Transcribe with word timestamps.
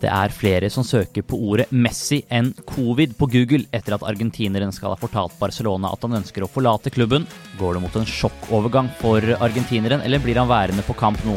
Det 0.00 0.08
er 0.08 0.32
flere 0.32 0.70
som 0.72 0.84
søker 0.86 1.24
på 1.28 1.36
ordet 1.50 1.66
Messi 1.76 2.22
enn 2.32 2.54
covid 2.64 3.12
på 3.18 3.26
Google 3.34 3.66
etter 3.76 3.98
at 3.98 4.04
argentineren 4.08 4.72
skal 4.72 4.94
ha 4.94 5.00
fortalt 5.00 5.36
Barcelona 5.36 5.90
at 5.92 6.06
han 6.06 6.16
ønsker 6.22 6.46
å 6.46 6.48
forlate 6.48 6.92
klubben. 6.94 7.26
Går 7.60 7.76
det 7.76 7.82
mot 7.84 7.98
en 8.00 8.08
sjokkovergang 8.08 8.88
for 9.02 9.20
argentineren, 9.36 10.00
eller 10.00 10.22
blir 10.24 10.40
han 10.40 10.48
værende 10.48 10.86
på 10.86 10.96
kamp 10.96 11.20
nå? 11.28 11.36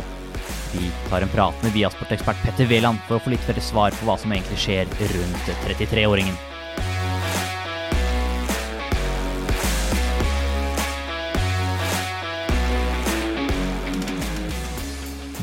Vi 0.74 0.88
tar 1.10 1.26
en 1.26 1.34
prat 1.34 1.60
med 1.66 1.76
Viasport-ekspert 1.76 2.40
Petter 2.46 2.70
Wæland 2.72 3.04
for 3.04 3.20
å 3.20 3.26
få 3.26 3.34
litt 3.36 3.44
flere 3.44 3.62
svar 3.62 3.92
på 4.00 4.08
hva 4.08 4.16
som 4.18 4.32
egentlig 4.32 4.62
skjer 4.64 4.88
rundt 5.12 5.52
33-åringen. 5.68 6.40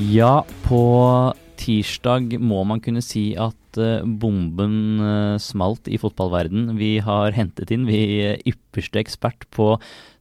Ja, 0.01 0.41
på 0.65 0.81
tirsdag 1.71 2.39
må 2.43 2.63
man 2.67 2.81
kunne 2.83 3.03
si 3.05 3.31
at 3.39 3.79
uh, 3.79 4.03
bomben 4.03 4.75
uh, 5.03 5.39
smalt 5.43 5.87
i 5.91 5.99
fotballverden. 6.01 6.75
Vi 6.81 6.99
har 7.05 7.37
hentet 7.37 7.71
inn 7.75 7.87
vi 7.89 8.01
uh, 8.27 8.41
ypperste 8.49 9.01
ekspert 9.03 9.47
på 9.55 9.75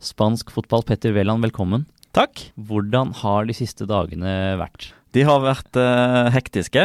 spansk 0.03 0.53
fotball. 0.53 0.85
Petter 0.85 1.15
Wæland, 1.15 1.43
velkommen. 1.47 1.87
Takk. 2.17 2.49
Hvordan 2.69 3.13
har 3.21 3.49
de 3.49 3.55
siste 3.57 3.87
dagene 3.89 4.55
vært? 4.61 4.91
De 5.13 5.23
har 5.25 5.41
vært 5.41 5.73
hektiske. 6.29 6.83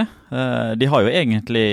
de 0.80 0.86
har 0.88 1.02
jo 1.05 1.10
egentlig 1.12 1.64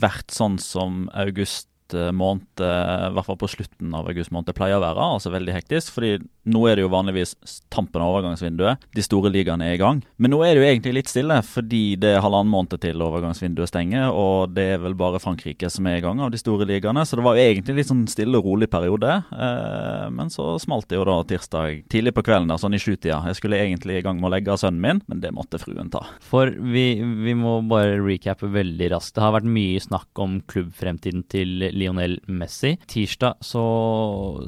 vært 0.00 0.28
sånn 0.32 0.58
som 0.60 1.06
august 1.16 1.94
måned, 2.12 2.60
i 2.60 3.12
hvert 3.16 3.28
fall 3.28 3.38
på 3.40 3.48
slutten 3.48 3.94
av 3.96 4.08
august 4.12 4.32
måned, 4.32 4.52
pleier 4.56 4.76
å 4.76 4.82
være. 4.84 5.06
Altså 5.16 5.32
veldig 5.32 5.54
hektisk. 5.56 5.94
fordi 5.96 6.18
nå 6.48 6.62
er 6.68 6.78
det 6.78 6.84
jo 6.86 6.92
vanligvis 6.92 7.34
tampen 7.72 8.02
av 8.02 8.14
overgangsvinduet. 8.14 8.86
De 8.96 9.04
store 9.04 9.30
ligaene 9.32 9.66
er 9.68 9.76
i 9.76 9.80
gang. 9.80 10.00
Men 10.16 10.32
nå 10.32 10.40
er 10.44 10.54
det 10.54 10.62
jo 10.62 10.68
egentlig 10.70 10.94
litt 10.96 11.10
stille, 11.12 11.36
fordi 11.44 11.82
det 12.00 12.14
er 12.14 12.24
halvannen 12.24 12.52
måned 12.52 12.80
til 12.80 13.04
overgangsvinduet 13.04 13.70
stenger. 13.70 14.08
Og 14.14 14.54
det 14.56 14.66
er 14.76 14.82
vel 14.82 14.96
bare 14.98 15.20
Frankrike 15.22 15.68
som 15.72 15.88
er 15.90 15.98
i 15.98 16.04
gang 16.04 16.22
av 16.24 16.32
de 16.32 16.40
store 16.40 16.68
ligaene. 16.68 17.04
Så 17.04 17.18
det 17.18 17.26
var 17.26 17.36
jo 17.36 17.44
egentlig 17.44 17.76
litt 17.80 17.90
sånn 17.90 18.06
stille 18.10 18.40
og 18.40 18.48
rolig 18.48 18.70
periode. 18.72 19.18
Eh, 19.30 20.06
men 20.16 20.32
så 20.32 20.54
smalt 20.62 20.88
det 20.90 21.00
jo 21.00 21.06
da 21.08 21.18
tirsdag 21.28 21.84
tidlig 21.92 22.14
på 22.16 22.24
kvelden, 22.26 22.48
der, 22.50 22.62
sånn 22.62 22.76
i 22.76 22.80
sjutida. 22.82 23.20
Jeg 23.28 23.40
skulle 23.40 23.60
egentlig 23.60 24.00
i 24.00 24.04
gang 24.06 24.20
med 24.20 24.30
å 24.30 24.34
legge 24.34 24.54
av 24.54 24.62
sønnen 24.62 24.80
min, 24.80 25.04
men 25.12 25.22
det 25.22 25.34
måtte 25.36 25.60
fruen 25.60 25.92
ta. 25.92 26.06
For 26.24 26.48
vi, 26.48 26.86
vi 27.26 27.36
må 27.36 27.58
bare 27.68 28.00
recappe 28.00 28.48
veldig 28.50 28.90
raskt. 28.94 29.14
Det 29.18 29.24
har 29.24 29.36
vært 29.36 29.50
mye 29.50 29.84
snakk 29.84 30.24
om 30.24 30.40
klubbfremtiden 30.50 31.26
til 31.30 31.68
Lionel 31.76 32.18
Messi. 32.32 32.76
Tirsdag 32.90 33.44
så 33.44 33.64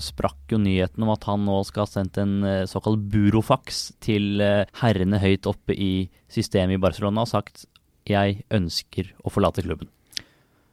sprakk 0.03 0.55
jo 0.55 0.61
nyheten 0.63 1.05
om 1.05 1.13
at 1.13 1.29
han 1.29 1.45
nå 1.47 1.61
skal 1.69 1.82
sendt 1.91 2.19
en 2.21 2.43
eh, 2.47 2.65
såkalt 2.71 3.03
burofax 3.13 3.85
til 4.05 4.43
eh, 4.45 4.65
herrene 4.83 5.21
høyt 5.23 5.49
oppe 5.51 5.77
i 5.77 6.09
systemet 6.33 6.79
i 6.79 6.83
Barcelona 6.83 7.25
og 7.27 7.33
sagt 7.33 7.67
jeg 8.09 8.43
ønsker 8.51 9.13
å 9.23 9.31
forlate 9.31 9.63
klubben. 9.63 9.91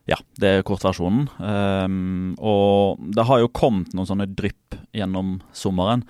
Ja, 0.10 0.18
det 0.42 0.50
er 0.50 0.66
kortversjonen. 0.66 1.28
Um, 1.38 2.32
og 2.42 3.02
det 3.14 3.28
har 3.30 3.44
jo 3.44 3.52
kommet 3.54 3.94
noen 3.94 4.10
sånne 4.10 4.26
drypp 4.34 4.78
gjennom 4.98 5.36
sommeren. 5.54 6.02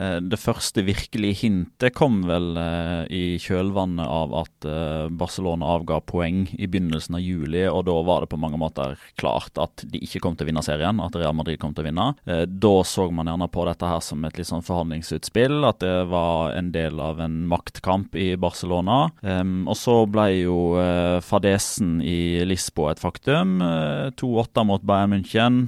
Eh, 0.00 0.16
det 0.24 0.38
første 0.40 0.82
virkelige 0.86 1.42
hintet 1.42 1.92
kom 1.96 2.22
vel 2.28 2.54
eh, 2.56 3.02
i 3.12 3.24
kjølvannet 3.42 4.06
av 4.08 4.32
at 4.42 4.68
eh, 4.68 5.08
Barcelona 5.12 5.74
avga 5.74 5.98
poeng 6.00 6.46
i 6.56 6.68
begynnelsen 6.70 7.18
av 7.18 7.24
juli, 7.24 7.66
og 7.68 7.84
da 7.88 7.98
var 8.06 8.24
det 8.24 8.30
på 8.32 8.40
mange 8.40 8.60
måter 8.60 8.96
klart 9.20 9.60
at 9.60 9.84
de 9.90 10.00
ikke 10.00 10.22
kom 10.24 10.38
til 10.38 10.46
å 10.46 10.50
vinne 10.50 10.64
serien, 10.64 11.02
at 11.04 11.18
Real 11.18 11.36
Madrid 11.36 11.60
kom 11.60 11.74
til 11.76 11.84
å 11.84 11.88
vinne. 11.90 12.06
Da 12.24 12.72
så 12.86 13.08
man 13.12 13.28
gjerne 13.28 13.48
på 13.52 13.64
dette 13.68 13.88
her 13.88 14.00
som 14.04 14.24
et 14.24 14.38
litt 14.38 14.48
sånn 14.48 14.64
forhandlingsutspill, 14.64 15.60
at 15.68 15.80
det 15.82 16.06
var 16.10 16.54
en 16.56 16.70
del 16.72 17.00
av 17.02 17.20
en 17.20 17.36
maktkamp 17.50 18.16
i 18.16 18.32
Barcelona. 18.40 18.98
Og 19.20 19.76
så 19.78 19.96
ble 20.10 20.26
jo 20.38 20.58
fadesen 21.24 21.98
i 22.04 22.44
Lisboa 22.46 22.94
et 22.94 23.02
faktum. 23.02 23.58
2-8 24.20 24.64
mot 24.68 24.84
Bayern 24.86 25.14
München. 25.16 25.62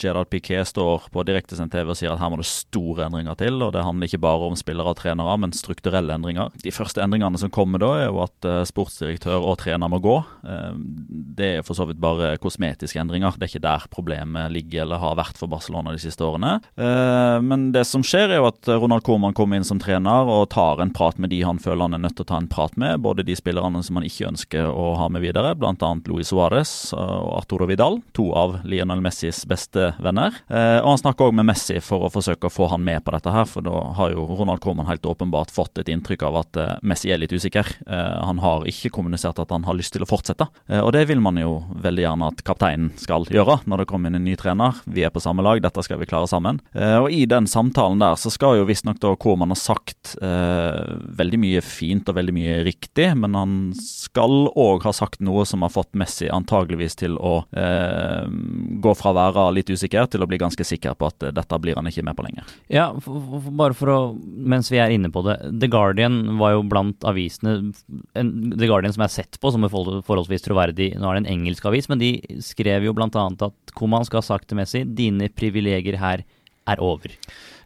Gerard 0.00 0.30
Piquet 0.32 0.68
står 0.68 1.08
på 1.12 1.24
direktesendt 1.28 1.74
TV 1.74 1.92
og 1.92 2.00
sier 2.00 2.14
at 2.14 2.22
her 2.22 2.32
må 2.32 2.40
det 2.40 2.48
store 2.50 3.06
endringer 3.06 3.29
endringer 3.30 3.38
til. 3.38 3.62
og 3.62 3.72
Det 3.72 3.84
handler 3.84 4.08
ikke 4.08 4.20
bare 4.20 4.48
om 4.48 4.56
spillere 4.56 4.90
og 4.90 4.98
trenere, 4.98 5.38
men 5.38 5.52
strukturelle 5.52 6.14
endringer. 6.14 6.50
De 6.62 6.70
første 6.70 7.00
endringene 7.00 7.38
som 7.38 7.50
kommer 7.50 7.78
da, 7.78 7.90
er 7.98 8.08
jo 8.10 8.22
at 8.22 8.46
uh, 8.46 8.64
sportsdirektør 8.64 9.40
og 9.40 9.58
trener 9.58 9.88
må 9.88 10.00
gå. 10.00 10.22
Uh, 10.44 10.74
det 10.76 11.58
er 11.58 11.62
for 11.62 11.74
så 11.74 11.86
vidt 11.86 12.00
bare 12.00 12.38
kosmetiske 12.38 12.98
endringer. 13.00 13.32
Det 13.36 13.46
er 13.46 13.52
ikke 13.52 13.66
der 13.66 13.86
problemet 13.90 14.50
ligger 14.52 14.84
eller 14.84 15.00
har 15.00 15.16
vært 15.16 15.38
for 15.38 15.48
Barcelona 15.48 15.92
de 15.92 16.00
siste 16.00 16.24
årene. 16.24 16.60
Uh, 16.76 17.40
men 17.42 17.70
det 17.72 17.86
som 17.86 18.02
skjer, 18.02 18.30
er 18.30 18.40
jo 18.40 18.50
at 18.50 18.68
Ronald 18.68 19.04
Koeman 19.06 19.36
kommer 19.36 19.58
inn 19.58 19.66
som 19.66 19.80
trener 19.80 20.28
og 20.28 20.50
tar 20.54 20.80
en 20.82 20.92
prat 20.92 21.18
med 21.18 21.30
de 21.30 21.42
han 21.44 21.60
føler 21.60 21.86
han 21.86 21.96
er 21.96 22.04
nødt 22.04 22.18
til 22.18 22.26
å 22.26 22.32
ta 22.32 22.40
en 22.40 22.50
prat 22.50 22.76
med. 22.80 23.00
Både 23.04 23.24
de 23.26 23.36
spillerne 23.36 23.82
som 23.84 23.98
han 23.98 24.06
ikke 24.06 24.30
ønsker 24.30 24.68
å 24.70 24.94
ha 25.00 25.08
med 25.12 25.24
videre, 25.24 25.54
bl.a. 25.58 25.90
Luis 26.10 26.30
Suárez 26.30 26.92
og 26.96 27.30
Arturo 27.38 27.66
Vidal. 27.68 28.00
To 28.16 28.30
av 28.36 28.58
Lionel 28.68 29.02
Messis 29.04 29.42
beste 29.48 29.92
venner. 30.02 30.34
Og 30.50 30.88
han 30.88 31.00
snakker 31.00 31.28
òg 31.28 31.36
med 31.36 31.48
Messi 31.48 31.78
for 31.84 32.06
å 32.06 32.10
forsøke 32.12 32.48
å 32.48 32.52
få 32.52 32.68
han 32.72 32.82
med 32.84 33.02
på 33.04 33.09
på 33.10 33.16
dette 33.16 33.32
her, 33.34 33.46
for 33.48 33.64
da 33.66 33.74
har 33.98 34.12
jo 34.14 34.24
Ronald 34.38 34.60
Coman 34.62 34.86
helt 34.86 35.06
åpenbart 35.06 35.50
fått 35.50 35.78
et 35.82 35.88
inntrykk 35.90 36.22
av 36.28 36.36
at 36.44 36.58
uh, 36.60 36.66
Messi 36.86 37.10
er 37.10 37.20
litt 37.20 37.34
usikker. 37.34 37.66
Uh, 37.88 38.22
han 38.22 38.38
har 38.42 38.66
ikke 38.70 38.92
kommunisert 38.94 39.40
at 39.42 39.50
han 39.50 39.66
har 39.66 39.76
lyst 39.78 39.94
til 39.96 40.04
å 40.04 40.08
fortsette, 40.08 40.46
uh, 40.70 40.80
og 40.80 40.92
det 40.94 41.06
vil 41.10 41.22
man 41.22 41.40
jo 41.40 41.60
veldig 41.82 42.04
gjerne 42.04 42.30
at 42.30 42.44
kapteinen 42.46 42.92
skal 43.00 43.26
gjøre 43.30 43.60
når 43.66 43.82
det 43.82 43.88
kommer 43.90 44.10
inn 44.10 44.20
en 44.20 44.26
ny 44.26 44.36
trener. 44.38 44.78
Vi 44.86 45.04
er 45.06 45.14
på 45.14 45.22
samme 45.22 45.42
lag, 45.44 45.62
dette 45.62 45.82
skal 45.84 46.00
vi 46.00 46.08
klare 46.10 46.28
sammen. 46.30 46.60
og 46.74 47.10
i 47.12 47.24
den 47.28 47.46
samtalen 47.50 48.00
der 48.00 48.16
så 48.20 48.30
skal 48.32 48.58
jo 48.58 48.66
visstnok 48.68 49.00
da 49.02 49.12
Coman 49.20 49.50
ha 49.52 49.56
sagt 49.58 50.14
veldig 50.20 51.38
mye 51.40 51.62
fint 51.64 52.08
og 52.08 52.16
veldig 52.16 52.34
mye 52.34 52.56
riktig, 52.66 53.08
men 53.18 53.34
han 53.36 53.54
skal 53.76 54.48
òg 54.50 54.84
ha 54.86 54.92
sagt 54.96 55.22
noe 55.24 55.44
som 55.48 55.64
har 55.64 55.72
fått 55.72 55.96
Messi 55.98 56.28
antageligvis 56.32 56.98
til 57.00 57.16
å 57.18 57.40
gå 57.50 58.94
fra 58.98 59.12
å 59.12 59.18
være 59.18 59.46
litt 59.58 59.72
usikker 59.72 60.10
til 60.12 60.24
å 60.24 60.28
bli 60.30 60.40
ganske 60.40 60.66
sikker 60.66 60.96
på 60.98 61.10
at 61.10 61.30
dette 61.36 61.60
blir 61.62 61.78
han 61.78 61.88
ikke 61.90 62.04
med 62.06 62.18
på 62.18 62.26
lenger. 62.26 62.54
Ja, 62.72 62.90
bare 63.04 63.76
for 63.76 63.92
å 63.92 63.98
Mens 64.20 64.70
vi 64.72 64.80
er 64.82 64.92
inne 64.94 65.10
på 65.12 65.22
det. 65.26 65.36
The 65.62 65.68
Guardian 65.70 66.38
var 66.40 66.54
jo 66.54 66.64
blant 66.66 67.04
avisene 67.06 67.72
en, 68.18 68.32
The 68.54 68.68
Guardian 68.68 68.94
som 68.96 69.04
er 69.04 69.12
sett 69.12 69.38
på 69.40 69.52
som 69.52 69.64
er 69.66 69.72
forholdsvis 69.72 70.46
troverdig. 70.46 70.92
Nå 70.98 71.08
er 71.08 71.18
det 71.18 71.24
en 71.24 71.32
engelsk 71.38 71.66
avis, 71.70 71.90
men 71.90 72.00
de 72.02 72.14
skrev 72.44 72.86
jo 72.86 72.94
bl.a. 72.96 73.08
at 73.10 73.74
Koman 73.76 74.06
skal 74.08 74.22
ha 74.22 74.26
sagt 74.26 74.50
til 74.50 74.60
Messi 74.60 74.84
dine 74.84 75.30
privilegier 75.32 76.00
her 76.00 76.24
er 76.70 76.82
over. 76.84 77.14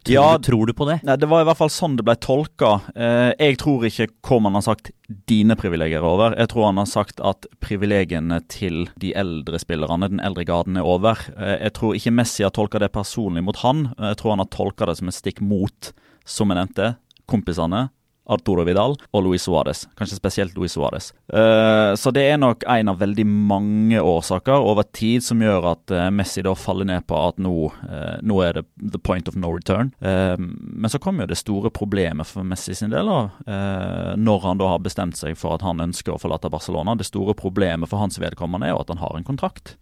Tror, 0.05 0.15
ja, 0.15 0.25
du, 0.37 0.45
tror 0.45 0.69
du 0.69 0.75
på 0.77 0.85
det? 0.85 0.99
Nei, 1.07 1.17
Det 1.17 1.29
var 1.31 1.41
i 1.41 1.47
hvert 1.49 1.57
fall 1.57 1.71
sånn 1.73 1.95
det 1.97 2.05
ble 2.05 2.15
tolka. 2.21 2.75
Eh, 2.93 3.31
jeg 3.41 3.57
tror 3.63 3.87
ikke 3.89 4.11
Koman 4.27 4.59
har 4.59 4.65
sagt 4.67 4.91
dine 5.31 5.57
privilegier 5.57 6.03
er 6.03 6.09
over. 6.09 6.37
Jeg 6.37 6.51
tror 6.53 6.67
han 6.69 6.81
har 6.83 6.91
sagt 6.91 7.23
at 7.25 7.49
privilegiene 7.65 8.43
til 8.53 8.91
de 9.01 9.15
eldre 9.17 9.61
spillerne, 9.63 10.11
den 10.13 10.21
eldre 10.21 10.45
garden, 10.49 10.77
er 10.77 10.85
over. 10.85 11.25
Eh, 11.39 11.57
jeg 11.63 11.77
tror 11.81 11.97
ikke 11.97 12.13
Messi 12.21 12.45
har 12.45 12.53
tolka 12.53 12.83
det 12.83 12.93
personlig 12.93 13.47
mot 13.47 13.63
han. 13.65 13.87
Jeg 13.97 14.21
tror 14.21 14.37
han 14.37 14.45
har 14.45 14.53
tolka 14.53 14.91
det 14.91 14.99
som 15.01 15.09
et 15.09 15.17
stikk 15.17 15.41
mot, 15.41 15.95
som 16.29 16.53
jeg 16.53 16.61
nevnte, 16.61 16.95
kompisene 17.31 17.87
Arturo 18.25 18.65
Vidal 18.65 18.97
og 19.13 19.25
Luis 19.25 19.45
Suárez. 19.45 19.85
Kanskje 19.99 20.17
spesielt 20.17 20.57
Luis 20.57 20.77
Suárez. 20.77 21.11
Uh, 21.33 21.93
så 21.99 22.13
det 22.15 22.25
er 22.31 22.41
nok 22.41 22.65
en 22.71 22.93
av 22.93 23.01
veldig 23.03 23.27
mange 23.27 24.01
årsaker 24.01 24.65
over 24.65 24.87
tid 24.97 25.25
som 25.25 25.43
gjør 25.45 25.69
at 25.75 25.95
uh, 25.95 26.09
Messi 26.15 26.45
da 26.45 26.55
faller 26.57 26.89
ned 26.89 27.07
på 27.09 27.19
at 27.19 27.41
nå, 27.43 27.55
uh, 27.85 28.17
nå 28.25 28.41
er 28.47 28.61
det 28.61 28.65
the 28.81 29.01
point 29.01 29.29
of 29.29 29.37
no 29.37 29.53
return. 29.55 29.93
men 30.05 30.91
så 30.91 30.99
kommer 30.99 31.25
jo 31.25 31.33
det 31.33 31.39
store 31.39 31.71
problemet 31.75 32.27
for 32.29 32.47
Messi 32.47 32.75
sin 32.77 32.93
del, 32.93 33.09
da, 33.09 34.15
når 34.17 34.41
han 34.45 34.61
da 34.61 34.69
har 34.73 34.83
bestemt 34.85 35.17
seg 35.19 35.37
for 35.39 35.57
at 35.57 35.65
han 35.65 35.83
ønsker 35.83 36.15
å 36.15 36.21
forlate 36.21 36.51
Barcelona. 36.53 36.95
Det 36.99 37.07
store 37.09 37.35
problemet 37.39 37.91
for 37.91 38.01
hans 38.03 38.19
vedkommende 38.21 38.69
er 38.69 38.75
jo 38.75 38.83
at 38.83 38.93
han 38.93 39.03
har 39.03 39.17
en 39.17 39.27
kontrakt, 39.27 39.75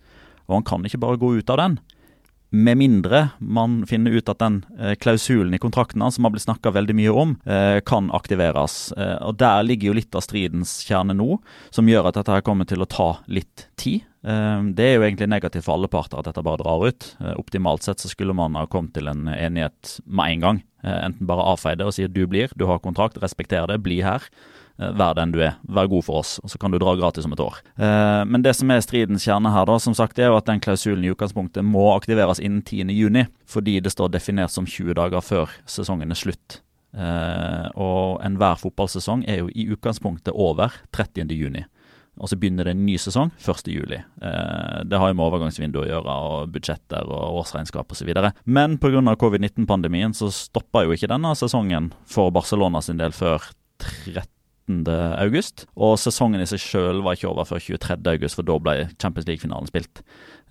og 0.47 0.59
han 0.59 0.67
kan 0.69 0.87
ikke 0.87 1.01
bare 1.03 1.21
gå 1.21 1.35
ut 1.39 1.53
av 1.53 1.61
den. 1.61 1.79
Med 2.53 2.77
mindre 2.77 3.31
man 3.41 3.87
finner 3.89 4.13
ut 4.13 4.29
at 4.29 4.43
den 4.43 4.59
eh, 4.77 4.93
klausulen 5.01 5.55
i 5.57 5.61
kontrakten 5.61 6.05
som 6.13 6.27
har 6.27 6.35
blitt 6.35 6.45
snakka 6.45 6.75
veldig 6.77 6.97
mye 6.99 7.13
om, 7.17 7.31
eh, 7.49 7.81
kan 7.81 8.11
aktiveres. 8.13 8.93
Eh, 8.93 9.17
og 9.25 9.39
Der 9.41 9.63
ligger 9.65 9.89
jo 9.89 9.95
litt 9.97 10.13
av 10.15 10.21
stridens 10.21 10.83
kjerne 10.85 11.17
nå, 11.17 11.39
som 11.73 11.89
gjør 11.89 12.11
at 12.11 12.21
dette 12.21 12.35
her 12.35 12.45
kommer 12.45 12.69
til 12.69 12.85
å 12.85 12.89
ta 12.89 13.25
litt 13.27 13.69
tid. 13.81 14.05
Det 14.23 14.85
er 14.87 14.93
jo 14.95 15.03
egentlig 15.03 15.27
negativt 15.27 15.65
for 15.67 15.75
alle 15.75 15.89
parter 15.91 16.21
at 16.21 16.29
dette 16.29 16.45
bare 16.47 16.61
drar 16.61 16.85
ut. 16.87 17.07
Optimalt 17.35 17.83
sett 17.83 17.99
så 17.99 18.07
skulle 18.07 18.37
man 18.39 18.55
ha 18.55 18.69
kommet 18.71 18.93
til 18.95 19.09
en 19.11 19.27
enighet 19.27 19.97
med 20.07 20.37
en 20.37 20.45
gang. 20.45 20.61
Enten 20.85 21.27
bare 21.27 21.43
avfeie 21.43 21.75
det 21.75 21.89
og 21.89 21.97
si 21.97 22.05
at 22.07 22.15
du 22.15 22.23
blir, 22.31 22.53
du 22.55 22.69
har 22.71 22.79
kontrakt, 22.79 23.19
respekter 23.19 23.67
det, 23.67 23.81
bli 23.83 23.99
her. 24.07 24.23
Eh, 24.81 24.93
vær 24.97 25.17
den 25.19 25.35
du 25.35 25.41
er. 25.45 25.59
Vær 25.69 25.91
god 25.91 26.07
for 26.07 26.23
oss, 26.23 26.39
og 26.43 26.53
så 26.53 26.61
kan 26.61 26.73
du 26.73 26.79
dra 26.81 26.95
gratis 26.99 27.27
om 27.29 27.35
et 27.37 27.45
år. 27.45 27.61
Eh, 27.77 28.23
men 28.29 28.45
det 28.45 28.55
som 28.59 28.71
er 28.73 28.85
stridens 28.85 29.27
kjerne 29.27 29.53
her, 29.53 29.67
da, 29.69 29.79
som 29.83 29.97
sagt, 29.97 30.19
er 30.19 30.33
jo 30.33 30.39
at 30.39 30.49
den 30.49 30.63
klausulen 30.63 31.05
i 31.05 31.13
utgangspunktet 31.13 31.67
må 31.67 31.91
aktiveres 31.95 32.41
innen 32.43 32.63
10.6, 32.63 33.27
fordi 33.47 33.81
det 33.85 33.93
står 33.93 34.15
definert 34.15 34.55
som 34.55 34.69
20 34.69 34.97
dager 34.99 35.25
før 35.25 35.53
sesongen 35.69 36.13
er 36.15 36.19
slutt. 36.19 36.63
Eh, 36.93 37.69
og 37.81 38.21
enhver 38.25 38.59
fotballsesong 38.61 39.25
er 39.29 39.43
jo 39.43 39.53
i 39.53 39.69
utgangspunktet 39.73 40.35
over 40.35 40.75
30.6. 40.93 41.65
Og 42.21 42.29
så 42.29 42.37
begynner 42.37 42.69
det 42.69 42.75
en 42.75 42.83
ny 42.85 42.99
sesong 43.01 43.31
1.7. 43.41 43.95
Eh, 43.97 44.83
det 44.85 44.99
har 45.01 45.09
jo 45.09 45.17
med 45.17 45.25
overgangsvinduet 45.25 45.87
å 45.87 45.89
gjøre, 45.89 46.17
og 46.29 46.53
budsjetter 46.53 47.09
og 47.09 47.41
årsregnskap 47.41 47.95
osv. 47.95 48.13
Men 48.45 48.77
pga. 48.77 49.01
covid-19-pandemien 49.17 50.13
så 50.17 50.29
stoppa 50.33 50.85
jo 50.85 50.93
ikke 50.93 51.09
denne 51.09 51.33
sesongen 51.39 51.91
for 52.05 52.35
Barcelona 52.35 52.85
sin 52.85 53.01
del 53.01 53.17
før 53.17 53.49
30 53.81 54.29
august, 54.71 55.67
og 55.75 55.99
sesongen 55.99 56.43
i 56.43 56.47
seg 56.47 56.61
sjøl 56.63 57.03
var 57.03 57.17
ikke 57.17 57.31
over 57.31 57.49
før 57.49 57.61
23. 57.61 57.99
august, 58.15 58.39
for 58.39 58.47
da 58.47 58.59
ble 58.63 58.75
Champions 59.01 59.27
League-finalen 59.29 59.69
spilt. 59.71 60.03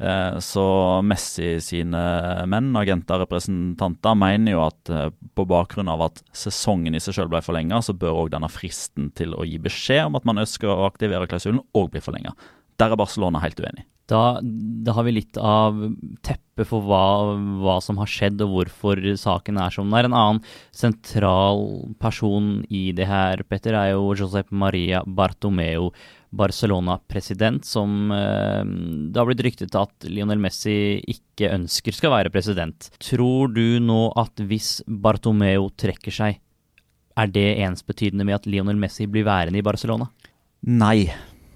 Eh, 0.01 0.39
så 0.41 0.65
Messi 1.05 1.59
sine 1.61 2.01
menn, 2.49 2.71
agenter, 2.77 3.21
representanter, 3.21 4.17
mener 4.17 4.55
jo 4.55 4.63
at 4.65 4.91
eh, 4.91 5.09
på 5.37 5.45
bakgrunn 5.49 5.91
av 5.91 6.07
at 6.07 6.23
sesongen 6.33 6.97
i 6.97 7.03
seg 7.03 7.17
sjøl 7.17 7.31
ble 7.31 7.43
forlenga, 7.45 7.81
så 7.85 7.93
bør 7.97 8.25
òg 8.25 8.33
denne 8.33 8.49
fristen 8.51 9.11
til 9.17 9.35
å 9.37 9.45
gi 9.47 9.61
beskjed 9.61 10.09
om 10.09 10.19
at 10.19 10.27
man 10.27 10.41
ønsker 10.41 10.71
å 10.71 10.87
aktivere 10.89 11.29
klausulen, 11.29 11.63
òg 11.77 11.91
bli 11.93 12.03
forlenga. 12.03 12.33
Der 12.81 12.93
er 12.93 12.99
Barcelona 12.99 13.43
helt 13.43 13.61
uenig. 13.61 13.85
Da, 14.11 14.39
da, 14.43 14.95
har 14.97 15.05
vi 15.07 15.13
litt 15.15 15.37
av 15.39 15.77
teppet 16.25 16.67
for 16.67 16.83
hva, 16.83 17.35
hva, 17.63 17.77
som 17.83 17.99
har 18.01 18.09
skjedd 18.11 18.41
og 18.43 18.55
hvorfor 18.55 18.99
saken 19.17 19.59
er 19.63 19.73
som 19.73 19.87
den 19.87 19.97
er. 19.97 20.09
En 20.09 20.17
annen 20.17 20.41
sentral 20.75 21.63
person 22.01 22.59
i 22.69 22.89
det 22.95 23.07
her, 23.07 23.45
Petter, 23.47 23.77
er 23.77 23.93
jo 23.93 24.11
Josep 24.19 24.51
Maria 24.51 25.01
Bartomeu, 25.07 25.89
Barcelona-president, 26.31 27.65
som 27.67 28.11
eh, 28.15 28.61
det 29.11 29.19
har 29.19 29.27
blitt 29.27 29.43
ryktet 29.47 29.75
at 29.75 30.07
Lionel 30.07 30.39
Messi 30.43 30.99
ikke 31.11 31.51
ønsker 31.55 31.95
skal 31.95 32.15
være 32.15 32.31
president. 32.33 32.91
Tror 33.03 33.51
du 33.51 33.79
nå 33.83 34.05
at 34.19 34.43
hvis 34.47 34.79
Bartomeu 34.87 35.69
trekker 35.79 36.15
seg, 36.15 36.39
er 37.19 37.31
det 37.31 37.49
ensbetydende 37.65 38.27
med 38.27 38.39
at 38.39 38.47
Lionel 38.47 38.79
Messi 38.79 39.07
blir 39.11 39.27
værende 39.27 39.59
i 39.59 39.65
Barcelona? 39.65 40.07
Nei, 40.71 41.09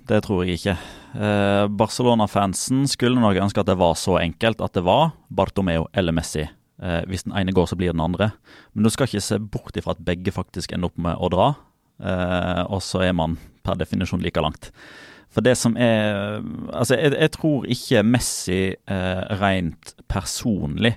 det 0.10 0.22
tror 0.26 0.44
jeg 0.44 0.60
ikke. 0.60 0.76
Eh, 1.16 1.66
Barcelona-fansen 1.80 2.86
skulle 2.92 3.22
nok 3.22 3.40
ønske 3.46 3.62
at 3.62 3.70
det 3.70 3.78
var 3.80 3.96
så 4.00 4.20
enkelt 4.22 4.62
at 4.62 4.76
det 4.78 4.84
var 4.86 5.16
Bartomeo 5.34 5.88
eller 5.94 6.16
Messi. 6.16 6.46
Eh, 6.46 7.02
hvis 7.10 7.26
den 7.26 7.36
ene 7.38 7.56
går, 7.56 7.70
så 7.72 7.78
blir 7.80 7.94
den 7.94 8.04
andre. 8.04 8.32
Men 8.74 8.86
du 8.86 8.92
skal 8.94 9.08
ikke 9.10 9.24
se 9.24 9.40
bort 9.40 9.78
ifra 9.80 9.96
at 9.96 10.04
begge 10.06 10.34
faktisk 10.36 10.76
ender 10.76 10.92
opp 10.92 11.02
med 11.02 11.18
å 11.18 11.32
dra, 11.32 11.50
eh, 12.04 12.64
og 12.68 12.84
så 12.84 13.06
er 13.08 13.16
man 13.18 13.38
per 13.66 13.80
definisjon 13.80 14.24
like 14.24 14.42
langt. 14.44 14.72
For 15.32 15.44
det 15.44 15.58
som 15.60 15.76
er 15.76 16.40
Altså, 16.72 16.96
jeg, 16.96 17.12
jeg 17.20 17.32
tror 17.36 17.66
ikke 17.68 18.04
Messi 18.08 18.62
eh, 18.72 19.24
rent 19.42 19.96
personlig 20.08 20.96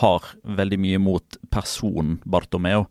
har 0.00 0.24
veldig 0.42 0.78
mye 0.80 1.00
mot 1.02 1.36
personen 1.52 2.16
Bartomeo. 2.24 2.86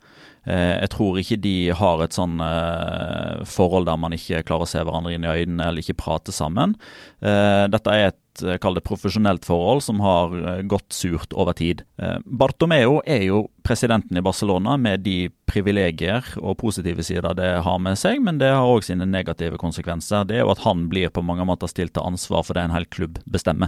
Eh, 0.49 0.79
jeg 0.81 0.89
tror 0.95 1.19
ikke 1.21 1.37
de 1.43 1.55
har 1.77 2.01
et 2.01 2.15
sånn 2.17 2.41
eh, 2.41 3.43
forhold 3.45 3.85
der 3.89 3.99
man 4.01 4.15
ikke 4.15 4.41
klarer 4.47 4.65
å 4.65 4.71
se 4.71 4.81
hverandre 4.81 5.13
inn 5.13 5.27
i 5.27 5.29
øynene 5.29 5.67
eller 5.67 5.85
ikke 5.85 5.99
prate 6.01 6.33
sammen. 6.33 6.73
Eh, 7.21 7.67
dette 7.71 7.93
er 7.93 8.09
et 8.09 8.19
kall 8.63 8.77
det 8.77 8.85
profesjonelt 8.87 9.43
forhold 9.45 9.83
som 9.83 9.99
har 9.99 10.31
gått 10.71 10.95
surt 10.95 11.33
over 11.35 11.51
tid. 11.51 11.81
Bartomeo 12.23 13.01
er 13.03 13.25
jo 13.25 13.41
presidenten 13.67 14.15
i 14.15 14.23
Barcelona 14.23 14.77
med 14.79 15.03
de 15.03 15.27
privilegier 15.51 16.23
og 16.39 16.55
positive 16.63 17.03
sider 17.03 17.35
det 17.35 17.49
har 17.67 17.81
med 17.83 17.99
seg, 17.99 18.23
men 18.23 18.39
det 18.39 18.53
har 18.55 18.63
òg 18.63 18.87
sine 18.87 19.03
negative 19.03 19.59
konsekvenser. 19.59 20.23
Det 20.29 20.39
er 20.39 20.45
jo 20.45 20.53
at 20.55 20.63
han 20.63 20.87
blir 20.89 21.11
på 21.11 21.25
mange 21.27 21.43
måter 21.45 21.69
stilt 21.69 21.91
til 21.97 22.07
ansvar 22.07 22.47
for 22.47 22.55
det 22.55 22.63
en 22.63 22.77
hel 22.77 22.87
klubb 22.87 23.19
bestemmer. 23.27 23.67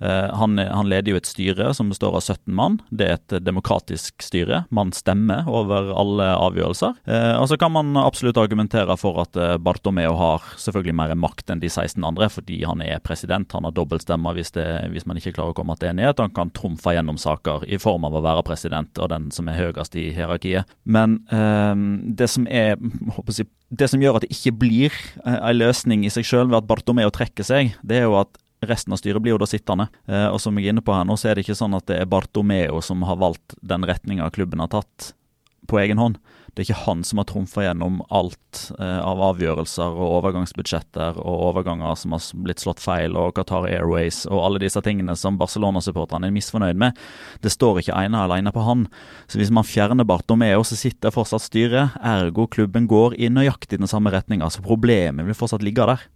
Eh, 0.00 0.34
han, 0.34 0.58
han, 0.58 0.88
leder 0.88 1.14
jo 1.14 1.20
et 1.20 1.28
styre 1.28 1.70
som 1.74 1.88
består 1.90 2.16
av 2.18 2.24
17 2.24 2.52
mann. 2.54 2.78
Det 2.90 3.06
er 3.06 3.16
et 3.16 3.36
demokratisk 3.44 4.24
styre. 4.24 4.64
Man 4.74 4.92
stemmer 4.96 5.48
over 5.48 5.92
alle 5.96 6.28
avgjørelser. 6.36 6.98
Eh, 7.08 7.32
og 7.40 7.48
så 7.50 7.58
kan 7.60 7.72
man 7.72 7.96
absolutt 8.00 8.40
argumentere 8.40 8.96
for 9.00 9.22
at 9.24 9.38
eh, 9.40 9.56
Bartomeo 9.62 10.16
har 10.20 10.44
selvfølgelig 10.60 10.96
mer 11.00 11.16
makt 11.18 11.52
enn 11.52 11.64
de 11.64 11.70
16 11.72 12.04
andre, 12.04 12.28
fordi 12.32 12.60
han 12.68 12.84
er 12.84 13.02
president. 13.04 13.52
Han 13.56 13.68
har 13.68 13.76
dobbeltstemmer 13.76 14.36
hvis, 14.36 14.52
hvis 14.92 15.08
man 15.08 15.20
ikke 15.20 15.36
klarer 15.38 15.56
å 15.56 15.58
komme 15.58 15.78
til 15.80 15.92
enighet. 15.92 16.20
Han 16.22 16.34
kan 16.36 16.52
trumfe 16.56 16.96
gjennom 16.96 17.20
saker 17.20 17.64
i 17.68 17.80
form 17.80 18.06
av 18.08 18.16
å 18.18 18.24
være 18.24 18.46
president 18.46 19.00
og 19.00 19.12
den 19.12 19.30
som 19.34 19.48
er 19.48 19.60
høyest 19.60 19.96
i 19.96 20.10
hierarkiet. 20.16 20.68
Men 20.84 21.20
eh, 21.32 21.74
det 22.16 22.30
som 22.32 22.46
er 22.50 22.74
jeg, 22.76 23.46
det 23.76 23.88
som 23.90 24.02
gjør 24.02 24.18
at 24.18 24.24
det 24.24 24.34
ikke 24.34 24.54
blir 24.60 24.94
en 25.24 25.56
løsning 25.58 26.04
i 26.06 26.10
seg 26.12 26.26
selv 26.26 26.52
ved 26.52 26.60
at 26.60 26.68
Bartomeo 26.68 27.10
trekker 27.14 27.46
seg, 27.46 27.74
det 27.86 28.00
er 28.00 28.06
jo 28.06 28.18
at 28.20 28.38
Resten 28.64 28.94
av 28.94 29.00
styret 29.00 29.20
blir 29.22 29.34
jo 29.34 29.42
da 29.42 29.48
sittende. 29.50 29.88
Eh, 30.08 30.28
og 30.30 30.40
som 30.40 30.56
jeg 30.56 30.70
er 30.70 30.76
inne 30.76 30.84
på 30.84 30.94
her 30.96 31.04
nå, 31.04 31.18
så 31.20 31.30
er 31.30 31.36
det 31.36 31.44
ikke 31.46 31.58
sånn 31.58 31.76
at 31.76 31.88
det 31.90 32.00
er 32.00 32.10
Bartomeo 32.10 32.80
som 32.84 33.04
har 33.08 33.20
valgt 33.20 33.58
den 33.60 33.84
retninga 33.86 34.30
klubben 34.32 34.64
har 34.64 34.72
tatt 34.72 35.12
på 35.66 35.80
egen 35.82 36.00
hånd. 36.00 36.18
Det 36.56 36.62
er 36.62 36.70
ikke 36.70 36.84
han 36.86 37.02
som 37.04 37.20
har 37.20 37.26
trumfa 37.28 37.66
gjennom 37.66 37.98
alt 38.16 38.60
eh, 38.78 39.00
av 39.04 39.20
avgjørelser 39.26 39.92
og 39.92 40.14
overgangsbudsjetter 40.22 41.18
og 41.20 41.42
overganger 41.50 41.98
som 42.00 42.14
har 42.16 42.22
blitt 42.46 42.62
slått 42.64 42.80
feil, 42.80 43.12
og 43.20 43.34
Qatar 43.36 43.66
Airways 43.68 44.22
og 44.30 44.40
alle 44.40 44.62
disse 44.62 44.80
tingene 44.80 45.12
som 45.20 45.36
Barcelona-supporterne 45.36 46.30
er 46.30 46.32
misfornøyd 46.32 46.80
med. 46.80 46.96
Det 47.44 47.52
står 47.52 47.82
ikke 47.82 48.00
ene 48.06 48.24
alene 48.24 48.54
på 48.56 48.64
han. 48.64 48.86
Så 49.28 49.36
hvis 49.36 49.52
man 49.52 49.68
fjerner 49.68 50.08
Bartomeo, 50.08 50.64
så 50.64 50.80
sitter 50.80 51.12
fortsatt 51.12 51.44
styret. 51.44 52.00
Ergo 52.00 52.48
klubben 52.48 52.88
går 52.88 53.18
i 53.20 53.28
nøyaktig 53.28 53.82
den 53.82 53.92
samme 53.92 54.14
retninga. 54.16 54.48
Så 54.48 54.64
problemet 54.64 55.28
vil 55.28 55.36
fortsatt 55.36 55.66
ligge 55.66 55.84
der. 55.92 56.08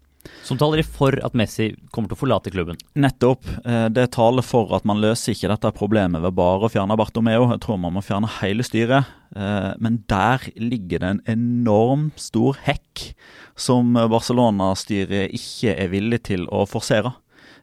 Som 0.44 0.58
taler 0.61 0.82
for 0.84 1.17
at 1.25 1.37
Messi 1.38 1.70
kommer 1.94 2.11
til 2.11 2.19
å 2.19 2.20
forlate 2.20 2.52
klubben. 2.52 2.78
Nettopp. 2.99 3.46
Eh, 3.64 3.87
det 3.93 4.11
taler 4.17 4.44
for 4.44 4.72
at 4.76 4.87
man 4.88 5.00
løser 5.02 5.34
ikke 5.34 5.50
dette 5.52 5.72
problemet 5.76 6.22
ved 6.25 6.37
bare 6.37 6.67
å 6.67 6.72
fjerne 6.72 6.99
Bartomeo. 6.99 7.49
Jeg 7.52 7.62
tror 7.64 7.81
man 7.81 7.94
må 7.96 8.05
fjerne 8.05 8.31
hele 8.40 8.67
styret. 8.67 9.08
Eh, 9.37 9.70
men 9.81 10.02
der 10.11 10.44
ligger 10.61 11.02
det 11.02 11.14
en 11.14 11.25
enorm 11.37 12.11
stor 12.20 12.58
hekk 12.67 13.11
som 13.61 13.94
Barcelona-styret 13.94 15.34
ikke 15.37 15.75
er 15.76 15.93
villig 15.93 16.25
til 16.31 16.46
å 16.52 16.67
forsere. 16.69 17.14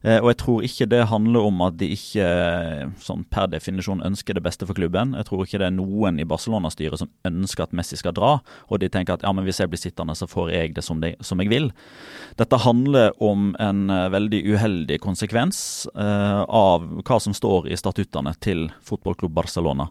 Eh, 0.04 0.20
og 0.22 0.30
jeg 0.32 0.40
tror 0.42 0.66
ikke 0.68 0.88
det 0.92 1.02
handler 1.12 1.48
om 1.50 1.64
at 1.66 1.78
de 1.80 1.90
ikke 1.96 2.26
eh, 2.26 2.84
sånn 3.02 3.24
per 3.34 3.50
definisjon 3.52 4.04
ønsker 4.06 4.38
det 4.38 4.44
beste 4.46 4.68
for 4.68 4.78
klubben. 4.78 5.16
Jeg 5.18 5.30
tror 5.30 5.44
ikke 5.46 5.62
det 5.62 5.70
er 5.70 5.76
noen 5.78 6.22
i 6.22 6.28
Barcelona-styret 6.28 7.02
som 7.02 7.12
ønsker 7.28 7.66
at 7.66 7.76
Messi 7.78 8.00
skal 8.00 8.16
dra, 8.18 8.38
og 8.70 8.82
de 8.82 8.92
tenker 8.94 9.18
at 9.18 9.26
ja, 9.26 9.34
men 9.34 9.48
hvis 9.48 9.62
jeg 9.64 9.72
blir 9.72 9.82
sittende, 9.82 10.18
så 10.18 10.30
får 10.30 10.54
jeg 10.54 10.76
det 10.78 10.86
som, 10.86 11.02
de, 11.04 11.16
som 11.26 11.42
jeg 11.42 11.52
vil. 11.54 11.72
Dette 12.38 12.62
handler 12.62 13.16
om 13.24 13.52
en 13.64 13.90
eh, 13.94 14.08
veldig 14.14 14.44
uheldig 14.54 15.02
konsekvens 15.04 15.60
eh, 15.96 16.44
av 16.46 16.88
hva 17.02 17.20
som 17.24 17.36
står 17.36 17.72
i 17.72 17.80
statuttene 17.80 18.36
til 18.44 18.68
fotballklubb 18.86 19.36
Barcelona. 19.38 19.90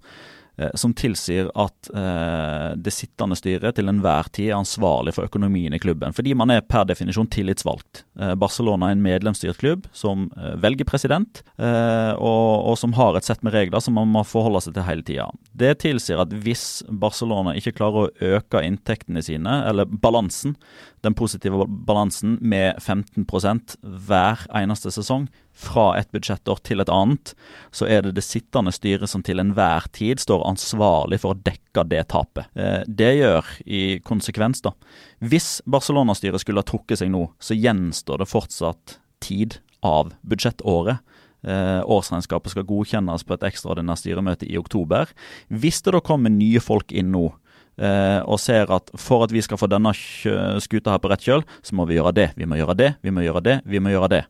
Eh, 0.59 0.71
som 0.75 0.95
tilsier 0.97 1.51
at 1.53 1.91
eh, 1.93 2.73
det 2.81 2.93
sittende 2.95 3.37
styret 3.37 3.77
til 3.77 3.91
enhver 3.93 4.31
tid 4.33 4.51
er 4.51 4.57
ansvarlig 4.57 5.13
for 5.17 5.29
økonomien 5.29 5.75
i 5.77 5.81
klubben. 5.81 6.15
Fordi 6.17 6.33
man 6.39 6.53
er 6.55 6.65
per 6.65 6.87
definisjon 6.89 7.29
tillitsvalgt. 7.33 8.05
Eh, 8.19 8.33
Barcelona 8.41 8.89
er 8.89 8.97
en 8.97 9.05
medlemsstyrt 9.05 9.61
klubb 9.61 9.85
som 9.97 10.31
velger 10.61 10.87
president, 10.89 11.43
og, 11.57 12.73
som 12.79 12.95
har 12.97 13.17
et 13.17 13.27
sett 13.27 13.43
med 13.45 13.55
regler 13.55 13.83
som 13.83 13.97
man 13.97 14.09
må 14.11 14.23
forholde 14.27 14.63
seg 14.65 14.75
til 14.77 14.87
hele 14.87 15.05
tida. 15.07 15.27
Det 15.57 15.73
tilsier 15.83 16.21
at 16.23 16.33
hvis 16.45 16.83
Barcelona 16.89 17.55
ikke 17.57 17.75
klarer 17.77 18.07
å 18.07 18.35
øke 18.37 18.63
inntektene 18.65 19.23
sine, 19.25 19.59
eller 19.69 19.89
balansen, 19.89 20.57
den 21.05 21.17
positive 21.17 21.67
balansen, 21.89 22.37
med 22.41 22.81
15% 22.83 23.77
hver 24.07 24.47
eneste 24.57 24.93
sesong, 24.95 25.29
fra 25.57 25.87
et 25.97 26.11
budsjettår 26.13 26.61
til 26.67 26.83
et 26.83 26.91
annet, 26.93 27.33
så 27.75 27.89
er 27.89 28.05
det 28.05 28.17
det 28.19 28.25
sittende 28.27 28.73
styret 28.75 29.09
som 29.11 29.25
til 29.25 29.41
enhver 29.41 29.89
tid 29.97 30.21
står 30.21 30.45
ansvarlig 30.49 31.23
for 31.23 31.33
å 31.33 31.41
dekke 31.47 31.87
det 31.89 32.03
tapet. 32.13 32.51
Eh, 32.55 32.83
det 32.87 33.15
gjør 33.17 33.49
i 33.65 33.83
konsekvens, 34.05 34.61
da. 34.67 34.75
Hvis 35.25 35.63
Barcelona-styret 35.65 36.45
skulle 36.45 36.61
ha 36.61 36.69
trukket 36.69 37.01
seg 37.01 37.13
nå, 37.15 37.25
så 37.41 37.57
gjenstår 37.57 38.21
det 38.23 38.29
fortsatt 38.31 38.99
tid 39.25 39.59
av 39.87 40.13
budsjettåret. 40.29 41.01
Eh, 41.47 41.81
årsregnskapet 41.81 42.53
skal 42.53 42.69
godkjennes 42.69 43.25
på 43.25 43.37
et 43.37 43.49
ekstraordinært 43.49 44.03
styremøte 44.03 44.49
i 44.51 44.61
oktober. 44.61 45.09
Hvis 45.49 45.81
det 45.87 45.97
da 45.97 46.05
kommer 46.05 46.33
nye 46.33 46.61
folk 46.61 46.93
inn 46.93 47.15
nå, 47.17 47.31
eh, 47.81 48.21
og 48.29 48.41
ser 48.43 48.69
at 48.77 48.93
for 49.01 49.25
at 49.25 49.33
vi 49.33 49.45
skal 49.45 49.61
få 49.61 49.73
denne 49.73 49.95
skuta 49.97 50.93
her 50.93 51.01
på 51.01 51.13
rett 51.13 51.25
kjøl, 51.25 51.47
så 51.65 51.77
må 51.77 51.89
vi 51.89 51.97
gjøre 51.97 52.17
det, 52.17 52.33
vi 52.37 52.49
må 52.49 52.61
gjøre 52.61 52.77
det, 52.77 52.95
vi 53.01 53.15
må 53.15 53.25
gjøre 53.25 53.45
det, 53.47 53.61
vi 53.65 53.81
må 53.81 53.95
gjøre 53.95 54.17
det 54.19 54.25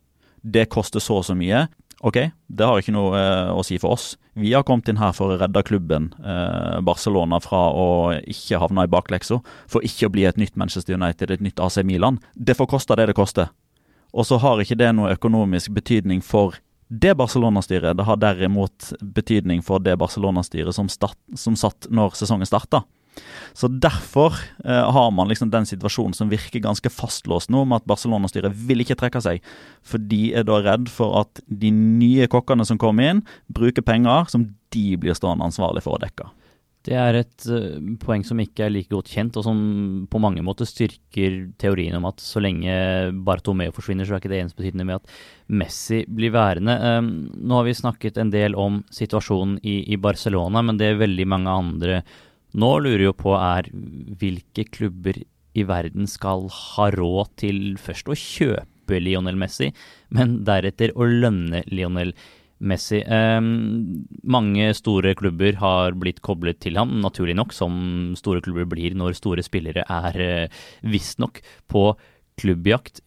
det 0.46 0.68
koster 0.72 1.02
så 1.02 1.20
og 1.20 1.26
så 1.26 1.34
mye. 1.38 1.66
Ok, 2.04 2.18
det 2.46 2.66
har 2.68 2.78
ikke 2.78 2.92
noe 2.92 3.16
eh, 3.16 3.50
å 3.56 3.62
si 3.64 3.78
for 3.80 3.96
oss. 3.96 4.14
Vi 4.36 4.52
har 4.52 4.66
kommet 4.68 4.88
inn 4.92 5.00
her 5.00 5.14
for 5.16 5.32
å 5.32 5.38
redde 5.40 5.62
klubben 5.64 6.10
eh, 6.20 6.76
Barcelona 6.84 7.40
fra 7.40 7.62
å 7.72 7.86
ikke 8.20 8.60
havne 8.60 8.84
i 8.84 8.90
bakleksa, 8.92 9.40
for 9.70 9.86
ikke 9.86 10.10
å 10.10 10.12
bli 10.12 10.26
et 10.28 10.36
nytt 10.36 10.58
Manchester 10.60 10.98
United, 10.98 11.32
et 11.32 11.44
nytt 11.44 11.62
AC 11.62 11.80
Milan. 11.88 12.20
Det 12.34 12.58
får 12.58 12.68
koste 12.74 12.98
det 13.00 13.08
det 13.10 13.16
koster. 13.16 13.48
Og 14.12 14.28
så 14.28 14.38
har 14.40 14.60
ikke 14.60 14.78
det 14.78 14.92
noe 14.96 15.14
økonomisk 15.16 15.72
betydning 15.76 16.20
for 16.24 16.60
det 16.88 17.16
Barcelona-styret. 17.18 17.96
Det 17.96 18.04
har 18.06 18.20
derimot 18.20 18.92
betydning 19.00 19.64
for 19.64 19.82
det 19.82 19.96
Barcelona-styret 19.98 20.76
som, 20.76 20.88
som, 20.88 21.56
satt 21.56 21.88
når 21.90 22.14
sesongen 22.20 22.48
starta. 22.48 22.84
Så 23.56 23.70
Derfor 23.72 24.36
eh, 24.64 24.90
har 24.92 25.10
man 25.14 25.30
liksom 25.30 25.50
den 25.52 25.68
situasjonen 25.68 26.16
som 26.16 26.30
virker 26.32 26.62
ganske 26.64 26.90
fastlåst 26.92 27.52
nå, 27.52 27.64
med 27.64 27.82
at 27.82 27.88
Barcelona-styret 27.88 28.56
vil 28.68 28.84
ikke 28.84 28.98
trekke 29.00 29.22
seg. 29.24 29.44
For 29.86 30.02
de 30.02 30.34
er 30.36 30.46
da 30.48 30.60
redd 30.64 30.90
for 30.92 31.16
at 31.22 31.42
de 31.46 31.72
nye 31.74 32.28
kokkene 32.32 32.66
som 32.68 32.80
kommer 32.80 33.12
inn, 33.12 33.22
bruker 33.48 33.86
penger 33.86 34.28
som 34.32 34.50
de 34.74 34.88
blir 35.00 35.16
stående 35.16 35.46
ansvarlig 35.46 35.84
for 35.86 35.96
å 35.96 36.02
dekke. 36.02 36.28
Det 36.86 36.94
er 36.94 37.16
et 37.18 37.46
uh, 37.50 37.78
poeng 37.98 38.22
som 38.26 38.38
ikke 38.38 38.66
er 38.66 38.70
like 38.70 38.92
godt 38.92 39.10
kjent, 39.10 39.34
og 39.38 39.46
som 39.46 39.58
på 40.10 40.20
mange 40.22 40.44
måter 40.46 40.68
styrker 40.68 41.48
teorien 41.58 41.96
om 41.98 42.06
at 42.06 42.22
så 42.22 42.42
lenge 42.42 42.70
Bartomeo 43.26 43.74
forsvinner, 43.74 44.06
så 44.06 44.14
er 44.14 44.22
ikke 44.22 44.30
det 44.30 44.44
ensbetydende 44.44 44.86
med 44.86 45.00
at 45.00 45.16
Messi 45.50 46.04
blir 46.06 46.34
værende. 46.36 46.76
Um, 46.78 47.10
nå 47.34 47.58
har 47.58 47.66
vi 47.66 47.74
snakket 47.80 48.20
en 48.22 48.30
del 48.34 48.54
om 48.58 48.84
situasjonen 48.94 49.58
i, 49.66 49.80
i 49.90 49.98
Barcelona, 49.98 50.62
men 50.62 50.78
det 50.78 50.92
er 50.92 51.02
veldig 51.02 51.26
mange 51.34 51.58
andre 51.64 52.00
nå 52.56 52.70
lurer 52.84 53.08
jo 53.08 53.16
på 53.16 53.34
er 53.38 53.68
hvilke 54.20 54.66
klubber 54.72 55.18
i 55.56 55.64
verden 55.66 56.08
skal 56.10 56.48
ha 56.52 56.88
råd 56.92 57.36
til 57.40 57.60
først 57.80 58.10
å 58.12 58.16
kjøpe 58.16 59.00
Lionel 59.02 59.38
Messi, 59.40 59.70
men 60.14 60.40
deretter 60.46 60.92
å 60.94 61.08
lønne 61.08 61.62
Lionel 61.72 62.12
Messi. 62.56 63.02
Um, 63.04 64.06
mange 64.24 64.70
store 64.76 65.12
klubber 65.18 65.58
har 65.60 65.96
blitt 66.00 66.22
koblet 66.24 66.60
til 66.64 66.78
ham, 66.80 66.94
naturlig 67.04 67.36
nok, 67.36 67.52
som 67.56 68.14
store 68.16 68.40
klubber 68.44 68.68
blir 68.70 68.96
når 68.96 69.18
store 69.18 69.44
spillere 69.44 69.84
er 69.84 70.20
uh, 70.22 70.60
visstnok 70.88 71.42
på 71.72 71.90
klubbjakt. 72.40 73.02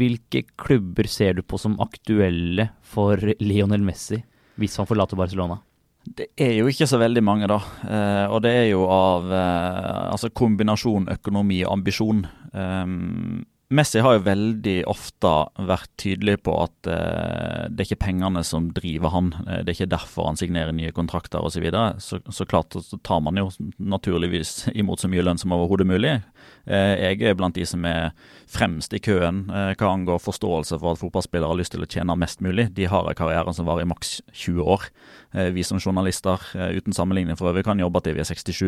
Hvilke 0.00 0.44
klubber 0.58 1.10
ser 1.10 1.38
du 1.38 1.44
på 1.46 1.58
som 1.58 1.78
aktuelle 1.82 2.70
for 2.86 3.18
Lionel 3.42 3.82
Messi 3.86 4.22
hvis 4.60 4.76
han 4.76 4.88
forlater 4.88 5.18
Barcelona? 5.18 5.60
Det 6.04 6.30
er 6.40 6.54
jo 6.56 6.68
ikke 6.70 6.88
så 6.88 6.98
veldig 7.00 7.22
mange, 7.24 7.48
da. 7.50 7.60
Eh, 7.84 8.26
og 8.32 8.40
det 8.44 8.54
er 8.56 8.68
jo 8.70 8.86
av 8.90 9.28
eh, 9.28 10.12
altså 10.14 10.30
kombinasjon 10.32 11.10
økonomi 11.12 11.60
og 11.66 11.74
ambisjon. 11.76 12.24
Eh, 12.54 12.86
Messi 13.70 14.00
har 14.02 14.16
jo 14.16 14.24
veldig 14.26 14.80
ofte 14.90 15.30
vært 15.62 15.92
tydelig 16.00 16.40
på 16.42 16.56
at 16.58 16.88
uh, 16.90 17.68
det 17.70 17.84
er 17.84 17.86
ikke 17.86 18.02
pengene 18.02 18.42
som 18.46 18.72
driver 18.74 19.12
han. 19.14 19.28
Eh, 19.44 19.60
det 19.62 19.70
er 19.70 19.76
ikke 19.76 19.92
derfor 19.92 20.26
han 20.26 20.40
signerer 20.40 20.74
nye 20.74 20.90
kontrakter 20.94 21.38
osv. 21.38 21.54
Så, 21.54 21.62
videre. 21.62 21.84
så 22.02 22.18
Så 22.34 22.48
klart 22.50 22.74
så 22.74 22.98
tar 23.06 23.20
man 23.22 23.38
jo 23.38 23.46
naturligvis 23.78 24.72
imot 24.74 24.98
så 24.98 25.10
mye 25.12 25.22
lønn 25.22 25.38
som 25.38 25.54
overhodet 25.54 25.86
mulig. 25.86 26.16
Uh, 26.68 26.94
jeg 27.00 27.22
er 27.24 27.36
blant 27.38 27.56
de 27.56 27.64
som 27.66 27.84
er 27.88 28.10
fremst 28.50 28.92
i 28.94 29.00
køen 29.02 29.44
uh, 29.50 29.72
hva 29.78 29.92
angår 29.94 30.20
forståelse 30.22 30.78
for 30.80 30.92
at 30.94 31.00
fotballspillere 31.00 31.50
har 31.50 31.58
lyst 31.58 31.74
til 31.74 31.84
å 31.84 31.88
tjene 31.88 32.16
mest 32.18 32.42
mulig. 32.44 32.68
De 32.76 32.88
har 32.90 33.08
en 33.08 33.16
karriere 33.18 33.54
som 33.56 33.68
varer 33.68 33.86
i 33.86 33.90
maks 33.90 34.18
20 34.32 34.66
år. 34.76 34.90
Vi 35.30 35.62
som 35.62 35.78
journalister, 35.78 36.42
uten 36.74 36.90
sammenligning 36.90 37.36
for 37.38 37.52
øvrig, 37.52 37.62
kan 37.62 37.78
jobbe 37.78 38.00
til 38.02 38.16
vi 38.16 38.22
er 38.24 38.26
67, 38.26 38.64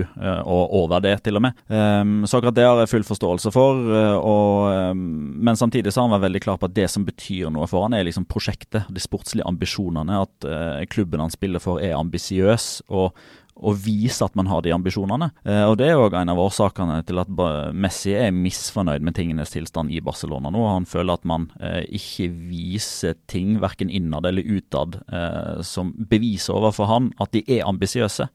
og 0.46 0.74
over 0.78 1.02
det 1.02 1.16
til 1.26 1.34
og 1.34 1.42
med. 1.42 1.58
Um, 1.66 2.20
så 2.22 2.38
akkurat 2.38 2.54
det 2.54 2.66
har 2.68 2.78
jeg 2.78 2.92
full 2.92 3.06
forståelse 3.08 3.50
for. 3.50 3.80
og 4.22 4.94
men 4.94 5.58
samtidig 5.58 5.90
så 5.90 6.00
har 6.00 6.06
han 6.06 6.14
vært 6.14 6.28
veldig 6.28 6.42
klar 6.44 6.60
på 6.62 6.68
at 6.70 6.76
det 6.76 6.86
som 6.92 7.02
betyr 7.06 7.50
noe 7.50 7.66
for 7.66 7.82
han 7.82 7.96
er 7.98 8.06
liksom 8.06 8.28
prosjektet, 8.30 8.86
de 8.86 9.02
sportslige 9.02 9.48
ambisjonene. 9.50 10.22
At 10.22 10.86
klubben 10.94 11.24
han 11.24 11.34
spiller 11.34 11.62
for 11.62 11.82
er 11.82 11.98
ambisiøs. 11.98 12.84
og 12.86 13.18
og 13.60 13.76
vise 13.84 14.24
at 14.24 14.34
man 14.38 14.48
har 14.50 14.62
de 14.64 14.72
ambisjonene. 14.74 15.30
Eh, 15.44 15.64
og 15.68 15.76
Det 15.78 15.90
er 15.90 16.00
òg 16.00 16.16
en 16.16 16.32
av 16.32 16.40
årsakene 16.40 17.00
til 17.06 17.20
at 17.22 17.30
Messi 17.74 18.14
er 18.16 18.32
misfornøyd 18.34 19.04
med 19.04 19.16
tingenes 19.16 19.52
tilstand 19.54 19.92
i 19.92 20.00
Barcelona 20.04 20.50
nå. 20.52 20.62
Han 20.66 20.88
føler 20.88 21.18
at 21.18 21.28
man 21.28 21.48
eh, 21.60 21.82
ikke 21.92 22.30
viser 22.50 23.18
ting, 23.30 23.58
verken 23.62 23.92
innad 23.92 24.26
eller 24.26 24.46
utad, 24.46 25.00
eh, 25.12 25.62
som 25.66 25.92
beviser 25.96 26.56
overfor 26.56 26.90
han 26.90 27.12
at 27.22 27.32
de 27.36 27.44
er 27.46 27.66
ambisiøse. 27.68 28.28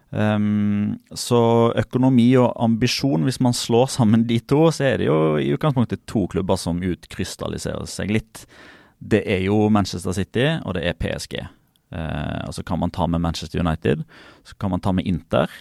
Så 1.17 1.41
økonomi 1.77 2.29
og 2.39 2.53
ambisjon, 2.61 3.25
hvis 3.27 3.39
man 3.43 3.55
slår 3.55 3.89
sammen 3.97 4.25
de 4.29 4.39
to, 4.39 4.67
så 4.73 4.91
er 4.91 5.01
det 5.01 5.09
jo 5.09 5.37
i 5.41 5.51
utgangspunktet 5.55 6.05
to 6.09 6.25
klubber 6.31 6.59
som 6.59 6.81
utkrystalliserer 6.83 7.87
seg 7.89 8.13
litt. 8.13 8.45
Det 8.97 9.23
er 9.29 9.43
jo 9.45 9.67
Manchester 9.69 10.15
City, 10.15 10.47
og 10.63 10.77
det 10.77 10.87
er 10.87 10.97
PSG. 10.97 11.41
Eh, 11.91 12.49
så 12.51 12.63
kan 12.63 12.79
man 12.79 12.91
ta 12.91 13.07
med 13.07 13.21
Manchester 13.21 13.59
United, 13.59 14.03
så 14.43 14.55
kan 14.59 14.71
man 14.71 14.83
ta 14.83 14.91
med 14.91 15.07
Inter. 15.07 15.51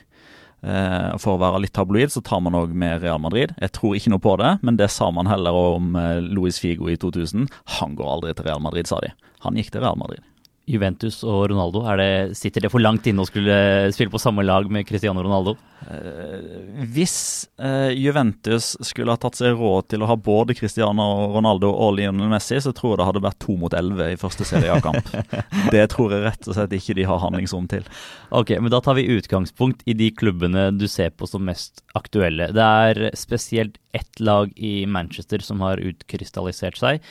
Eh, 0.66 1.12
for 1.22 1.36
å 1.36 1.40
være 1.40 1.60
litt 1.62 1.74
tabloid, 1.76 2.10
så 2.12 2.22
tar 2.24 2.40
man 2.42 2.56
òg 2.58 2.72
med 2.74 3.04
Real 3.04 3.20
Madrid. 3.22 3.54
Jeg 3.60 3.74
tror 3.76 3.96
ikke 3.96 4.10
noe 4.14 4.22
på 4.22 4.36
det, 4.40 4.56
men 4.66 4.78
det 4.80 4.90
sa 4.90 5.10
man 5.14 5.30
heller 5.30 5.54
om 5.76 5.94
eh, 6.00 6.18
Luis 6.24 6.58
Figo 6.62 6.90
i 6.90 6.96
2000. 6.98 7.46
Han 7.78 7.98
går 7.98 8.12
aldri 8.16 8.34
til 8.34 8.48
Real 8.48 8.64
Madrid, 8.64 8.88
sa 8.90 8.98
de. 9.04 9.12
Han 9.46 9.60
gikk 9.60 9.70
til 9.74 9.84
Real 9.84 10.00
Madrid. 10.00 10.24
Juventus 10.66 11.20
og 11.22 11.44
Ronaldo, 11.52 11.84
det, 12.00 12.34
sitter 12.34 12.64
det 12.64 12.72
for 12.72 12.82
langt 12.82 13.06
inne 13.06 13.22
å 13.22 13.28
skulle 13.28 13.56
spille 13.94 14.10
på 14.10 14.18
samme 14.18 14.42
lag 14.42 14.66
med 14.72 14.82
Cristiano 14.88 15.22
Ronaldo? 15.22 15.52
Eh, 15.86 16.80
hvis 16.90 17.46
eh, 17.62 17.92
Juventus 17.94 18.72
skulle 18.82 19.14
ha 19.14 19.20
tatt 19.22 19.38
seg 19.38 19.54
råd 19.54 19.86
til 19.92 20.02
å 20.02 20.08
ha 20.10 20.16
både 20.18 20.56
Cristiano 20.58 21.04
Ronaldo 21.36 21.70
og 21.70 21.94
Lionel 22.00 22.32
Messi, 22.32 22.58
så 22.64 22.72
tror 22.74 22.96
jeg 22.96 22.98
det 22.98 23.06
hadde 23.12 23.22
vært 23.28 23.38
to 23.44 23.54
mot 23.60 23.76
elleve 23.78 24.08
i 24.10 24.18
første 24.18 24.48
Serie 24.48 24.74
A-kamp. 24.74 25.12
det 25.74 25.84
tror 25.94 26.16
jeg 26.16 26.26
rett 26.26 26.50
og 26.50 26.58
slett 26.58 26.74
ikke 26.80 26.98
de 26.98 27.06
har 27.12 27.22
handlingsrom 27.22 27.70
til. 27.70 27.86
Ok, 28.34 28.56
men 28.58 28.74
Da 28.74 28.82
tar 28.82 28.98
vi 28.98 29.06
utgangspunkt 29.14 29.86
i 29.86 29.94
de 29.94 30.10
klubbene 30.18 30.72
du 30.74 30.88
ser 30.90 31.14
på 31.14 31.30
som 31.30 31.46
mest 31.46 31.84
aktuelle. 31.94 32.50
Det 32.56 32.66
er 32.90 33.04
spesielt 33.14 33.78
ett 33.94 34.18
lag 34.18 34.50
i 34.58 34.80
Manchester 34.90 35.46
som 35.46 35.62
har 35.62 35.78
utkrystallisert 35.78 36.82
seg 36.82 37.06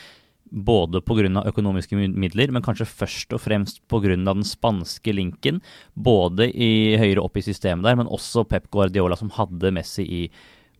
både 0.52 1.02
pga. 1.02 1.44
økonomiske 1.48 1.98
midler, 2.14 2.52
men 2.52 2.64
kanskje 2.64 2.88
først 2.88 3.34
og 3.34 3.42
fremst 3.42 3.82
pga. 3.88 4.16
den 4.16 4.44
spanske 4.44 5.14
linken. 5.14 5.62
Både 5.96 6.50
i 6.50 6.98
høyere 6.98 7.24
opp 7.24 7.38
i 7.38 7.46
systemet 7.46 7.84
der, 7.84 7.96
men 7.96 8.08
også 8.08 8.48
Pep 8.48 8.70
Guardiola, 8.72 9.16
som 9.16 9.30
hadde 9.30 9.72
Messi 9.72 10.04
i 10.04 10.30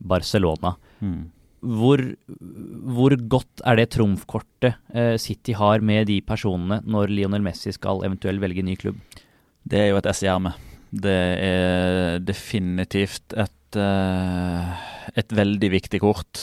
Barcelona. 0.00 0.76
Mm. 1.00 1.32
Hvor, 1.66 1.98
hvor, 2.94 3.16
godt 3.16 3.62
er 3.64 3.76
det 3.76 3.90
trumfkortet 3.90 4.76
eh, 4.94 5.16
City 5.16 5.52
har 5.56 5.80
med 5.80 6.06
de 6.06 6.20
personene 6.20 6.82
når 6.84 7.10
Lionel 7.10 7.42
Messi 7.42 7.72
skal 7.72 8.04
eventuelt 8.06 8.40
velge 8.40 8.62
ny 8.62 8.76
klubb? 8.76 9.00
Det 9.66 9.80
er 9.80 9.88
jo 9.90 9.98
et 9.98 10.10
S 10.12 10.22
i 10.22 10.30
ermet. 10.30 10.54
Det 10.92 11.16
er 11.42 12.20
definitivt 12.22 13.34
et 13.34 13.55
et, 13.74 15.32
veldig 15.34 15.70
viktig 15.72 16.00
kort. 16.04 16.38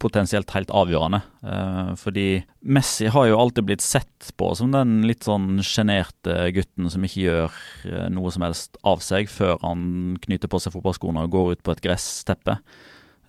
Potensielt 0.00 0.52
helt 0.54 0.70
avgjørende. 0.70 1.20
Eh, 1.42 1.90
fordi 2.00 2.26
Messi 2.62 3.10
har 3.10 3.26
jo 3.28 3.40
alltid 3.40 3.66
blitt 3.66 3.84
sett 3.84 4.30
på 4.38 4.52
som 4.56 4.70
den 4.72 5.00
litt 5.08 5.26
sånn 5.26 5.58
sjenerte 5.66 6.36
gutten 6.56 6.88
som 6.92 7.04
ikke 7.04 7.24
gjør 7.26 7.58
eh, 7.90 8.06
noe 8.14 8.30
som 8.32 8.46
helst 8.46 8.78
av 8.86 9.02
seg 9.04 9.28
før 9.32 9.58
han 9.64 10.16
knyter 10.22 10.52
på 10.52 10.62
seg 10.62 10.76
fotballskoene 10.76 11.26
og 11.26 11.34
går 11.34 11.52
ut 11.52 11.66
på 11.66 11.76
et 11.76 11.84
gressteppe. 11.88 12.60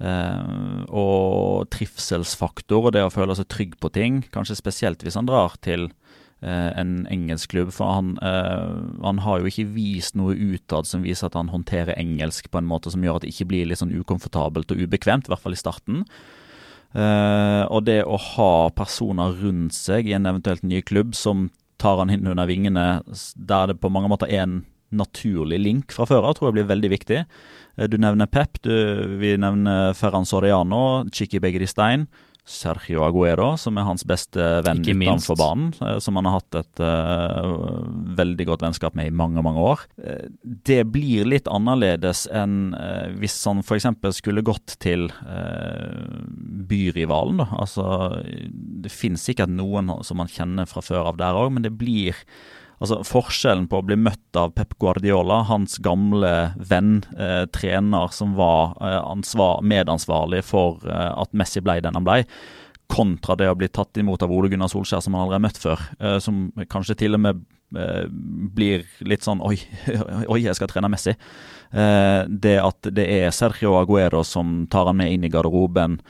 og 0.02 1.68
trivselsfaktor 1.70 2.88
og 2.88 2.94
det 2.96 3.04
å 3.06 3.12
føle 3.14 3.36
seg 3.38 3.46
trygg 3.54 3.76
på 3.78 3.92
ting, 3.94 4.24
kanskje 4.34 4.58
spesielt 4.58 5.04
hvis 5.06 5.14
han 5.14 5.28
drar 5.30 5.54
til 5.62 5.92
Eh, 5.92 6.21
en 6.50 7.06
engelsk 7.12 7.52
klubb. 7.54 7.72
For 7.76 7.86
han, 7.86 8.16
uh, 8.18 8.82
han, 9.06 9.22
har 9.26 9.42
jo 9.42 9.52
ikke 9.52 9.70
vist 9.76 10.18
noe 10.18 10.34
utad 10.34 10.90
som 10.90 11.06
viser 11.06 11.30
at 11.30 11.38
han 11.38 11.52
håndterer 11.54 12.00
engelsk 12.00 12.50
på 12.52 12.62
en 12.62 12.70
måte 12.70 12.94
som 12.94 13.04
gjør 13.04 13.20
at 13.20 13.26
det 13.26 13.34
ikke 13.36 13.50
blir 13.54 13.70
litt 13.70 13.82
sånn 13.82 13.94
ukomfortabelt 13.94 14.74
og 14.74 14.82
ubekvemt, 14.82 15.30
i 15.30 15.34
hvert 15.34 15.44
fall 15.44 15.58
i 15.58 15.62
starten. 15.62 16.06
Uh, 16.92 17.64
og 17.72 17.86
det 17.88 18.02
å 18.04 18.18
ha 18.20 18.54
personer 18.76 19.38
rundt 19.40 19.78
seg 19.78 20.10
i 20.10 20.16
en 20.18 20.28
eventuelt 20.28 20.66
ny 20.68 20.82
klubb 20.84 21.16
som 21.16 21.50
tar 21.82 22.02
han 22.02 22.12
inn 22.14 22.28
under 22.28 22.50
vingene, 22.50 22.88
der 23.36 23.72
det 23.72 23.80
på 23.82 23.90
mange 23.94 24.12
måter 24.12 24.30
er 24.30 24.44
en 24.44 24.60
naturlig 24.92 25.62
link 25.62 25.94
fra 25.96 26.06
før 26.10 26.28
av, 26.28 26.36
tror 26.36 26.50
jeg 26.50 26.60
blir 26.60 26.72
veldig 26.74 26.90
viktig. 26.92 27.22
Du 27.90 27.96
nevner 28.02 28.28
Pep, 28.28 28.60
du, 28.66 28.74
vi 29.22 29.38
nevner 29.40 29.96
Ferran 29.98 30.28
Soriano, 30.28 31.08
Chiqui 31.16 31.40
Begristein. 31.42 32.10
Sergio 32.42 33.04
Aguero, 33.06 33.52
som 33.62 33.78
er 33.78 33.86
hans 33.86 34.02
beste 34.08 34.42
venn 34.66 34.82
utenfor 34.82 35.38
banen. 35.38 35.70
Eh, 35.78 36.00
som 36.02 36.18
han 36.18 36.26
har 36.26 36.40
hatt 36.40 36.58
et 36.58 36.82
uh, 36.82 37.86
veldig 38.18 38.48
godt 38.50 38.66
vennskap 38.66 38.98
med 38.98 39.12
i 39.12 39.14
mange 39.14 39.44
mange 39.46 39.62
år. 39.62 39.84
Uh, 40.02 40.26
det 40.42 40.82
blir 40.90 41.30
litt 41.30 41.50
annerledes 41.52 42.26
enn 42.34 42.74
uh, 42.74 43.14
hvis 43.22 43.38
han 43.46 43.62
f.eks. 43.62 43.88
skulle 44.18 44.46
gått 44.46 44.78
til 44.82 45.08
byrivalen. 46.72 47.44
Da. 47.44 47.48
Altså, 47.62 47.86
det 48.82 48.92
finnes 48.94 49.24
sikkert 49.26 49.54
noen 49.54 49.94
som 50.08 50.22
han 50.24 50.32
kjenner 50.32 50.70
fra 50.70 50.82
før 50.86 51.12
av 51.14 51.22
der 51.22 51.38
òg, 51.38 51.54
men 51.54 51.66
det 51.66 51.76
blir 51.78 52.18
Altså 52.82 53.04
Forskjellen 53.06 53.68
på 53.70 53.78
å 53.78 53.86
bli 53.86 53.96
møtt 54.00 54.38
av 54.40 54.56
Pep 54.58 54.74
Guardiola, 54.82 55.44
hans 55.46 55.78
gamle 55.86 56.32
venn, 56.58 57.04
eh, 57.14 57.44
trener 57.54 58.10
som 58.16 58.34
var 58.40 58.74
eh, 58.82 58.98
ansvar, 58.98 59.62
medansvarlig 59.62 60.42
for 60.48 60.82
eh, 60.90 61.12
at 61.14 61.38
Messi 61.38 61.62
ble 61.62 61.78
den 61.86 62.00
han 62.00 62.08
ble, 62.08 62.24
kontra 62.92 63.38
det 63.38 63.52
å 63.52 63.56
bli 63.56 63.70
tatt 63.72 64.02
imot 64.02 64.26
av 64.26 64.34
Ole 64.34 64.50
Gunnar 64.52 64.72
Solskjær 64.72 65.04
som 65.06 65.16
han 65.16 65.28
aldri 65.28 65.38
har 65.38 65.46
møtt 65.46 65.62
før. 65.62 65.84
Eh, 66.02 66.18
som 66.26 66.48
kanskje 66.74 66.98
til 67.04 67.20
og 67.20 67.22
med 67.24 67.46
eh, 67.78 68.08
blir 68.10 68.90
litt 69.06 69.30
sånn 69.30 69.44
Oi, 69.46 69.60
oi, 70.34 70.42
jeg 70.42 70.58
skal 70.58 70.72
trene 70.72 70.90
Messi. 70.92 71.14
Eh, 71.14 72.20
det 72.28 72.58
at 72.64 72.92
det 72.98 73.06
er 73.22 73.30
Sergio 73.36 73.78
Aguero 73.80 74.26
som 74.28 74.66
tar 74.72 74.90
han 74.90 75.00
med 75.00 75.14
inn 75.14 75.30
i 75.30 75.32
garderoben 75.32 76.02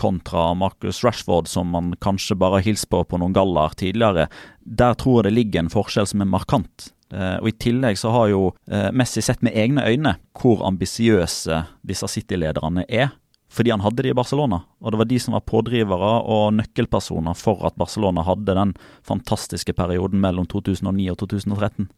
kontra 0.00 0.54
Marcus 0.56 1.02
Rashford, 1.04 1.48
som 1.50 1.74
man 1.74 1.90
kanskje 2.00 2.38
bare 2.40 2.56
har 2.56 2.64
hilst 2.64 2.86
på 2.88 3.02
på 3.04 3.18
noen 3.20 3.34
galler 3.36 3.74
tidligere. 3.76 4.24
Der 4.64 4.96
tror 4.96 5.18
jeg 5.20 5.26
det 5.26 5.34
ligger 5.36 5.60
en 5.60 5.72
forskjell 5.74 6.08
som 6.08 6.24
er 6.24 6.30
markant. 6.32 6.86
Uh, 7.12 7.36
og 7.42 7.50
I 7.50 7.58
tillegg 7.60 7.98
så 8.00 8.12
har 8.14 8.30
jo 8.32 8.44
uh, 8.72 8.88
Messi 8.96 9.20
sett 9.24 9.42
med 9.44 9.56
egne 9.58 9.84
øyne 9.84 10.14
hvor 10.38 10.62
ambisiøse 10.64 11.58
disse 11.84 12.08
City-lederne 12.08 12.86
er. 12.88 13.12
Fordi 13.52 13.68
han 13.68 13.82
hadde 13.84 14.00
de 14.06 14.08
i 14.08 14.16
Barcelona, 14.16 14.62
og 14.80 14.94
det 14.94 14.98
var 15.02 15.08
de 15.10 15.18
som 15.20 15.34
var 15.36 15.42
pådrivere 15.44 16.12
og 16.24 16.54
nøkkelpersoner 16.56 17.36
for 17.36 17.66
at 17.68 17.76
Barcelona 17.76 18.24
hadde 18.24 18.54
den 18.56 18.72
fantastiske 19.04 19.74
perioden 19.76 20.22
mellom 20.22 20.46
2009 20.48 21.10
og 21.12 21.18
2013. 21.20 21.90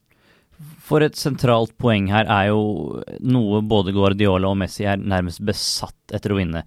For 0.83 1.05
et 1.07 1.15
sentralt 1.15 1.77
poeng 1.79 2.09
her 2.11 2.27
er 2.27 2.49
jo 2.51 2.99
noe 3.23 3.63
både 3.63 3.95
Guardiola 3.95 4.51
og 4.51 4.59
Messi 4.65 4.83
er 4.83 4.99
nærmest 4.99 5.45
besatt 5.47 6.15
etter 6.15 6.35
å 6.35 6.41
vinne. 6.41 6.65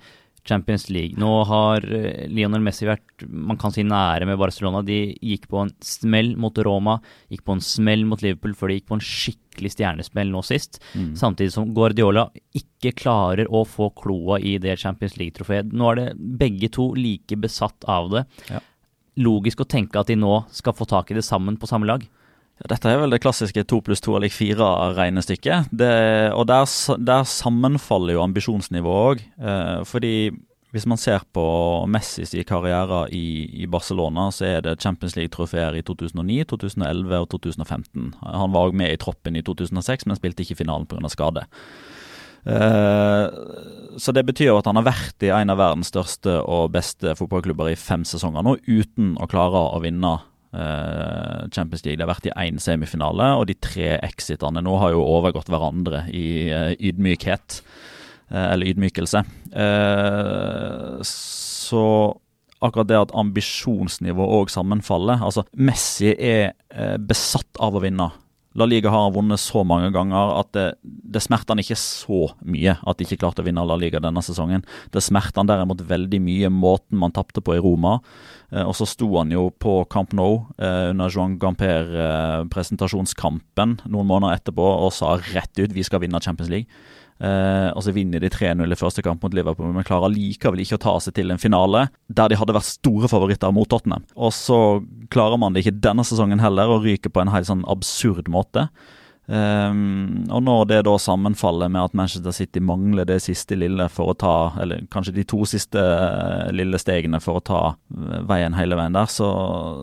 Champions 0.48 0.88
League. 0.90 1.18
Nå 1.20 1.32
har 1.50 1.84
eh, 1.94 2.26
Lionel 2.32 2.64
Messi 2.64 2.88
vært 2.88 3.26
man 3.28 3.60
kan 3.60 3.74
si 3.74 3.84
nære 3.86 4.28
med 4.30 4.40
Barcelona. 4.40 4.84
De 4.86 5.00
gikk 5.14 5.48
på 5.52 5.62
en 5.64 5.74
smell 5.84 6.36
mot 6.40 6.58
Roma, 6.66 6.98
gikk 7.32 7.44
på 7.48 7.58
en 7.58 7.64
smell 7.64 8.06
mot 8.08 8.22
Liverpool 8.24 8.56
før 8.58 8.72
de 8.72 8.80
gikk 8.80 8.90
på 8.92 8.98
en 8.98 9.06
skikkelig 9.08 9.74
stjernesmell 9.76 10.32
nå 10.34 10.44
sist. 10.46 10.82
Mm. 10.94 11.12
Samtidig 11.20 11.56
som 11.56 11.74
Guardiola 11.76 12.28
ikke 12.58 12.96
klarer 12.98 13.50
å 13.52 13.64
få 13.68 13.92
kloa 13.98 14.40
i 14.40 14.58
det 14.62 14.78
Champions 14.82 15.18
League-trofeet. 15.20 15.74
Nå 15.74 15.92
er 15.92 16.02
det 16.02 16.10
begge 16.42 16.72
to 16.74 16.92
like 16.98 17.40
besatt 17.42 17.88
av 17.90 18.12
det. 18.14 18.26
Ja. 18.52 18.64
Logisk 19.18 19.64
å 19.64 19.70
tenke 19.70 20.00
at 20.00 20.12
de 20.12 20.18
nå 20.20 20.44
skal 20.54 20.78
få 20.78 20.86
tak 20.90 21.12
i 21.12 21.18
det 21.18 21.26
sammen 21.26 21.58
på 21.58 21.70
samme 21.70 21.90
lag. 21.90 22.06
Dette 22.58 22.90
er 22.90 22.98
vel 22.98 23.14
det 23.14 23.22
klassiske 23.22 23.62
to 23.70 23.80
pluss 23.86 24.02
to 24.02 24.16
er 24.18 24.24
lik 24.26 24.34
fire-regnestykket. 24.34 25.70
Og 26.34 26.44
der, 26.50 26.66
der, 27.06 27.28
sammenfaller 27.30 28.18
jo 28.18 28.24
ambisjonsnivået 28.26 29.04
òg. 29.12 29.26
Eh, 29.38 29.82
fordi 29.86 30.14
hvis 30.74 30.88
man 30.90 31.00
ser 31.00 31.24
på 31.34 31.44
Messis 31.88 32.34
karriere 32.50 33.06
i, 33.14 33.46
i, 33.62 33.68
Barcelona, 33.70 34.28
så 34.34 34.46
er 34.50 34.66
det 34.66 34.82
Champions 34.82 35.16
League-trofeer 35.16 35.78
i 35.78 35.84
2009, 35.86 36.44
2011 36.50 37.20
og 37.22 37.30
2015. 37.30 38.10
Han 38.22 38.56
var 38.56 38.68
òg 38.68 38.76
med 38.76 38.92
i 38.92 39.00
troppen 39.00 39.38
i 39.38 39.46
2006, 39.46 40.08
men 40.10 40.20
spilte 40.20 40.44
ikke 40.44 40.60
finalen 40.64 40.90
pga. 40.90 41.14
skade. 41.14 41.46
Eh, 42.48 43.26
så 43.98 44.12
det 44.12 44.26
betyr 44.28 44.52
jo 44.52 44.58
at 44.60 44.68
han 44.70 44.80
har 44.80 44.90
vært 44.90 45.26
i 45.26 45.32
en 45.36 45.54
av 45.54 45.60
verdens 45.60 45.90
største 45.92 46.40
og 46.44 46.72
beste 46.76 47.16
fotballklubber 47.20 47.72
i 47.72 47.80
fem 47.80 48.06
sesonger 48.08 48.46
nå, 48.46 48.58
uten 48.68 49.16
å 49.20 49.28
klare 49.30 49.70
å 49.72 49.82
vinne 49.84 50.18
Champions 51.54 51.84
League. 51.86 51.98
Det 52.00 52.06
har 52.06 52.14
vært 52.14 52.30
i 52.30 52.36
én 52.48 52.58
semifinale, 52.62 53.34
og 53.38 53.46
de 53.50 53.56
tre 53.62 53.96
exitene 54.02 54.64
nå 54.64 54.78
har 54.82 54.96
jo 54.96 55.06
overgått 55.06 55.52
hverandre 55.54 56.06
i 56.16 56.28
uh, 56.50 56.72
ydmykhet. 56.78 57.62
Eh, 58.28 58.52
eller 58.54 58.68
ydmykelse. 58.68 59.24
Eh, 59.52 60.98
så 61.02 61.84
akkurat 62.62 62.90
det 62.90 63.00
at 63.00 63.14
ambisjonsnivået 63.16 64.34
òg 64.42 64.52
sammenfaller. 64.52 65.24
Altså, 65.24 65.46
Messi 65.56 66.12
er 66.12 66.52
eh, 66.74 66.98
besatt 67.00 67.62
av 67.64 67.78
å 67.78 67.84
vinne. 67.84 68.10
La 68.58 68.66
Liga 68.66 68.90
har 68.90 69.12
vunnet 69.14 69.38
så 69.40 69.62
mange 69.68 69.92
ganger 69.94 70.32
at 70.40 70.48
det, 70.58 70.64
det 70.82 71.22
smerter 71.22 71.54
han 71.54 71.60
ikke 71.62 71.76
så 71.78 72.34
mye 72.42 72.74
at 72.82 72.98
de 72.98 73.06
ikke 73.06 73.20
klarte 73.22 73.42
å 73.44 73.46
vinne 73.46 73.66
La 73.70 73.76
Liga 73.78 74.00
denne 74.02 74.22
sesongen. 74.26 74.66
Det 74.94 75.02
smerter 75.06 75.40
han 75.44 75.52
derimot 75.52 75.82
veldig 75.88 76.20
mye 76.26 76.50
måten 76.54 76.98
man 77.02 77.14
tapte 77.16 77.42
på 77.46 77.52
i 77.54 77.62
Roma. 77.62 77.94
Eh, 78.50 78.66
og 78.66 78.76
så 78.80 78.86
sto 78.90 79.08
han 79.20 79.32
jo 79.34 79.44
på 79.54 79.74
Camp 79.94 80.12
Nou 80.18 80.34
eh, 80.58 80.90
under 80.92 81.08
Joan 81.14 81.34
Gamper-presentasjonskampen 81.42 83.70
eh, 83.78 83.84
noen 83.94 84.10
måneder 84.10 84.36
etterpå 84.40 84.66
og 84.88 84.92
sa 84.96 85.08
rett 85.36 85.56
ut 85.60 85.76
vi 85.76 85.84
skal 85.86 86.02
vinne 86.04 86.24
Champions 86.24 86.52
League. 86.54 86.70
Uh, 87.18 87.74
og 87.74 87.82
så 87.82 87.94
vinner 87.96 88.22
de 88.22 88.30
3-0 88.30 88.62
i 88.62 88.78
første 88.78 89.02
kamp 89.06 89.24
mot 89.26 89.34
Liverpool, 89.34 89.72
men 89.74 89.86
klarer 89.88 90.14
likevel 90.14 90.62
ikke 90.62 90.78
å 90.78 90.84
ta 90.84 90.94
seg 91.02 91.16
til 91.18 91.34
en 91.34 91.42
finale 91.42 91.88
der 92.14 92.30
de 92.30 92.38
hadde 92.38 92.54
vært 92.54 92.70
store 92.70 93.10
favoritter 93.10 93.56
mot 93.56 93.70
Tottenham. 93.70 94.06
Og 94.14 94.36
så 94.38 94.60
klarer 95.14 95.42
man 95.42 95.56
det 95.56 95.66
ikke 95.66 95.80
denne 95.82 96.06
sesongen 96.06 96.44
heller, 96.44 96.70
og 96.70 96.86
ryker 96.86 97.14
på 97.14 97.24
en 97.24 97.34
helt 97.34 97.50
sånn 97.50 97.66
absurd 97.70 98.30
måte. 98.30 98.68
Um, 99.28 100.24
og 100.32 100.40
når 100.48 100.62
det 100.70 100.78
da 100.88 100.94
sammenfaller 101.04 101.68
med 101.68 101.90
at 101.90 101.96
Manchester 102.00 102.32
City 102.32 102.62
mangler 102.64 103.04
det 103.04 103.18
siste 103.26 103.58
lille 103.60 103.90
for 103.92 104.14
å 104.14 104.16
ta 104.16 104.36
Eller 104.64 104.86
kanskje 104.88 105.18
de 105.18 105.26
to 105.28 105.42
siste 105.44 105.82
uh, 105.84 106.48
lille 106.56 106.80
stegene 106.80 107.20
for 107.20 107.42
å 107.42 107.44
ta 107.44 107.60
uh, 107.76 108.22
veien 108.30 108.56
hele 108.56 108.78
veien 108.80 108.96
der, 108.96 109.12
så, 109.12 109.28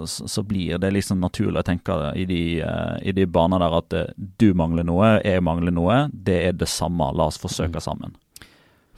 så, 0.08 0.46
blir 0.48 0.80
det 0.80 0.94
liksom 0.96 1.20
naturlig 1.20 1.60
å 1.60 1.66
tenke 1.68 1.98
i 2.16 2.24
de, 2.24 2.40
uh, 2.64 2.96
i 3.04 3.12
de 3.12 3.28
baner 3.28 3.60
der 3.60 3.76
at 3.82 3.98
du 4.16 4.48
mangler 4.56 4.88
noe, 4.88 5.18
jeg 5.20 5.44
mangler 5.44 5.76
noe. 5.76 5.98
Det 6.08 6.40
er 6.48 6.56
det 6.56 6.70
samme. 6.72 7.12
La 7.12 7.28
oss 7.28 7.40
forsøke 7.40 7.82
mm. 7.82 7.84
sammen. 7.84 8.16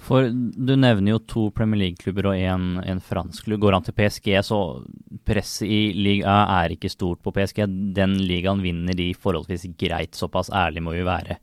For 0.07 0.29
du 0.31 0.75
nevner 0.79 1.17
jo 1.17 1.23
to 1.27 1.45
Premier 1.55 1.81
League-klubber 1.81 2.29
og 2.31 2.39
en, 2.39 3.01
fransk 3.03 3.49
klubb. 3.49 3.65
Går 3.65 3.75
han 3.75 3.87
til 3.87 3.97
PSG, 3.97 4.29
så 4.47 4.61
presset 5.27 5.67
i 5.67 5.81
liga 5.97 6.37
er 6.61 6.77
ikke 6.77 6.91
stort 6.93 7.23
på 7.25 7.33
PSG. 7.35 7.65
Den 7.97 8.15
ligaen 8.23 8.63
vinner 8.63 8.95
de 8.95 9.09
forholdsvis 9.19 9.67
greit, 9.81 10.15
såpass 10.15 10.53
ærlig 10.55 10.85
må 10.87 10.95
vi 10.95 11.03
være. 11.07 11.41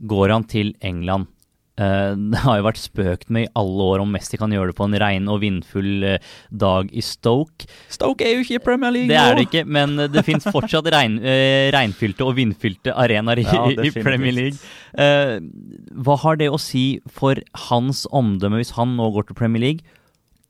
Går 0.00 0.32
han 0.32 0.48
til 0.48 0.72
England, 0.80 1.28
det 1.74 2.40
har 2.44 2.60
jo 2.60 2.66
vært 2.68 2.78
spøkt 2.78 3.32
med 3.34 3.46
i 3.46 3.52
alle 3.58 3.88
år 3.94 4.04
om 4.04 4.12
Messi 4.14 4.38
kan 4.40 4.52
gjøre 4.54 4.70
det 4.70 4.78
på 4.78 4.86
en 4.86 4.98
regn- 5.02 5.30
og 5.32 5.40
vindfull 5.42 6.06
uh, 6.06 6.34
dag 6.50 6.92
i 6.94 7.02
Stoke. 7.02 7.66
Stoke 7.90 8.26
er 8.26 8.36
jo 8.36 8.44
ikke 8.44 8.60
i 8.60 8.62
Premier 8.62 8.94
League 8.94 9.10
Det 9.10 9.18
er 9.18 9.34
det 9.34 9.48
ikke, 9.48 9.64
men 9.66 9.96
uh, 9.98 10.06
det 10.10 10.22
fins 10.26 10.46
fortsatt 10.46 10.86
regn, 10.94 11.18
regnfylte 11.76 12.26
og 12.26 12.36
vindfylte 12.38 12.94
arenaer 12.94 13.42
i, 13.42 13.48
ja, 13.48 13.66
i, 13.88 13.90
Premier 13.94 14.34
League. 14.34 14.60
hva 14.94 16.16
har 16.22 16.38
det 16.38 16.52
å 16.52 16.60
si 16.60 17.00
for 17.10 17.40
hans 17.68 18.04
omdømme 18.14 18.60
hvis 18.62 18.76
han 18.78 18.94
nå 18.98 19.10
går 19.16 19.28
til 19.30 19.38
Premier 19.42 19.68
League 19.68 19.94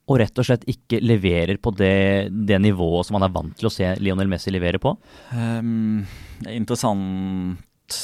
og 0.05 0.21
rett 0.21 0.41
og 0.41 0.47
slett 0.47 0.67
ikke 0.69 1.01
leverer 1.01 1.57
på 1.63 1.73
det, 1.77 2.29
det 2.29 2.59
nivået 2.61 3.09
som 3.09 3.17
han 3.19 3.27
er 3.27 3.33
vant 3.33 3.55
til 3.57 3.71
å 3.71 3.73
se 3.73 3.95
Lionel 4.05 4.29
Messi 4.29 4.53
levere 4.53 4.81
på? 4.83 4.93
Um, 5.33 6.05
er 6.45 6.59
interessant 6.59 7.63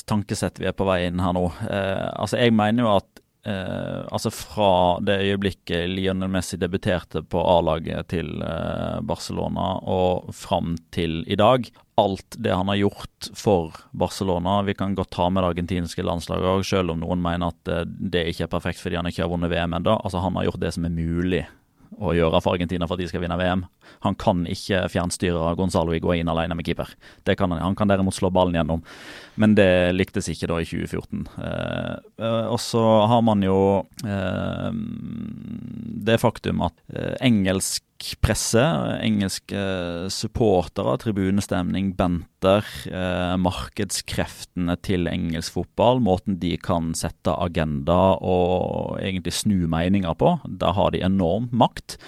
tankesett 0.09 0.61
vi 0.61 0.69
er 0.69 0.77
på 0.77 0.87
vei 0.89 1.07
inn 1.09 1.21
her 1.21 1.35
nå. 1.37 1.47
Uh, 1.65 2.09
altså 2.21 2.41
Jeg 2.41 2.55
mener 2.57 2.85
jo 2.85 2.95
at 2.95 3.10
eh, 3.47 4.01
altså 4.13 4.33
fra 4.35 4.73
det 5.05 5.19
øyeblikket 5.25 5.89
Lionel 5.91 6.31
Messi 6.33 6.59
debuterte 6.61 7.23
på 7.23 7.43
A-laget 7.57 8.11
til 8.13 8.43
eh, 8.45 8.99
Barcelona 9.07 9.77
og 9.83 10.33
fram 10.37 10.77
til 10.95 11.23
i 11.31 11.39
dag, 11.41 11.69
alt 12.01 12.37
det 12.41 12.55
han 12.57 12.71
har 12.73 12.81
gjort 12.81 13.31
for 13.37 13.77
Barcelona 13.93 14.61
Vi 14.65 14.75
kan 14.79 14.95
godt 14.97 15.11
ta 15.13 15.29
med 15.29 15.43
det 15.43 15.51
argentinske 15.53 16.05
landslaget 16.07 16.49
òg, 16.55 16.65
selv 16.65 16.95
om 16.95 17.03
noen 17.03 17.23
mener 17.23 17.53
at 17.53 17.73
eh, 17.73 17.87
det 17.87 18.27
ikke 18.33 18.47
er 18.49 18.53
perfekt 18.53 18.83
fordi 18.83 19.01
han 19.01 19.11
ikke 19.11 19.25
har 19.25 19.33
vunnet 19.33 19.53
VM 19.53 19.79
ennå. 19.81 19.99
Altså, 20.01 20.23
han 20.25 20.37
har 20.39 20.49
gjort 20.51 20.63
det 20.65 20.75
som 20.77 20.89
er 20.89 20.97
mulig 20.97 21.45
å 21.99 22.13
gjøre 22.15 22.41
for 22.43 22.55
Argentina 22.55 22.87
for 22.87 22.97
at 22.97 23.03
de 23.03 23.09
skal 23.11 23.25
vinne 23.25 23.39
VM. 23.41 23.65
Han 24.07 24.17
kan 24.21 24.45
ikke 24.49 24.85
fjernstyre 24.93 25.55
Gonzalo 25.59 25.95
Higuain 25.95 26.31
alene 26.31 26.57
med 26.57 26.67
keeper. 26.69 26.93
Det 27.27 27.37
kan 27.41 27.53
han. 27.53 27.63
han 27.65 27.77
kan 27.79 27.91
derimot 27.91 28.17
slå 28.17 28.31
ballen 28.35 28.57
gjennom, 28.59 28.85
men 29.41 29.57
det 29.59 29.93
lyktes 29.97 30.31
ikke 30.33 30.51
da 30.53 30.61
i 30.63 30.69
2014. 30.69 31.27
Eh, 31.45 31.95
eh, 32.23 32.47
og 32.47 32.61
så 32.63 32.85
har 33.11 33.25
man 33.27 33.45
jo 33.45 33.59
eh, 34.07 34.71
det 36.11 36.21
faktum 36.23 36.63
at 36.69 36.77
eh, 36.95 37.17
presse, 38.25 38.63
engelske 39.05 39.61
supportere, 40.13 40.97
tribunestemning, 41.03 41.93
benter, 41.99 42.67
eh, 42.89 43.37
markedskreftene 43.37 44.77
til 44.83 45.11
engelsk 45.11 45.59
fotball, 45.59 46.01
måten 46.01 46.41
de 46.41 46.57
kan 46.57 46.95
sette 46.95 47.35
agenda 47.37 48.17
og 48.21 48.99
egentlig 49.01 49.37
snu 49.37 49.69
meninger 49.69 50.17
på. 50.17 50.39
Da 50.47 50.73
har 50.73 50.93
de 50.93 51.05
enorm 51.05 51.51
makt. 51.53 51.99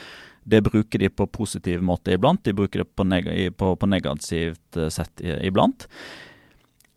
Det 0.48 0.64
bruker 0.64 0.98
de 0.98 1.08
på 1.08 1.28
positiv 1.30 1.82
måte 1.82 2.16
iblant, 2.16 2.42
de 2.42 2.52
bruker 2.52 2.82
det 2.82 2.90
på, 2.96 3.06
neg 3.06 3.30
på, 3.56 3.76
på 3.76 3.86
negativt 3.86 4.76
eh, 4.76 4.90
sett 4.90 5.20
iblant 5.22 5.88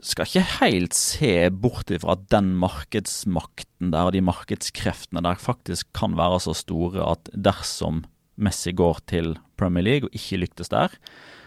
skal 0.06 0.28
ikke 0.28 0.60
helt 0.60 0.96
se 0.98 1.32
bort 1.50 1.90
ifra 1.94 2.14
at 2.14 2.28
den 2.34 2.52
markedsmakten 2.62 3.94
der 3.94 4.10
og 4.10 4.14
de 4.14 4.22
markedskreftene 4.26 5.24
der 5.26 5.40
faktisk 5.40 5.88
kan 5.98 6.18
være 6.20 6.42
så 6.44 6.54
store 6.58 7.06
at 7.16 7.32
dersom 7.34 8.04
Messi 8.36 8.74
går 8.76 9.02
til 9.10 9.36
Premier 9.60 9.86
League 9.86 10.10
og 10.10 10.18
ikke 10.18 10.42
lyktes 10.44 10.72
der, 10.74 10.94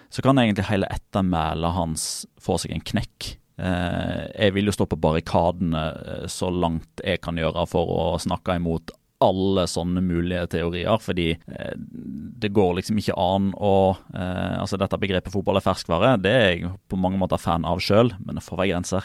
så 0.08 0.24
kan 0.24 0.40
egentlig 0.40 0.68
hele 0.70 0.88
ettermælet 0.88 1.76
hans 1.76 2.04
få 2.40 2.56
seg 2.60 2.72
en 2.74 2.84
knekk. 2.84 3.34
Eh, 3.58 4.22
jeg 4.38 4.54
vil 4.54 4.70
jo 4.70 4.76
stå 4.76 4.86
på 4.88 5.00
barrikadene 5.02 5.82
eh, 5.82 6.24
så 6.30 6.50
langt 6.52 7.02
jeg 7.02 7.20
kan 7.24 7.38
gjøre 7.40 7.66
for 7.68 7.90
å 7.90 8.04
snakke 8.22 8.56
imot 8.60 8.94
alle 9.24 9.64
sånne 9.66 9.98
mulige 10.06 10.44
teorier, 10.52 11.00
fordi 11.02 11.32
eh, 11.34 11.74
det 11.74 12.52
går 12.54 12.76
liksom 12.78 13.00
ikke 13.02 13.18
an 13.18 13.50
å 13.56 13.74
Altså, 14.18 14.78
dette 14.80 14.98
begrepet 14.98 15.32
fotball 15.32 15.58
er 15.58 15.64
ferskvare, 15.64 16.16
det 16.22 16.30
er 16.34 16.48
jeg 16.48 16.70
på 16.90 16.98
mange 16.98 17.18
måter 17.20 17.38
fan 17.40 17.66
av 17.68 17.80
sjøl, 17.82 18.10
men 18.24 18.38
det 18.38 18.42
får 18.42 18.58
være 18.58 18.72
grenser. 18.72 19.04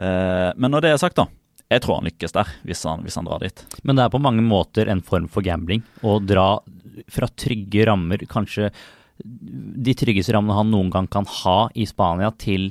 Men 0.00 0.72
når 0.72 0.82
det 0.82 0.90
er 0.94 1.00
sagt, 1.00 1.18
da, 1.20 1.26
jeg 1.66 1.82
tror 1.82 1.98
han 1.98 2.06
lykkes 2.06 2.34
der, 2.34 2.50
hvis 2.66 2.84
han, 2.86 3.02
hvis 3.04 3.16
han, 3.18 3.26
drar 3.28 3.42
dit. 3.42 3.62
Men 3.82 3.98
det 3.98 4.06
er 4.06 4.12
på 4.12 4.22
mange 4.22 4.44
måter 4.46 4.88
en 4.90 5.02
form 5.04 5.26
for 5.30 5.44
gambling 5.46 5.82
å 6.06 6.16
dra 6.22 6.48
fra 7.12 7.28
trygge 7.28 7.86
rammer, 7.88 8.24
kanskje 8.30 8.70
de 9.24 9.94
tryggeste 9.96 10.34
rammene 10.36 10.58
han 10.58 10.70
noen 10.72 10.90
gang 10.92 11.08
kan 11.08 11.28
ha 11.42 11.58
i 11.74 11.86
Spania, 11.88 12.32
til 12.36 12.70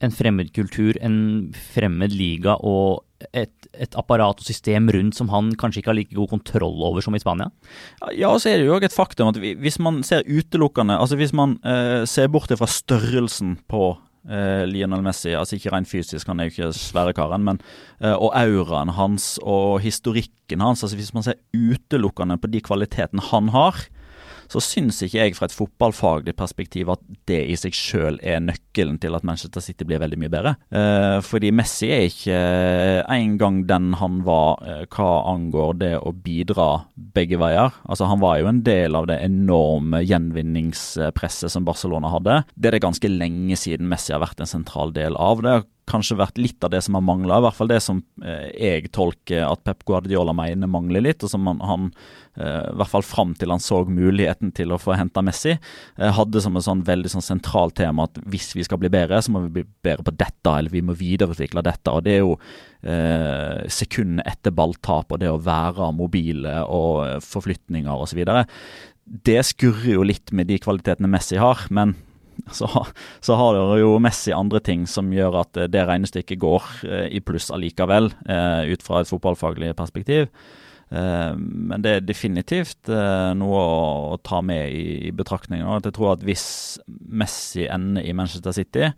en 0.00 0.12
fremmed 0.12 0.52
kultur, 0.56 0.96
en 1.04 1.52
fremmed 1.74 2.12
liga 2.16 2.56
og 2.64 3.04
et, 3.36 3.52
et, 3.76 3.96
apparat 4.00 4.38
og 4.40 4.46
system 4.46 4.88
rundt 4.94 5.18
som 5.18 5.28
han 5.28 5.50
kanskje 5.60 5.82
ikke 5.82 5.90
har 5.92 5.98
like 5.98 6.16
god 6.16 6.30
kontroll 6.32 6.80
over 6.88 7.04
som 7.04 7.16
i 7.16 7.20
Spania? 7.20 7.50
Ja, 8.16 8.30
og 8.30 8.40
så 8.40 8.52
er 8.52 8.60
det 8.60 8.68
jo 8.68 8.78
òg 8.78 8.86
et 8.88 8.96
faktum 8.96 9.28
at 9.32 9.40
hvis 9.40 9.76
man 9.82 10.00
ser 10.06 10.24
utelukkende 10.24 10.96
Altså 10.96 11.18
hvis 11.20 11.34
man 11.36 11.58
eh, 11.68 12.06
ser 12.08 12.30
bort 12.32 12.52
fra 12.56 12.68
størrelsen 12.68 13.58
på 13.68 13.92
Uh, 14.20 14.66
Lionel 14.68 15.00
Messi, 15.00 15.30
altså 15.32 15.56
ikke 15.56 15.70
rent 15.72 15.88
fysisk, 15.88 16.28
han 16.28 16.40
er 16.40 16.48
jo 16.48 16.52
ikke 16.52 16.72
svære 16.76 17.14
karen, 17.16 17.44
men 17.46 17.60
eh, 18.04 18.12
og 18.12 18.34
auraen 18.36 18.92
hans 18.92 19.38
og 19.40 19.80
historikken 19.80 20.60
hans. 20.60 20.82
altså 20.84 20.98
Hvis 20.98 21.14
man 21.16 21.24
ser 21.24 21.40
utelukkende 21.56 22.36
på 22.36 22.50
de 22.52 22.60
kvalitetene 22.60 23.24
han 23.30 23.48
har, 23.54 23.80
så 24.50 24.62
syns 24.64 25.00
ikke 25.04 25.22
jeg 25.22 25.36
fra 25.38 25.46
et 25.48 25.54
fotballfaglig 25.54 26.34
perspektiv 26.38 26.90
at 26.94 27.02
det 27.30 27.40
i 27.52 27.56
seg 27.58 27.76
sjøl 27.76 28.18
er 28.26 28.42
nøkkelen 28.42 28.98
til 29.02 29.14
at 29.16 29.26
Manchester 29.26 29.62
City 29.64 29.86
blir 29.86 30.02
veldig 30.02 30.18
mye 30.20 30.32
bedre. 30.32 30.54
Eh, 30.74 31.18
fordi 31.24 31.52
Messi 31.54 31.90
er 31.94 32.08
ikke 32.08 32.40
engang 33.14 33.62
den 33.70 33.94
han 34.00 34.20
var 34.26 34.62
eh, 34.66 34.84
hva 34.90 35.10
angår 35.32 35.78
det 35.80 35.92
å 36.00 36.12
bidra 36.14 36.68
begge 37.14 37.38
veier. 37.40 37.74
Altså 37.86 38.08
Han 38.10 38.22
var 38.22 38.40
jo 38.40 38.50
en 38.50 38.62
del 38.66 38.98
av 38.98 39.06
det 39.10 39.20
enorme 39.22 40.02
gjenvinningspresset 40.02 41.52
som 41.52 41.66
Barcelona 41.66 42.10
hadde. 42.12 42.42
Det 42.56 42.70
er 42.70 42.78
det 42.78 42.84
ganske 42.86 43.10
lenge 43.10 43.58
siden 43.58 43.88
Messi 43.90 44.14
har 44.14 44.24
vært 44.24 44.42
en 44.42 44.50
sentral 44.50 44.94
del 44.96 45.18
av. 45.20 45.44
Det 45.44 45.60
kanskje 45.90 46.18
vært 46.20 46.38
litt 46.40 46.64
av 46.64 46.72
det 46.72 46.80
som 46.86 46.96
har 46.96 47.04
mangla. 47.04 47.40
I 47.40 47.44
hvert 47.46 47.58
fall 47.58 47.70
det 47.70 47.80
som 47.84 48.00
eh, 48.24 48.48
jeg 48.54 48.90
tolker 48.94 49.44
at 49.48 49.62
Pep 49.66 49.84
Guardiola 49.88 50.34
mener 50.36 50.70
mangler 50.70 51.04
litt, 51.04 51.24
og 51.26 51.32
som 51.32 51.46
han, 51.50 51.60
han 51.66 51.88
eh, 52.38 52.70
i 52.70 52.76
hvert 52.78 52.92
fall 52.92 53.06
fram 53.06 53.34
til 53.38 53.52
han 53.52 53.62
så 53.62 53.82
muligheten 53.88 54.52
til 54.56 54.74
å 54.74 54.80
få 54.80 54.96
henta 54.98 55.24
Messi, 55.26 55.56
eh, 55.56 56.12
hadde 56.16 56.42
som 56.42 56.58
et 56.58 56.66
sånn 56.66 56.84
veldig 56.86 57.12
sånn 57.12 57.26
sentralt 57.26 57.78
tema 57.80 58.08
at 58.08 58.20
hvis 58.30 58.52
vi 58.56 58.66
skal 58.66 58.80
bli 58.82 58.92
bedre, 58.92 59.22
så 59.22 59.34
må 59.34 59.44
vi 59.46 59.54
bli 59.60 59.66
bedre 59.84 60.06
på 60.06 60.16
dette, 60.16 60.54
eller 60.54 60.72
vi 60.72 60.84
må 60.86 60.96
videreutvikle 60.98 61.64
dette. 61.66 61.92
og 61.92 62.06
Det 62.06 62.16
er 62.16 62.22
jo 62.22 62.36
eh, 62.82 63.64
sekundene 63.70 64.26
etter 64.30 64.54
balltap 64.54 65.10
og 65.10 65.22
det 65.22 65.30
å 65.32 65.40
være 65.42 65.90
mobile 65.96 66.60
og 66.66 67.02
eh, 67.06 67.16
forflytninger 67.24 68.06
osv. 68.06 68.22
Det 69.30 69.40
skurrer 69.48 69.96
jo 69.96 70.06
litt 70.06 70.30
med 70.36 70.50
de 70.50 70.60
kvalitetene 70.62 71.10
Messi 71.10 71.40
har, 71.40 71.66
men 71.74 71.96
så, 72.58 72.68
så 73.20 73.36
har 73.38 73.56
dere 73.56 73.80
jo 73.82 73.98
Messi 74.02 74.34
andre 74.34 74.60
ting 74.64 74.86
som 74.90 75.12
gjør 75.14 75.40
at 75.42 75.60
eh, 75.60 75.70
det 75.70 75.84
regnestykket 75.88 76.40
går 76.40 76.72
eh, 76.88 77.06
i 77.16 77.22
pluss 77.24 77.50
allikevel, 77.54 78.10
eh, 78.28 78.72
ut 78.72 78.84
fra 78.86 79.00
et 79.00 79.10
fotballfaglig 79.10 79.74
perspektiv. 79.78 80.30
Men 80.90 81.84
det 81.84 81.90
er 81.94 82.00
definitivt 82.02 82.88
noe 83.38 83.58
å 83.62 84.16
ta 84.26 84.40
med 84.42 84.72
i 84.74 85.12
betraktningen. 85.14 85.68
Jeg 85.86 85.92
tror 85.94 86.16
at 86.16 86.24
hvis 86.26 86.46
Messi 86.90 87.68
ender 87.70 88.02
i 88.02 88.14
Manchester 88.18 88.56
City, 88.56 88.88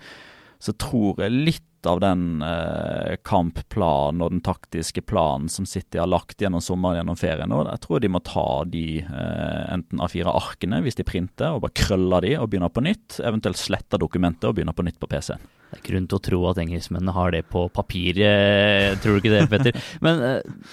så 0.63 0.75
tror 0.79 1.19
jeg 1.25 1.35
litt 1.35 1.87
av 1.91 1.99
den 1.99 2.43
eh, 2.47 3.17
kampplanen 3.27 4.23
og 4.23 4.31
den 4.31 4.43
taktiske 4.47 5.03
planen 5.03 5.49
som 5.51 5.67
City 5.67 5.99
har 5.99 6.07
lagt 6.07 6.39
gjennom 6.39 6.63
sommeren 6.63 7.01
gjennom 7.01 7.19
ferien. 7.19 7.51
nå, 7.51 7.65
jeg 7.67 7.83
tror 7.83 8.03
de 8.05 8.11
må 8.13 8.21
ta 8.23 8.47
de 8.71 8.85
eh, 9.03 9.65
enten 9.75 10.05
A4-arkene 10.05 10.79
hvis 10.85 11.01
de 11.01 11.07
printer, 11.09 11.51
og 11.51 11.65
bare 11.65 11.75
krøller 11.83 12.23
de 12.23 12.37
og 12.39 12.53
begynner 12.53 12.71
på 12.71 12.85
nytt. 12.87 13.19
Eventuelt 13.19 13.59
sletter 13.59 13.99
dokumentet 13.99 14.47
og 14.47 14.55
begynner 14.55 14.77
på 14.79 14.87
nytt 14.87 15.03
på 15.03 15.11
PC-en. 15.11 15.43
Det 15.73 15.81
er 15.81 15.87
grunn 15.89 16.07
til 16.07 16.21
å 16.21 16.25
tro 16.29 16.41
at 16.53 16.63
engelskmennene 16.63 17.17
har 17.17 17.35
det 17.35 17.45
på 17.51 17.67
papir, 17.75 18.23
eh, 18.23 18.95
tror 19.03 19.19
du 19.19 19.23
ikke 19.25 19.35
det, 19.35 19.45
Petter? 19.51 19.85
Men 20.07 20.27
eh, 20.29 20.67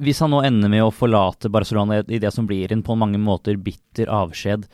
hvis 0.00 0.22
han 0.24 0.32
nå 0.32 0.40
ender 0.46 0.72
med 0.72 0.86
å 0.86 0.94
forlate 0.94 1.52
Barcelona 1.52 2.00
i 2.06 2.22
det 2.22 2.32
som 2.32 2.46
blir 2.48 2.72
en 2.72 2.86
på 2.86 2.96
mange 2.96 3.20
måter 3.20 3.60
bitter 3.60 4.08
avskjed, 4.08 4.64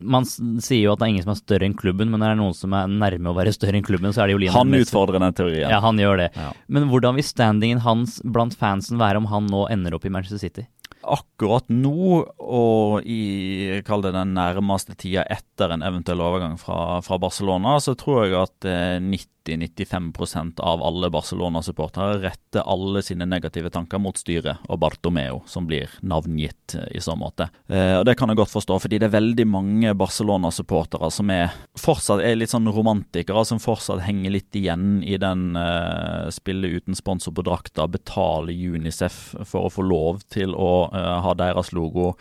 man 0.00 0.24
sier 0.26 0.80
jo 0.80 0.92
at 0.94 1.00
det 1.00 1.06
er 1.06 1.12
ingen 1.14 1.24
som 1.26 1.34
er 1.34 1.40
større 1.40 1.66
enn 1.68 1.76
klubben, 1.78 2.10
men 2.10 2.22
det 2.22 2.30
er 2.30 2.38
noen 2.38 2.54
som 2.56 2.74
er 2.76 2.88
nærme 2.90 3.30
å 3.30 3.36
være 3.36 3.52
større 3.54 3.78
enn 3.78 3.86
klubben, 3.86 4.12
så 4.14 4.24
er 4.24 4.30
det 4.30 4.36
jo 4.36 4.40
Lionel 4.42 4.56
Han 4.56 4.78
utfordrer 4.80 5.22
den 5.22 5.36
teorien. 5.36 5.68
Ja, 5.70 5.80
han 5.84 6.00
gjør 6.00 6.22
det. 6.24 6.30
Ja. 6.36 6.48
Men 6.72 6.88
hvordan 6.90 7.18
vil 7.18 7.26
standingen 7.26 7.82
hans 7.84 8.18
blant 8.24 8.56
fansen 8.58 9.00
være 9.02 9.20
om 9.22 9.28
han 9.30 9.50
nå 9.52 9.66
ender 9.72 9.98
opp 9.98 10.08
i 10.08 10.12
Manchester 10.12 10.40
City? 10.42 10.66
Akkurat 11.06 11.68
nå, 11.72 12.22
og 12.38 13.06
i 13.06 13.80
kall 13.86 14.04
det 14.04 14.14
den 14.16 14.34
nærmeste 14.36 14.96
tida 14.98 15.24
etter 15.30 15.74
en 15.74 15.84
eventuell 15.86 16.22
overgang 16.24 16.58
fra, 16.60 17.00
fra 17.06 17.18
Barcelona, 17.22 17.78
så 17.82 17.96
tror 17.98 18.26
jeg 18.26 18.36
at 18.40 18.68
eh, 18.68 18.98
90-95% 19.46 20.60
av 20.60 20.82
alle 20.82 21.10
Barcelona-supportere 21.10 22.18
retter 22.24 22.66
alle 22.66 23.02
sine 23.02 23.26
negative 23.28 23.70
tanker 23.70 24.00
mot 24.02 24.18
styret 24.18 24.64
og 24.68 24.80
Bartomeo, 24.82 25.42
som 25.46 25.68
blir 25.68 25.92
navngitt 26.02 26.76
eh, 26.78 26.96
i 26.98 27.02
så 27.04 27.16
måte. 27.18 27.48
Eh, 27.68 27.96
og 27.98 28.04
Det 28.08 28.16
kan 28.18 28.30
jeg 28.30 28.40
godt 28.40 28.54
forstå, 28.54 28.78
fordi 28.82 29.00
det 29.00 29.10
er 29.10 29.16
veldig 29.16 29.46
mange 29.50 29.94
Barcelona-supportere 29.98 31.10
som 31.14 31.30
er 31.34 31.54
fortsatt 31.78 32.24
er 32.24 32.38
litt 32.38 32.54
sånn 32.54 32.70
romantikere, 32.72 33.44
som 33.46 33.62
fortsatt 33.62 34.04
henger 34.06 34.34
litt 34.34 34.58
igjen 34.58 35.00
i 35.06 35.18
den 35.20 35.56
eh, 35.60 36.28
spillet 36.34 36.80
uten 36.80 36.98
sponsor 36.98 37.36
på 37.36 37.46
drakta, 37.46 37.86
betaler 37.90 38.56
Unicef 38.56 39.36
for 39.44 39.66
å 39.66 39.72
få 39.72 39.86
lov 39.86 40.24
til 40.32 40.54
å 40.56 40.88
eh, 40.96 41.16
ha 41.24 41.34
deres 41.38 41.72
logo 41.76 42.14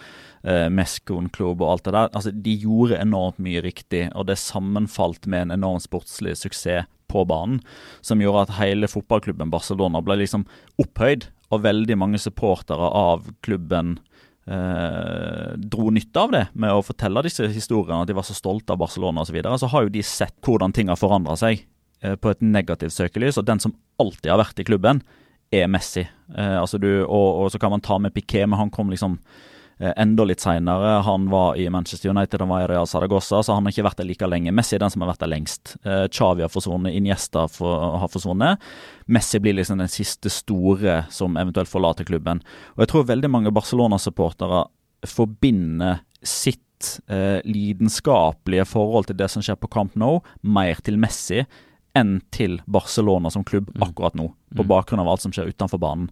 eh, 0.43 0.67
Mescon-klubb 0.69 1.63
og 1.63 1.71
alt 1.71 1.87
det 1.87 1.95
der. 1.95 2.11
Altså, 2.11 2.33
De 2.35 2.57
gjorde 2.65 2.99
enormt 2.99 3.39
mye 3.41 3.63
riktig, 3.65 4.09
og 4.13 4.27
det 4.29 4.37
sammenfalt 4.41 5.25
med 5.27 5.47
en 5.47 5.55
enorm 5.59 5.81
sportslig 5.83 6.37
suksess 6.41 6.89
på 7.11 7.21
banen, 7.29 7.61
som 8.01 8.21
gjorde 8.21 8.47
at 8.47 8.57
hele 8.59 8.89
fotballklubben 8.89 9.51
Barcelona 9.53 10.01
ble 10.03 10.19
liksom 10.23 10.47
opphøyd, 10.81 11.29
og 11.53 11.61
veldig 11.61 11.95
mange 12.01 12.19
supportere 12.19 12.87
av 12.89 13.27
klubben 13.45 13.99
eh, 14.49 15.53
dro 15.57 15.91
nytte 15.93 16.23
av 16.23 16.33
det 16.33 16.43
med 16.57 16.73
å 16.73 16.83
fortelle 16.85 17.23
disse 17.25 17.47
historiene, 17.53 18.01
at 18.03 18.09
de 18.09 18.17
var 18.17 18.25
så 18.27 18.35
stolte 18.37 18.73
av 18.73 18.81
Barcelona 18.81 19.21
osv. 19.21 19.29
Så, 19.29 19.37
videre. 19.37 19.59
så 19.61 19.69
har 19.71 19.85
jo 19.85 19.93
de 19.93 20.03
sett 20.05 20.35
hvordan 20.45 20.73
ting 20.75 20.91
har 20.91 20.99
forandra 20.99 21.37
seg 21.39 21.61
eh, 22.01 22.17
på 22.17 22.33
et 22.33 22.41
negativt 22.45 22.95
søkelys, 22.97 23.39
og 23.41 23.47
den 23.47 23.61
som 23.63 23.75
alltid 24.01 24.33
har 24.33 24.41
vært 24.41 24.61
i 24.61 24.67
klubben, 24.67 25.03
er 25.61 25.71
Messi. 25.71 26.05
Eh, 26.37 26.55
altså 26.59 26.79
du, 26.81 26.89
og, 27.03 27.27
og, 27.43 27.51
så 27.51 27.61
kan 27.61 27.73
man 27.73 27.83
ta 27.83 27.97
med 28.01 28.13
Piquet, 28.15 28.47
men 28.49 28.59
han 28.59 28.73
kom 28.73 28.93
liksom 28.93 29.19
Eh, 29.77 29.91
enda 29.97 30.23
litt 30.23 30.39
seinere. 30.39 31.01
Han 31.03 31.29
var 31.29 31.57
i 31.59 31.69
Manchester 31.69 32.09
United, 32.09 32.39
han 32.39 32.49
var 32.49 32.61
i 32.61 32.67
Real 32.67 32.87
Saragossa, 32.87 33.43
så 33.43 33.53
han 33.53 33.65
har 33.65 33.73
ikke 33.73 33.83
vært 33.83 33.99
der 33.99 34.07
like 34.07 34.27
lenge. 34.29 34.53
Messi 34.55 34.77
er 34.77 34.85
den 34.85 34.93
som 34.93 35.03
har 35.03 35.11
vært 35.11 35.25
der 35.25 35.33
lengst. 35.33 35.75
Eh, 35.83 36.05
Chavi 36.07 36.45
har 36.45 36.51
forsvunnet, 36.51 36.95
Iniesta 36.95 37.43
har 37.43 38.07
forsvunnet. 38.11 38.63
Messi 39.11 39.41
blir 39.43 39.57
liksom 39.57 39.83
den 39.83 39.91
siste 39.91 40.31
store 40.31 41.01
som 41.11 41.35
eventuelt 41.35 41.71
forlater 41.71 42.07
klubben. 42.07 42.39
Og 42.77 42.85
jeg 42.85 42.93
tror 42.93 43.09
veldig 43.11 43.31
mange 43.33 43.55
Barcelona-supportere 43.55 44.63
forbinder 45.11 46.05
sitt 46.23 46.95
eh, 47.11 47.43
lidenskapelige 47.43 48.63
forhold 48.71 49.11
til 49.11 49.19
det 49.19 49.27
som 49.33 49.43
skjer 49.43 49.59
på 49.59 49.69
Camp 49.75 49.99
Nou, 49.99 50.21
mer 50.41 50.79
til 50.87 50.95
Messi 51.01 51.43
enn 51.95 52.17
til 52.35 52.59
Barcelona 52.67 53.31
som 53.31 53.45
klubb 53.47 53.69
mm. 53.71 53.83
akkurat 53.87 54.17
nå, 54.19 54.27
på 54.55 54.65
mm. 54.65 54.69
bakgrunn 54.69 55.01
av 55.03 55.09
alt 55.13 55.23
som 55.23 55.33
skjer 55.35 55.53
utenfor 55.53 55.81
banen. 55.81 56.09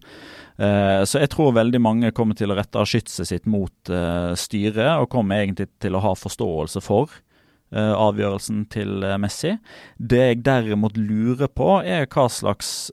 Uh, 0.56 1.02
så 1.06 1.20
jeg 1.22 1.32
tror 1.34 1.56
veldig 1.56 1.80
mange 1.82 2.12
kommer 2.16 2.38
til 2.38 2.52
å 2.52 2.56
rette 2.58 2.86
skytset 2.88 3.28
sitt 3.30 3.48
mot 3.50 3.92
uh, 3.92 4.32
styret, 4.38 4.96
og 5.02 5.10
kommer 5.12 5.42
egentlig 5.42 5.68
til 5.82 5.96
å 5.96 6.02
ha 6.04 6.14
forståelse 6.16 6.82
for 6.84 7.12
uh, 7.74 7.94
avgjørelsen 7.98 8.64
til 8.72 9.04
Messi. 9.20 9.56
Det 9.98 10.22
jeg 10.22 10.42
derimot 10.46 10.96
lurer 10.98 11.50
på, 11.52 11.76
er 11.82 12.08
hva 12.08 12.28
slags 12.32 12.90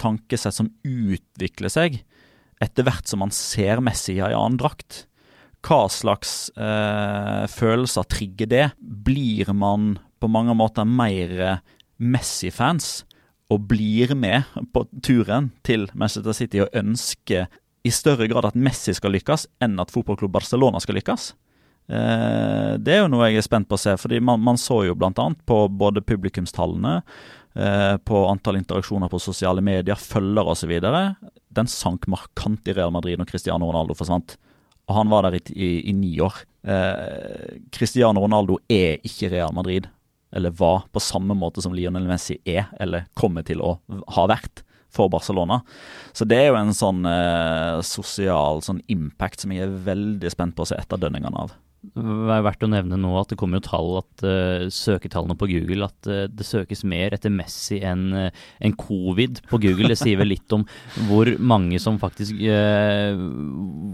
tankesett 0.00 0.56
som 0.56 0.72
utvikler 0.86 1.72
seg 1.72 2.00
etter 2.64 2.86
hvert 2.86 3.04
som 3.04 3.20
man 3.20 3.34
ser 3.34 3.82
Messi 3.84 4.16
i 4.16 4.22
en 4.24 4.32
annen 4.32 4.58
drakt. 4.60 5.04
Hva 5.66 5.86
slags 5.92 6.48
følelser 7.52 8.06
trigger 8.08 8.48
det? 8.48 8.66
Blir 8.80 9.50
man 9.52 9.96
på 10.22 10.30
mange 10.32 10.54
måter 10.56 10.86
mer 10.88 11.58
Messi-fans 11.98 13.04
og 13.52 13.68
blir 13.70 14.14
med 14.18 14.48
på 14.74 14.84
turen 15.04 15.52
til 15.66 15.86
Manchester 15.94 16.34
City 16.34 16.60
og 16.64 16.74
ønsker 16.76 17.46
i 17.86 17.92
større 17.94 18.26
grad 18.30 18.48
at 18.48 18.58
Messi 18.58 18.94
skal 18.96 19.14
lykkes, 19.14 19.46
enn 19.62 19.78
at 19.78 19.92
fotballklubb 19.94 20.34
Barcelona 20.34 20.80
skal 20.82 20.98
lykkes. 20.98 21.30
Eh, 21.86 22.72
det 22.82 22.96
er 22.96 23.04
jo 23.04 23.10
noe 23.12 23.28
jeg 23.28 23.38
er 23.38 23.46
spent 23.46 23.68
på 23.70 23.78
å 23.78 23.80
se, 23.80 23.94
fordi 24.00 24.18
man, 24.18 24.42
man 24.42 24.58
så 24.58 24.80
jo 24.88 24.96
bl.a. 24.98 25.12
på 25.46 25.58
både 25.70 26.02
publikumstallene, 26.02 26.96
eh, 27.54 27.94
på 28.02 28.24
antall 28.26 28.58
interaksjoner 28.58 29.12
på 29.12 29.22
sosiale 29.22 29.62
medier, 29.64 30.00
følgere 30.00 30.56
osv. 30.56 30.74
Den 31.56 31.70
sank 31.70 32.08
markant 32.10 32.66
i 32.66 32.74
Real 32.74 32.94
Madrid 32.94 33.22
når 33.22 33.30
Cristiano 33.30 33.70
Ronaldo 33.70 33.94
forsvant. 33.98 34.34
Og 34.86 34.98
han 34.98 35.10
var 35.10 35.26
der 35.26 35.38
i, 35.38 35.42
i, 35.54 35.70
i 35.90 35.94
ni 35.94 36.16
år. 36.22 36.42
Eh, 36.66 37.62
Cristiano 37.74 38.22
Ronaldo 38.22 38.58
er 38.66 38.98
ikke 39.06 39.30
Real 39.30 39.54
Madrid 39.54 39.86
eller 40.34 40.54
var, 40.58 40.86
på 40.92 41.02
samme 41.02 41.36
måte 41.38 41.62
som 41.64 41.74
Lionel 41.76 42.08
Messi 42.08 42.38
er, 42.44 42.66
eller 42.80 43.06
kommer 43.14 43.46
til 43.46 43.62
å 43.64 43.76
ha 44.16 44.26
vært 44.30 44.64
for 44.96 45.12
Barcelona. 45.12 45.60
Så 46.16 46.24
det 46.28 46.40
er 46.40 46.50
jo 46.50 46.58
en 46.58 46.74
sånn 46.76 47.04
eh, 47.10 47.82
sosial 47.84 48.62
sånn 48.64 48.80
impact 48.92 49.44
som 49.44 49.52
jeg 49.52 49.66
er 49.66 49.78
veldig 49.86 50.32
spent 50.32 50.56
på 50.56 50.64
å 50.64 50.70
se 50.70 50.78
etterdønningene 50.80 51.46
av. 51.46 51.54
Det 51.94 52.32
er 52.34 52.42
verdt 52.42 52.64
å 52.66 52.70
nevne 52.70 52.96
nå 52.98 53.12
at 53.20 53.30
det 53.30 53.36
kommer 53.38 53.60
jo 53.60 53.66
tall 53.68 53.90
at 54.00 54.24
uh, 54.26 54.66
søketallene 54.72 55.36
på 55.38 55.48
Google 55.52 55.86
at 55.86 56.08
uh, 56.10 56.24
det 56.26 56.46
søkes 56.48 56.82
mer 56.88 57.14
etter 57.14 57.30
Messi 57.30 57.78
enn 57.84 58.08
uh, 58.10 58.46
en 58.58 58.74
covid 58.80 59.42
på 59.50 59.60
Google. 59.62 59.92
Det 59.92 60.00
sier 60.00 60.18
vel 60.18 60.32
litt 60.32 60.56
om 60.56 60.64
hvor 61.06 61.30
mange 61.38 61.78
som 61.82 62.00
faktisk 62.00 62.40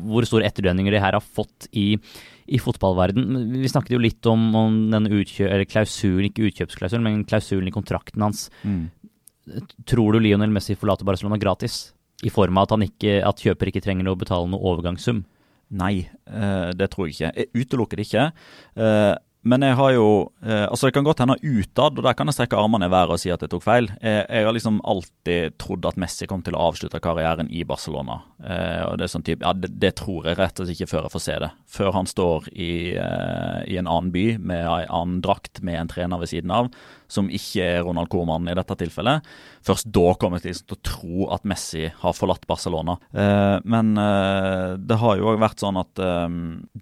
Hvor 0.08 0.26
store 0.28 0.46
etterdønninger 0.48 0.94
de 0.94 1.02
her 1.02 1.18
har 1.18 1.24
fått 1.24 1.68
i 1.76 1.98
i 2.46 2.60
fotballverden. 2.62 3.52
Vi 3.54 3.70
snakket 3.70 3.96
jo 3.96 4.02
litt 4.02 4.26
om, 4.30 4.48
om 4.56 4.78
eller 4.94 5.64
klausulen, 5.68 6.28
ikke 6.28 6.48
utkjøpsklausulen, 6.50 7.04
men 7.06 7.24
klausulen 7.28 7.70
i 7.70 7.74
kontrakten 7.74 8.24
hans. 8.24 8.48
Mm. 8.62 8.86
Tror 9.88 10.14
du 10.14 10.22
Lionel 10.22 10.52
Messi 10.54 10.76
forlater 10.78 11.08
Barcelona 11.08 11.38
gratis? 11.40 11.92
I 12.22 12.30
form 12.30 12.58
av 12.60 12.70
at, 12.70 12.84
ikke, 12.86 13.18
at 13.26 13.42
kjøper 13.42 13.70
ikke 13.70 13.82
trenger 13.82 14.10
å 14.10 14.18
betale 14.18 14.50
noe 14.50 14.62
overgangssum? 14.72 15.24
Nei, 15.72 16.04
uh, 16.28 16.70
det 16.76 16.90
tror 16.92 17.08
jeg 17.08 17.16
ikke. 17.16 17.32
Jeg 17.40 17.64
utelukker 17.64 17.98
det 17.98 18.06
ikke. 18.06 18.26
Men 19.42 19.64
jeg 19.66 19.74
har 19.74 19.90
jo 19.96 20.08
eh, 20.46 20.64
Altså 20.68 20.86
Det 20.86 20.94
kan 20.94 21.06
godt 21.06 21.22
hende 21.22 21.38
utad, 21.42 21.98
og 21.98 22.04
der 22.06 22.14
kan 22.14 22.30
jeg 22.30 22.36
strekke 22.36 22.58
armene 22.58 22.86
i 22.86 22.92
været 22.92 23.14
og 23.14 23.20
si 23.20 23.32
at 23.32 23.42
jeg 23.42 23.50
tok 23.50 23.64
feil. 23.64 23.88
Jeg, 23.98 24.26
jeg, 24.28 24.46
har 24.46 24.54
liksom 24.54 24.78
alltid 24.86 25.56
trodd 25.58 25.88
at 25.88 25.98
Messi 26.00 26.28
kom 26.30 26.44
til 26.46 26.54
å 26.56 26.68
avslutte 26.68 27.00
karrieren 27.02 27.50
i 27.50 27.64
Barcelona. 27.66 28.20
Eh, 28.38 28.82
og 28.86 29.00
Det 29.00 29.06
er 29.06 29.12
sånn 29.12 29.26
type, 29.26 29.42
ja, 29.42 29.54
det, 29.58 29.72
det, 29.82 29.94
tror 29.98 30.28
jeg 30.30 30.38
rett 30.38 30.62
og 30.62 30.68
slett 30.68 30.78
ikke 30.78 30.90
før 30.94 31.08
jeg 31.08 31.14
får 31.16 31.24
se 31.26 31.38
det. 31.42 31.50
Før 31.74 31.92
han 31.98 32.10
står 32.10 32.48
i, 32.54 32.72
eh, 32.94 33.58
i 33.74 33.78
en 33.80 33.90
annen 33.90 34.12
by 34.14 34.26
med 34.38 34.62
en 34.62 34.94
annen 35.00 35.20
drakt 35.26 35.62
med 35.66 35.80
en 35.80 35.90
trener 35.90 36.22
ved 36.22 36.30
siden 36.30 36.54
av, 36.54 36.70
som 37.12 37.28
ikke 37.32 37.64
er 37.64 37.82
Ronald 37.84 38.10
Koeman 38.12 38.48
i 38.48 38.56
dette 38.56 38.76
tilfellet. 38.80 39.26
Først 39.64 39.90
da 39.92 40.14
kommer 40.18 40.40
jeg 40.40 40.56
til 40.56 40.76
å 40.76 40.80
tro 40.86 41.28
at 41.36 41.46
Messi 41.48 41.86
har 42.00 42.16
forlatt 42.16 42.48
Barcelona. 42.50 42.96
Eh, 43.12 43.58
men 43.68 43.92
eh, 44.00 44.74
det 44.80 44.98
har 45.02 45.18
jo 45.20 45.28
òg 45.32 45.42
vært 45.42 45.62
sånn 45.62 45.80
at 45.80 46.02
eh, 46.02 46.26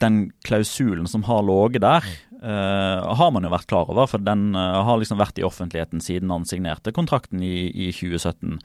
den 0.04 0.22
klausulen 0.46 1.10
som 1.10 1.26
har 1.28 1.44
ligget 1.46 1.84
der, 1.84 2.08
eh, 2.40 3.10
har 3.20 3.34
man 3.34 3.46
jo 3.46 3.52
vært 3.52 3.68
klar 3.70 3.90
over. 3.90 4.08
For 4.10 4.22
den 4.22 4.54
eh, 4.54 4.80
har 4.86 5.02
liksom 5.02 5.20
vært 5.20 5.42
i 5.42 5.46
offentligheten 5.46 6.02
siden 6.04 6.32
han 6.32 6.48
signerte 6.48 6.94
kontrakten 6.96 7.42
i, 7.44 7.68
i 7.68 7.90
2017. 7.92 8.58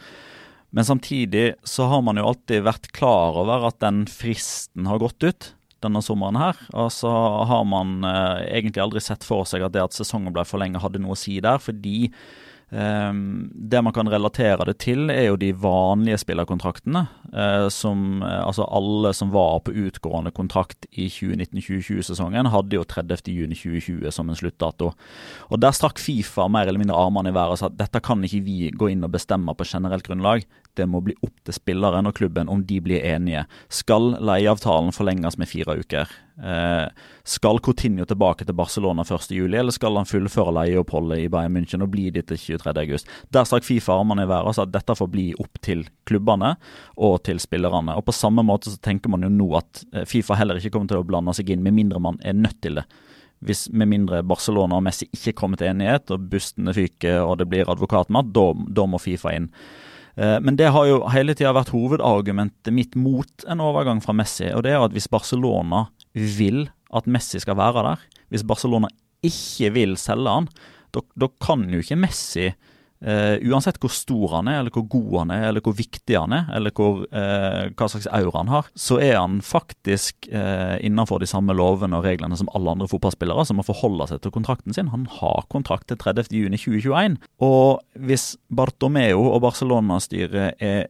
Men 0.75 0.88
samtidig 0.88 1.54
så 1.63 1.88
har 1.91 2.01
man 2.04 2.19
jo 2.19 2.28
alltid 2.28 2.65
vært 2.65 2.91
klar 2.95 3.38
over 3.39 3.69
at 3.69 3.80
den 3.84 4.04
fristen 4.12 4.89
har 4.89 4.99
gått 4.99 5.23
ut 5.23 5.54
denne 5.85 6.01
sommeren 6.05 6.39
her. 6.39 6.59
Og 6.73 6.89
så 6.93 7.11
har 7.49 7.63
man 7.69 7.99
eh, 8.07 8.45
egentlig 8.59 8.83
aldri 8.83 9.03
sett 9.03 9.25
for 9.27 9.47
seg 9.49 9.65
at 9.65 9.75
det 9.75 9.85
at 9.85 9.97
sesongen 9.97 10.33
ble 10.35 10.45
forlenget 10.47 10.83
hadde 10.83 11.01
noe 11.03 11.15
å 11.15 11.19
si 11.19 11.37
der, 11.43 11.61
fordi 11.61 12.09
det 12.69 13.82
man 13.86 13.93
kan 13.93 14.10
relatere 14.10 14.65
det 14.65 14.80
til, 14.82 15.10
er 15.13 15.28
jo 15.30 15.38
de 15.39 15.51
vanlige 15.54 16.17
spillerkontraktene. 16.23 17.06
Uh, 17.36 17.67
som, 17.69 18.23
uh, 18.23 18.47
altså 18.47 18.65
Alle 18.71 19.12
som 19.13 19.32
var 19.34 19.60
på 19.65 19.73
utgående 19.75 20.32
kontrakt 20.32 20.88
i 20.91 21.08
2019-2020-sesongen, 21.12 22.49
hadde 22.51 22.80
jo 22.80 22.84
30.6.2020 22.84 24.12
som 24.12 24.30
en 24.30 24.39
sluttdato. 24.39 24.93
Og 25.49 25.62
Der 25.62 25.75
strakk 25.75 26.01
Fifa 26.01 26.47
mer 26.47 26.67
eller 26.67 26.82
mindre 26.82 26.97
armene 26.97 27.30
i 27.30 27.36
været 27.36 27.56
og 27.56 27.62
sa 27.62 27.69
at 27.69 27.78
dette 27.80 28.01
kan 28.01 28.23
ikke 28.25 28.43
vi 28.45 28.71
gå 28.73 28.89
inn 28.93 29.06
og 29.06 29.13
bestemme 29.13 29.54
på 29.56 29.67
generelt 29.67 30.08
grunnlag. 30.08 30.45
Det 30.75 30.88
må 30.89 31.04
bli 31.06 31.15
opp 31.23 31.36
til 31.45 31.56
spilleren 31.56 32.10
og 32.10 32.15
klubben 32.17 32.49
om 32.51 32.65
de 32.65 32.82
blir 32.84 33.04
enige. 33.04 33.45
Skal 33.69 34.15
leieavtalen 34.19 34.95
forlenges 34.95 35.38
med 35.38 35.51
fire 35.51 35.78
uker? 35.80 36.10
Eh, 36.35 36.87
skal 37.23 37.59
Coutinho 37.63 38.05
tilbake 38.05 38.45
til 38.45 38.55
Barcelona 38.55 39.03
1.7, 39.03 39.55
eller 39.55 39.71
skal 39.71 39.95
han 39.95 40.09
fullføre 40.09 40.53
leieoppholdet 40.57 41.23
i 41.23 41.29
Bayern 41.31 41.55
München 41.55 41.85
og 41.85 41.93
bli 41.93 42.09
dit 42.11 42.27
til 42.27 42.59
23.8? 42.59 43.05
Der 43.31 43.47
strakk 43.47 43.67
Fifa 43.67 43.95
armene 43.95 44.25
i 44.25 44.29
været 44.29 44.51
og 44.51 44.57
sa 44.57 44.65
at 44.67 44.73
dette 44.73 44.97
får 44.99 45.11
bli 45.13 45.29
opp 45.39 45.61
til 45.63 45.85
klubbene 46.07 46.55
og 46.97 47.21
til 47.27 47.39
spillerne. 47.39 47.95
Og 47.95 48.05
På 48.05 48.15
samme 48.15 48.43
måte 48.43 48.73
så 48.73 48.81
tenker 48.83 49.13
man 49.13 49.23
jo 49.23 49.31
nå 49.31 49.49
at 49.61 49.85
eh, 49.93 50.07
Fifa 50.09 50.35
heller 50.35 50.59
ikke 50.59 50.75
kommer 50.75 50.91
til 50.91 51.03
å 51.03 51.07
blande 51.07 51.35
seg 51.37 51.55
inn, 51.55 51.63
med 51.63 51.77
mindre 51.77 52.03
man 52.03 52.19
er 52.23 52.37
nødt 52.37 52.61
til 52.65 52.81
det 52.81 52.87
hvis 53.45 53.67
med 53.69 53.89
mindre 53.91 54.21
Barcelona 54.25 54.79
og 54.79 54.85
Messi 54.85 55.05
ikke 55.13 55.35
kommer 55.37 55.59
til 55.59 55.69
enighet, 55.69 56.09
og 56.09 56.29
bustene 56.31 56.73
fyker 56.73 57.19
og 57.21 57.35
det 57.41 57.49
blir 57.51 57.69
advokatmat, 57.69 58.31
da, 58.33 58.45
da 58.79 58.85
må 58.89 58.97
Fifa 59.01 59.35
inn. 59.35 59.49
Eh, 60.15 60.37
men 60.41 60.55
det 60.59 60.71
har 60.73 60.87
jo 60.89 61.01
hele 61.11 61.35
tida 61.35 61.53
vært 61.55 61.73
hovedargumentet 61.75 62.73
mitt 62.73 62.95
mot 62.97 63.45
en 63.47 63.63
overgang 63.63 64.01
fra 64.03 64.15
Messi. 64.15 64.47
Og 64.55 64.63
det 64.65 64.73
er 64.73 64.83
at 64.83 64.95
hvis 64.95 65.11
Barcelona 65.11 65.85
vil 66.15 66.65
at 66.95 67.10
Messi 67.12 67.41
skal 67.43 67.58
være 67.60 67.84
der, 67.86 68.06
hvis 68.32 68.45
Barcelona 68.47 68.89
ikke 69.25 69.73
vil 69.75 69.97
selge 69.99 70.32
han, 70.32 70.47
da 70.95 71.28
kan 71.43 71.67
jo 71.71 71.82
ikke 71.84 71.99
Messi 71.99 72.49
Uh, 73.04 73.36
uansett 73.51 73.75
hvor 73.84 73.91
stor 73.91 74.38
han 74.38 74.47
er, 74.49 74.62
eller 74.62 74.73
hvor 74.73 74.86
god 74.89 75.17
han 75.19 75.34
er, 75.36 75.43
eller 75.49 75.62
hvor 75.62 75.75
viktig 75.78 76.15
han 76.15 76.32
er, 76.34 76.47
eller 76.56 76.71
hvor, 76.73 77.04
uh, 77.04 77.67
hva 77.75 77.88
slags 77.91 78.08
aura 78.08 78.39
han 78.39 78.49
har, 78.49 78.69
så 78.71 78.97
er 79.04 79.17
han 79.19 79.41
faktisk 79.45 80.30
uh, 80.32 80.80
innenfor 80.80 81.19
de 81.21 81.30
samme 81.30 81.54
lovene 81.54 81.99
og 81.99 82.08
reglene 82.08 82.39
som 82.39 82.49
alle 82.56 82.71
andre 82.71 82.88
fotballspillere, 82.89 83.45
som 83.45 83.60
må 83.60 83.67
forholde 83.67 84.08
seg 84.10 84.23
til 84.23 84.34
kontrakten 84.34 84.73
sin. 84.73 84.89
Han 84.95 85.06
har 85.19 85.45
kontrakt 85.54 85.89
til 85.91 85.99
30.6.2021. 86.01 87.19
Og 87.45 87.84
hvis 88.08 88.32
Bartomeo 88.49 89.28
og 89.28 89.43
Barcelona-styret 89.43 90.56
er 90.63 90.88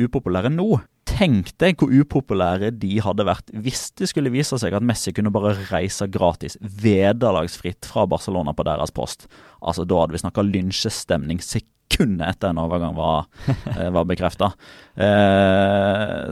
upopulære 0.00 0.50
nå, 0.50 0.70
Tenk 1.16 1.52
deg 1.62 1.80
hvor 1.80 1.92
upopulære 1.92 2.72
de 2.76 2.98
hadde 3.00 3.24
vært 3.24 3.52
hvis 3.64 3.88
det 3.96 4.10
skulle 4.10 4.32
vise 4.34 4.58
seg 4.60 4.74
at 4.76 4.84
Messi 4.84 5.14
kunne 5.16 5.32
bare 5.32 5.54
reise 5.70 6.08
gratis, 6.12 6.58
vederlagsfritt 6.60 7.88
fra 7.88 8.04
Barcelona 8.10 8.52
på 8.56 8.66
deres 8.68 8.92
post. 8.94 9.24
Altså 9.62 9.86
Da 9.88 10.02
hadde 10.02 10.16
vi 10.16 10.20
snakka 10.20 10.44
lynsjestemning 10.44 11.40
sekundet 11.40 12.26
etter 12.34 12.52
en 12.52 12.60
overgang 12.60 12.96
var, 12.98 13.30
eh, 13.78 13.88
var 13.94 14.04
bekrefta. 14.10 14.52
Eh, 14.94 16.28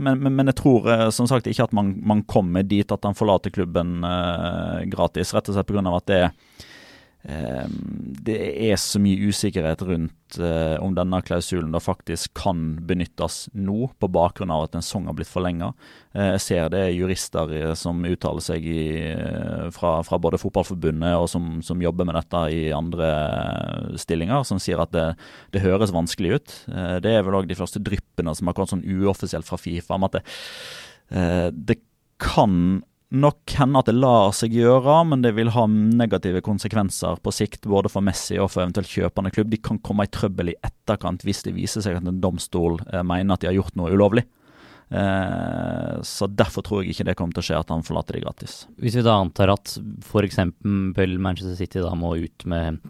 men, 0.00 0.16
men, 0.16 0.32
men, 0.32 0.48
jeg 0.48 0.60
tror 0.62 0.88
eh, 0.88 1.06
som 1.12 1.28
sagt 1.28 1.50
ikke 1.50 1.68
at 1.68 1.76
man, 1.76 1.94
man 2.00 2.24
kommer 2.24 2.64
dit 2.64 2.88
at 2.94 3.04
han 3.04 3.18
forlater 3.18 3.52
klubben 3.52 4.00
eh, 4.06 4.84
gratis, 4.92 5.34
rett 5.36 5.52
og 5.52 5.58
slett 5.58 5.68
pga. 5.68 5.84
at 5.92 6.08
det 6.08 6.22
er 6.22 6.32
det 7.22 8.34
er 8.66 8.78
så 8.80 8.98
mye 8.98 9.30
usikkerhet 9.30 9.82
rundt 9.86 10.38
uh, 10.42 10.74
om 10.82 10.94
denne 10.96 11.20
klausulen 11.22 11.70
da 11.74 11.78
faktisk 11.82 12.32
kan 12.38 12.80
benyttes 12.88 13.44
nå, 13.54 13.92
på 13.94 14.10
bakgrunn 14.10 14.50
av 14.50 14.66
at 14.66 14.74
en 14.74 14.82
sesong 14.82 15.06
har 15.06 15.14
blitt 15.18 15.30
forlenga. 15.30 15.70
Uh, 16.16 16.32
jeg 16.34 16.42
ser 16.46 16.72
det 16.72 16.82
er 16.88 16.96
jurister 16.96 17.54
uh, 17.54 17.74
som 17.78 18.02
uttaler 18.08 18.42
seg 18.42 18.66
i, 18.66 18.82
fra, 19.74 19.94
fra, 20.06 20.18
både 20.22 20.40
Fotballforbundet 20.42 21.14
og 21.20 21.28
som, 21.30 21.60
som, 21.62 21.82
jobber 21.82 22.10
med 22.10 22.18
dette 22.18 22.42
i 22.54 22.62
andre 22.74 23.12
stillinger, 23.98 24.42
som 24.46 24.58
sier 24.62 24.82
at 24.82 24.92
det, 24.94 25.08
det 25.54 25.62
høres 25.64 25.94
vanskelig 25.94 26.36
ut. 26.36 26.58
det 27.02 27.10
er 27.10 27.24
vel 27.26 27.38
òg 27.38 27.48
de 27.50 27.58
første 27.58 27.82
dryppene 27.82 28.34
som 28.34 28.50
har 28.50 28.58
kommet 28.58 28.74
sånn 28.74 28.86
uoffisielt 28.86 29.46
fra 29.46 29.58
Fifa 29.58 29.98
om 29.98 30.06
at 30.06 30.18
det, 30.18 30.22
det 31.54 31.78
kan 32.22 32.82
nok 33.12 33.54
hende 33.58 33.80
at 33.80 33.88
det 33.90 33.94
lar 33.96 34.32
seg 34.36 34.54
gjøre, 34.56 34.98
men 35.08 35.24
det 35.24 35.34
vil 35.36 35.52
ha 35.54 35.66
negative 35.68 36.40
konsekvenser 36.44 37.20
på 37.22 37.32
sikt, 37.34 37.66
både 37.68 37.90
for 37.92 38.04
Messi 38.04 38.38
og 38.40 38.50
for 38.54 38.64
eventuelt 38.64 38.90
kjøpende 38.90 39.32
klubb. 39.34 39.50
De 39.52 39.60
kan 39.60 39.80
komme 39.84 40.06
i 40.06 40.12
trøbbel 40.12 40.52
i 40.52 40.58
etterkant 40.64 41.24
hvis 41.26 41.44
det 41.46 41.56
viser 41.56 41.84
seg 41.84 41.98
at 41.98 42.08
en 42.08 42.22
domstol 42.22 42.80
eh, 42.88 43.04
mener 43.04 43.36
at 43.36 43.44
de 43.44 43.50
har 43.50 43.58
gjort 43.58 43.76
noe 43.78 43.92
ulovlig. 43.92 44.24
Eh, 44.92 45.96
så 46.04 46.28
Derfor 46.28 46.64
tror 46.66 46.82
jeg 46.82 46.92
ikke 46.92 47.08
det 47.10 47.16
kommer 47.18 47.36
til 47.36 47.44
å 47.44 47.48
skje 47.50 47.62
at 47.62 47.72
han 47.72 47.84
forlater 47.86 48.18
de 48.18 48.24
gratis. 48.24 48.62
Hvis 48.80 48.96
vi 48.98 49.04
da 49.06 49.18
antar 49.20 49.52
at 49.54 49.76
f.eks. 50.04 50.40
Manchester 50.62 51.58
City 51.58 51.84
da 51.84 51.92
må 51.98 52.16
ut 52.20 52.48
med 52.48 52.80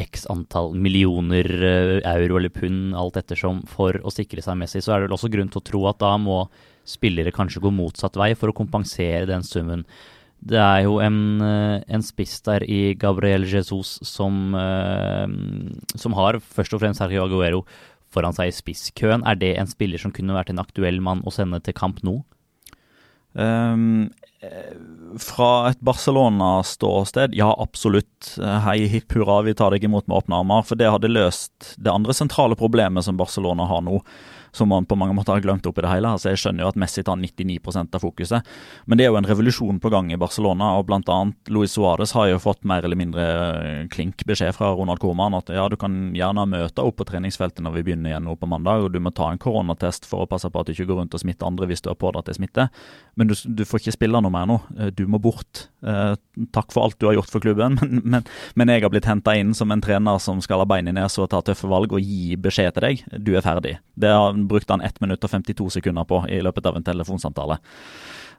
x 0.00 0.24
antall 0.32 0.72
millioner 0.74 1.48
eh, 1.48 2.12
euro 2.14 2.38
eller 2.38 2.52
pund, 2.52 2.92
alt 2.96 3.18
ettersom, 3.20 3.64
for 3.68 3.98
å 4.00 4.12
sikre 4.12 4.44
seg 4.44 4.56
Messi, 4.60 4.80
så 4.84 4.94
er 4.94 5.02
det 5.02 5.10
vel 5.10 5.16
også 5.18 5.32
grunn 5.32 5.52
til 5.52 5.60
å 5.60 5.68
tro 5.68 5.82
at 5.90 6.00
da 6.00 6.14
må 6.20 6.44
spillere 6.88 7.34
kanskje 7.34 7.62
går 7.62 7.74
motsatt 7.74 8.18
vei 8.18 8.32
for 8.38 8.50
å 8.50 8.56
kompensere 8.56 9.28
den 9.30 9.44
summen. 9.46 9.84
Det 10.42 10.58
er 10.58 10.82
jo 10.88 10.98
en, 10.98 11.40
eh, 11.40 11.84
en 11.86 12.02
spiss 12.02 12.40
der 12.42 12.64
i 12.66 12.94
Gabriel 12.98 13.46
Jesus 13.46 14.00
som, 14.02 14.54
eh, 14.54 15.26
som 15.94 16.12
har 16.18 16.40
først 16.42 16.74
og 16.74 16.80
fremst 16.80 16.98
Sergio 16.98 17.28
Aguero 17.28 17.64
foran 18.10 18.34
seg 18.34 18.48
i 18.48 18.56
spisskøen. 18.56 19.22
Er 19.24 19.36
det 19.36 19.56
en 19.56 19.70
spiller 19.70 19.98
som 19.98 20.10
kunne 20.10 20.34
vært 20.34 20.50
en 20.50 20.58
aktuell 20.58 21.00
mann 21.00 21.22
å 21.22 21.32
sende 21.32 21.62
til 21.62 21.74
kamp 21.74 22.02
nå? 22.02 22.24
Um, 23.34 24.10
fra 25.16 25.70
et 25.70 25.80
Barcelona-ståsted, 25.80 27.32
ja 27.38 27.54
absolutt. 27.62 28.34
Hei 28.36 28.88
hipp 28.90 29.14
hurra, 29.14 29.44
vi 29.46 29.54
tar 29.54 29.70
deg 29.70 29.86
imot 29.86 30.08
med 30.08 30.18
åpne 30.18 30.40
armer. 30.42 30.66
For 30.66 30.74
det 30.74 30.90
hadde 30.90 31.08
løst 31.08 31.76
det 31.78 31.92
andre 31.92 32.12
sentrale 32.12 32.58
problemet 32.58 33.06
som 33.06 33.16
Barcelona 33.16 33.68
har 33.70 33.80
nå 33.86 34.02
som 34.52 34.68
man 34.68 34.86
på 34.86 34.96
mange 35.00 35.16
måter 35.16 35.34
har 35.34 35.44
glemt 35.44 35.66
opp 35.66 35.78
i 35.80 35.84
det 35.84 35.90
hele. 35.90 36.12
Altså 36.12 36.32
Jeg 36.32 36.42
skjønner 36.42 36.64
jo 36.64 36.70
at 36.72 36.78
Messi 36.80 37.02
tar 37.04 37.16
99% 37.16 37.96
av 37.96 38.04
fokuset, 38.04 38.52
men 38.86 38.98
det 38.98 39.06
er 39.06 39.12
jo 39.12 39.18
en 39.20 39.28
revolusjon 39.28 39.80
på 39.80 39.92
gang 39.92 40.12
i 40.12 40.20
Barcelona. 40.20 40.74
og 40.78 40.86
Blant 40.86 41.08
annet 41.08 41.52
Luis 41.52 41.72
Suárez 41.76 42.12
har 42.16 42.28
jo 42.28 42.40
fått 42.42 42.64
mer 42.68 42.84
eller 42.84 43.00
mindre 43.00 43.24
eh, 43.24 43.88
klink 43.92 44.24
beskjed 44.28 44.54
fra 44.56 44.72
Ronald 44.76 45.00
Koeman 45.02 45.38
at 45.38 45.52
ja, 45.52 45.66
du 45.72 45.78
kan 45.80 46.12
gjerne 46.16 46.46
møte 46.52 46.84
opp 46.84 47.00
på 47.00 47.08
treningsfeltet 47.08 47.64
når 47.64 47.78
vi 47.78 47.86
begynner 47.88 48.12
igjen 48.12 48.28
nå 48.28 48.36
på 48.36 48.50
mandag, 48.50 48.84
og 48.84 48.92
du 48.92 49.00
må 49.00 49.14
ta 49.16 49.30
en 49.32 49.40
koronatest 49.40 50.06
for 50.08 50.24
å 50.24 50.30
passe 50.30 50.50
på 50.52 50.60
at 50.60 50.68
du 50.68 50.76
ikke 50.76 50.90
går 50.92 51.02
rundt 51.02 51.16
og 51.16 51.24
smitter 51.24 51.48
andre 51.48 51.70
hvis 51.70 51.84
du 51.84 51.90
har 51.90 52.00
pådratt 52.00 52.28
deg 52.28 52.40
smitte. 52.40 52.68
Men 53.16 53.32
du, 53.32 53.34
du, 53.34 53.64
får 53.68 53.82
ikke 53.82 53.96
spille 53.96 54.20
noe 54.20 54.32
mer 54.32 54.48
nå. 54.48 54.60
Eh, 54.78 54.92
du 54.92 55.06
må 55.08 55.20
bort. 55.22 55.66
Eh, 55.82 56.14
takk 56.54 56.70
for 56.70 56.86
alt 56.86 56.98
du 57.00 57.08
har 57.08 57.16
gjort 57.16 57.32
for 57.32 57.42
klubben, 57.42 57.78
men, 57.80 58.02
men, 58.04 58.28
men 58.54 58.72
jeg 58.72 58.84
har 58.84 58.92
blitt 58.92 59.08
henta 59.10 59.34
inn 59.38 59.50
som 59.56 59.72
en 59.74 59.82
trener 59.82 60.20
som 60.22 60.40
skal 60.44 60.62
ha 60.62 60.68
bein 60.68 60.90
i 60.90 60.94
nesa 60.94 61.24
og 61.24 61.32
ta 61.32 61.42
tøffe 61.42 61.70
valg 61.70 61.94
og 61.94 62.02
gi 62.02 62.38
beskjed 62.40 62.76
til 62.76 62.86
deg. 62.86 63.04
Du 63.18 63.34
er 63.36 63.44
ferdig. 63.44 63.76
Det 63.98 64.10
har 64.12 64.30
han 64.32 64.46
1 64.46 65.02
minutt 65.02 65.24
og 65.24 65.30
52 65.30 65.78
sekunder 65.78 66.06
på 66.08 66.24
i 66.30 66.42
løpet 66.44 66.66
av 66.66 66.78
en 66.78 66.86
telefonsamtale. 66.86 67.58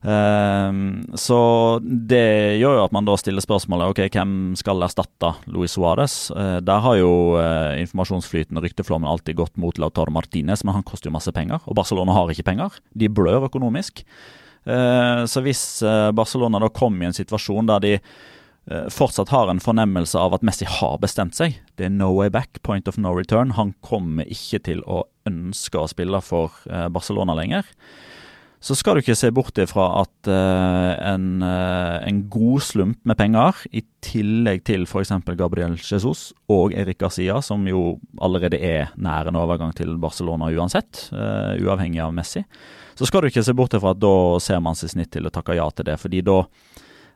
Um, 0.04 1.00
så 1.16 1.38
det 1.80 2.60
gjør 2.60 2.76
jo 2.76 2.84
at 2.84 2.92
man 2.96 3.06
da 3.08 3.14
stiller 3.16 3.44
spørsmålet 3.44 3.94
ok, 3.94 4.02
hvem 4.12 4.34
skal 4.60 4.84
erstatte 4.84 5.32
Luis 5.48 5.78
Suárez. 5.78 6.28
Uh, 6.36 6.60
der 6.60 6.84
har 6.84 6.98
jo 7.00 7.14
uh, 7.40 7.72
informasjonsflyten 7.80 8.60
og 8.60 8.68
rykteflommen 8.68 9.08
alltid 9.08 9.40
gått 9.40 9.56
mot 9.56 9.80
Lautaro 9.80 10.12
Martinez, 10.12 10.66
men 10.68 10.76
han 10.76 10.84
koster 10.88 11.08
jo 11.08 11.16
masse 11.16 11.32
penger, 11.36 11.64
og 11.64 11.80
Barcelona 11.80 12.18
har 12.18 12.32
ikke 12.34 12.50
penger. 12.52 12.76
De 12.92 13.08
blør 13.08 13.48
økonomisk. 13.48 14.04
Uh, 14.64 15.24
så 15.28 15.44
hvis 15.44 15.66
Barcelona 16.16 16.62
da 16.64 16.72
kommer 16.72 17.06
i 17.06 17.12
en 17.12 17.18
situasjon 17.18 17.68
der 17.68 17.84
de 17.84 17.98
Eh, 18.72 18.88
fortsatt 18.90 19.30
har 19.30 19.50
en 19.52 19.60
fornemmelse 19.60 20.20
av 20.20 20.38
at 20.38 20.44
Messi 20.46 20.68
har 20.70 20.96
bestemt 21.04 21.36
seg. 21.36 21.58
Det 21.76 21.90
er 21.90 21.92
no 21.92 22.14
way 22.16 22.32
back, 22.32 22.62
point 22.64 22.88
of 22.88 22.98
no 22.98 23.12
return. 23.16 23.58
Han 23.58 23.74
kommer 23.84 24.30
ikke 24.32 24.62
til 24.64 24.84
å 24.88 25.04
ønske 25.28 25.82
å 25.82 25.90
spille 25.92 26.22
for 26.24 26.56
eh, 26.70 26.88
Barcelona 26.94 27.36
lenger. 27.36 27.68
så 28.64 28.78
skal 28.80 28.96
du 28.96 29.02
ikke 29.02 29.18
se 29.20 29.28
bort 29.36 29.60
ifra 29.60 29.90
at 30.00 30.28
en, 30.32 31.44
en, 31.44 32.20
god 32.32 32.62
slump 32.64 33.02
med 33.04 33.18
penger, 33.20 33.58
i 33.76 33.82
tillegg 34.00 34.64
til 34.64 34.86
f.eks. 34.88 35.12
Gabriel 35.36 35.76
Jesus 35.76 36.30
og 36.48 36.72
Erik 36.72 37.02
Garcia, 37.02 37.42
som 37.44 37.68
jo 37.68 37.98
allerede 38.24 38.62
er 38.64 38.94
nær 38.96 39.28
en 39.28 39.36
overgang 39.36 39.76
til 39.76 39.98
Barcelona 40.00 40.48
uansett, 40.48 41.10
uavhengig 41.12 42.00
av 42.06 42.16
Messi, 42.16 42.46
så 42.96 43.10
skal 43.10 43.24
du 43.24 43.32
ikke 43.32 43.46
se 43.46 43.56
bort 43.58 43.76
fra 43.76 43.94
at 43.94 44.02
da 44.02 44.16
ser 44.44 44.62
man 44.64 44.78
seg 44.78 44.94
snitt 44.94 45.14
til 45.16 45.28
å 45.28 45.34
takke 45.34 45.58
ja 45.58 45.70
til 45.74 45.88
det. 45.92 46.00
fordi 46.02 46.24
da 46.26 46.44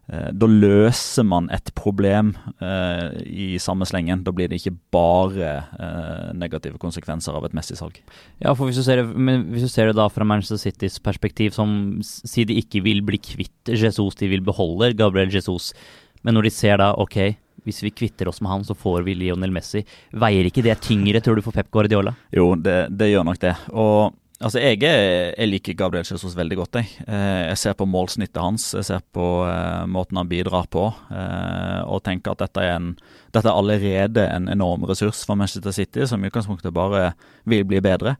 Eh, 0.07 0.29
da 0.31 0.47
løser 0.47 1.25
man 1.27 1.49
et 1.51 1.67
problem 1.75 2.31
eh, 2.63 3.17
i 3.27 3.47
samme 3.59 3.83
slengen. 3.87 4.23
Da 4.23 4.31
blir 4.35 4.47
det 4.47 4.61
ikke 4.61 4.77
bare 4.93 5.49
eh, 5.75 6.29
negative 6.37 6.79
konsekvenser 6.79 7.35
av 7.35 7.47
et 7.47 7.55
Messi-salg. 7.57 7.99
Ja, 8.39 8.53
for 8.53 8.69
hvis 8.69 8.79
du, 8.79 8.85
ser, 8.87 9.03
hvis 9.03 9.65
du, 9.65 9.71
ser, 9.71 9.91
det 9.91 9.97
da 9.99 10.07
fra 10.11 10.27
Manchester 10.27 10.61
Citys 10.61 11.01
perspektiv, 11.03 11.51
som 11.57 11.99
sier 12.05 12.47
de 12.47 12.55
ikke 12.61 12.85
vil 12.85 13.03
bli 13.07 13.19
kvitt 13.19 13.73
Jesus, 13.73 14.15
de 14.19 14.31
vil 14.31 14.45
beholde 14.47 14.93
Gabriel 14.95 15.33
Jesus, 15.33 15.73
men 16.23 16.37
når 16.37 16.47
de 16.47 16.55
ser 16.55 16.79
da 16.79 16.93
ok, 16.95 17.19
hvis 17.67 17.81
vi 17.83 17.91
kvitter 17.91 18.29
oss 18.31 18.39
med 18.39 18.53
han, 18.53 18.63
så 18.63 18.77
får 18.79 19.03
vi 19.03 19.17
Lionel 19.17 19.51
Messi. 19.51 19.81
Veier 20.15 20.47
ikke 20.47 20.63
det 20.63 20.77
tyngre, 20.85 21.19
tror 21.19 21.35
du, 21.35 21.43
for 21.43 21.55
Pep 21.55 21.67
Guardiola? 21.73 22.15
Jo, 22.31 22.53
det, 22.55 22.85
det 22.95 23.11
gjør 23.11 23.27
nok 23.27 23.43
det. 23.43 23.57
Og 23.75 24.15
Altså, 24.37 24.59
jeg, 24.61 24.83
jeg, 24.85 25.47
liker 25.49 25.73
Gabriel 25.73 26.05
Jesus 26.05 26.35
veldig 26.37 26.59
godt. 26.59 26.77
Jeg. 26.77 26.91
Eh, 27.09 27.47
jeg 27.49 27.57
ser 27.57 27.77
på 27.77 27.87
målsnittet 27.89 28.37
hans, 28.37 28.67
jeg 28.77 28.85
ser 28.85 29.05
på 29.15 29.25
uh, 29.49 29.87
måten 29.89 30.19
han 30.19 30.29
bidrar 30.29 30.67
på, 30.69 30.83
uh, 31.09 31.79
og 31.89 32.03
tenker 32.05 32.35
at 32.35 32.43
dette 32.43 32.61
er, 32.61 32.75
en, 32.75 32.91
dette 33.33 33.49
er, 33.49 33.55
allerede 33.55 34.27
en 34.29 34.45
enorm 34.53 34.85
ressurs 34.85 35.23
for 35.25 35.39
Manchester 35.39 35.73
City, 35.73 36.05
som 36.05 36.21
i 36.21 36.29
utgangspunktet 36.29 36.75
bare 36.75 37.15
vil 37.49 37.65
bli 37.65 37.81
bedre. 37.81 38.17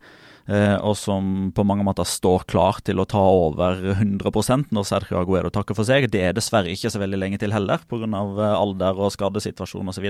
Og 0.48 0.94
som 0.96 1.50
på 1.52 1.64
mange 1.68 1.84
måter 1.84 2.08
står 2.08 2.46
klar 2.48 2.78
til 2.88 3.02
å 3.04 3.06
ta 3.12 3.20
over 3.20 3.82
100% 3.98 4.70
når 4.72 4.86
Sergio 4.88 5.18
Aguero 5.20 5.52
takker 5.52 5.76
for 5.76 5.84
seg. 5.84 6.08
Det 6.08 6.22
er 6.24 6.38
dessverre 6.38 6.72
ikke 6.72 6.88
så 6.88 7.02
veldig 7.02 7.20
lenge 7.20 7.40
til 7.42 7.52
heller, 7.52 7.84
pga. 7.92 8.08
alder 8.56 8.96
og 8.96 9.12
skadesituasjon 9.12 9.92
osv. 9.92 10.08